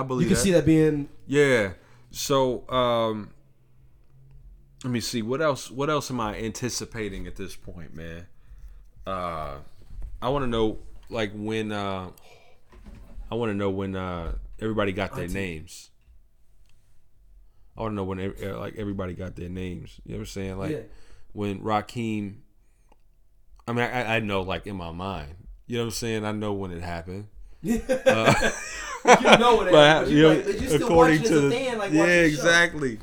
[0.00, 0.42] I believe You can that.
[0.42, 1.72] see that being Yeah.
[2.10, 3.30] So, um,
[4.84, 5.70] let me see what else.
[5.70, 8.26] What else am I anticipating at this point, man?
[9.06, 9.56] Uh,
[10.22, 10.78] I want to know
[11.10, 11.72] like when.
[11.72, 12.10] Uh,
[13.30, 15.90] I want to know when uh, everybody got their names.
[17.76, 20.00] I want to know when uh, like everybody got their names.
[20.04, 20.58] You know what I'm saying?
[20.58, 20.78] Like Yeah.
[21.32, 22.36] when Rakeem.
[23.66, 25.34] I mean, I, I know like in my mind.
[25.66, 26.24] You know what I'm saying?
[26.24, 27.26] I know when it happened.
[27.62, 28.34] you Uh,
[29.04, 32.06] know it, but, you, know, like, but you still according to the fan, like yeah,
[32.06, 32.98] the exactly.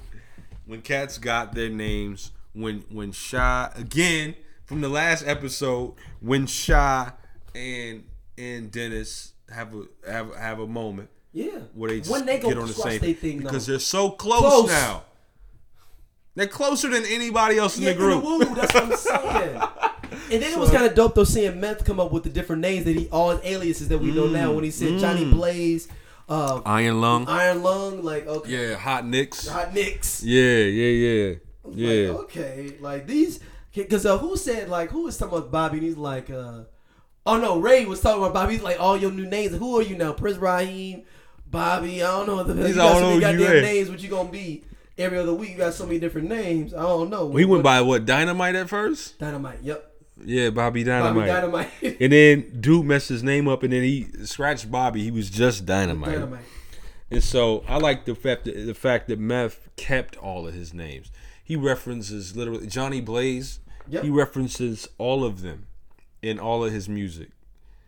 [0.66, 4.36] When cats got their names, when when Shy again
[4.66, 7.12] from the last episode, when Shy
[7.54, 8.04] and
[8.38, 11.60] and Dennis have a have have a moment Yeah.
[11.74, 13.74] where they just when they get on the same they thing, because though.
[13.74, 14.68] they're so close, Close.
[14.70, 15.04] now.
[16.36, 18.24] They're closer than anybody else in yeah, the group.
[18.24, 19.62] woo, that's what I'm saying.
[20.32, 22.62] And then it was kind of dope though seeing Meth come up with the different
[22.62, 24.32] names that he all his aliases that we know Mm.
[24.32, 24.52] now.
[24.54, 25.88] When he said Johnny Blaze,
[26.30, 30.24] uh, Iron Lung, Iron Lung, like okay, yeah, Hot Nicks, Hot Nicks.
[30.24, 31.34] yeah, yeah, yeah,
[31.66, 32.08] Like, yeah.
[32.24, 33.40] okay, like these,
[33.76, 35.78] because uh, who said like who was talking about Bobby?
[35.80, 36.62] And he's like, uh,
[37.26, 38.54] oh no, Ray was talking about Bobby.
[38.54, 39.56] He's like, all your new names.
[39.58, 40.14] Who are you now?
[40.14, 41.04] Prince Rakeem,
[41.46, 42.02] Bobby.
[42.04, 42.44] I don't know.
[42.44, 43.90] The, He's you got all so many over you, goddamn names.
[43.90, 44.64] What you gonna be?
[44.98, 46.74] Every other week, you got so many different names.
[46.74, 47.30] I don't know.
[47.34, 49.18] He went What- by what Dynamite at first.
[49.20, 49.60] Dynamite.
[49.64, 49.91] Yep.
[50.26, 51.28] Yeah, Bobby Bobby Dynamite.
[51.28, 51.98] Dynamite.
[52.00, 55.04] And then dude messed his name up, and then he scratched Bobby.
[55.04, 56.14] He was just Dynamite.
[56.14, 56.46] Dynamite.
[57.10, 60.74] And so I like the fact that the fact that Meth kept all of his
[60.74, 61.12] names.
[61.44, 63.60] He references literally Johnny Blaze.
[63.88, 64.04] Yep.
[64.04, 65.68] He references all of them
[66.22, 67.30] in all of his music.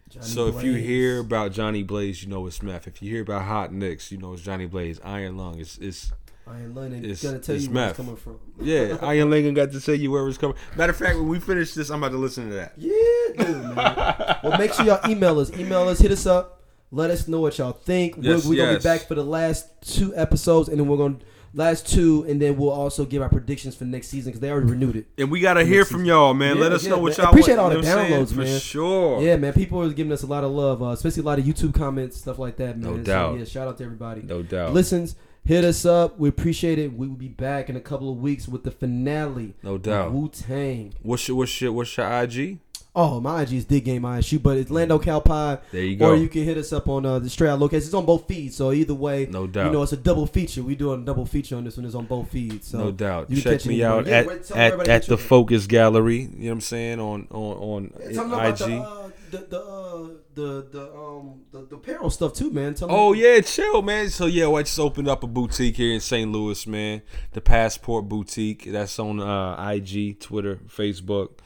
[0.10, 2.88] Johnny so if you hear about Johnny Blaze, you know it's Meth.
[2.88, 5.00] If you hear about Hot Nicks, you know it's Johnny Blaze.
[5.04, 6.12] Iron Lung, it's it's
[6.46, 8.40] Iron London it's- gonna tell you where it's coming from.
[8.62, 8.98] yeah.
[9.02, 10.58] Iron Lung got to say you where it's coming.
[10.76, 12.74] Matter of fact, when we finish this, I'm about to listen to that.
[12.78, 14.38] Yeah, dude, man.
[14.44, 15.52] well, make sure y'all email us.
[15.58, 16.62] Email us, hit us up.
[16.92, 18.16] Let us know what y'all think.
[18.20, 21.18] Yes, we're we're gonna be back for the last two episodes, and then we're gonna
[21.56, 24.70] last two, and then we'll also give our predictions for next season because they already
[24.70, 25.08] renewed it.
[25.18, 26.58] And we gotta hear from y'all, man.
[26.58, 27.24] Yeah, Let us yeah, know what man.
[27.26, 28.12] y'all Appreciate want, all the know saying?
[28.26, 28.60] downloads, For man.
[28.60, 29.22] sure.
[29.24, 29.54] Yeah, man.
[29.54, 32.18] People are giving us a lot of love, uh, especially a lot of YouTube comments,
[32.18, 32.82] stuff like that, man.
[32.92, 33.40] No So, doubt.
[33.40, 34.22] yeah, shout out to everybody.
[34.22, 34.74] No doubt.
[34.74, 35.16] Listens,
[35.46, 36.18] hit us up.
[36.20, 36.94] We appreciate it.
[36.94, 39.56] We will be back in a couple of weeks with the finale.
[39.64, 40.12] No doubt.
[40.12, 40.94] Wu Tang.
[41.02, 42.60] What's your what's your what's your IG?
[42.96, 45.62] Oh, my IG is Dig Game ISU, but it's Lando Cal Pod.
[45.72, 46.12] There you go.
[46.12, 47.86] Or you can hit us up on uh, the Straight Out Locations.
[47.86, 49.66] It's on both feeds, so either way, No doubt.
[49.66, 50.62] You know, it's a double feature.
[50.62, 51.88] We doing a double feature on this one.
[51.88, 52.68] It's on both feeds.
[52.68, 53.32] So no doubt.
[53.32, 55.18] you Check me out at Yeah, wait, at, at the.
[55.18, 56.18] Focus Gallery.
[56.20, 58.68] You know what I'm saying on on on Tell them about IG.
[58.68, 62.76] the, uh, the the uh, the the um the, the apparel stuff too, man.
[62.76, 64.12] Tell Oh yeah, chill, man.
[64.12, 66.32] So yeah, well, I just opened up a boutique here in St.
[66.32, 67.02] Louis, man.
[67.32, 68.66] The Passport Boutique.
[68.66, 71.40] That's on uh, IG, Twitter, Facebook.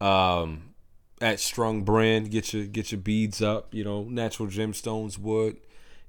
[0.00, 0.74] Um,
[1.20, 3.72] at Strung Brand, get your get your beads up.
[3.74, 5.56] You know, natural gemstones, wood,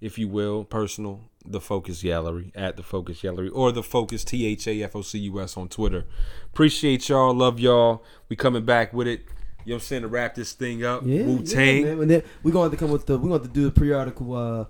[0.02, 1.22] if you will, personal.
[1.50, 5.02] The Focus Gallery at the Focus Gallery or the Focus T H A F O
[5.02, 6.04] C U S on Twitter.
[6.52, 8.04] Appreciate y'all, love y'all.
[8.28, 9.22] We coming back with it.
[9.64, 11.04] You know what I'm saying to wrap this thing up.
[11.06, 11.84] Yeah, Wu yeah, Tang.
[12.06, 12.22] man.
[12.44, 13.72] We're going to have to come with the we're going to have to do the
[13.72, 14.66] periodical uh,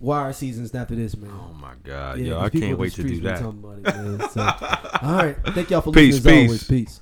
[0.00, 1.30] wire seasons after this, man.
[1.32, 3.40] oh my God, Yeah, yo, I can't wait to do that.
[3.40, 4.30] it.
[4.32, 4.40] So,
[5.02, 6.50] all right, thank y'all for Peace, listening.
[6.50, 6.50] As peace.
[6.50, 7.00] always, peace.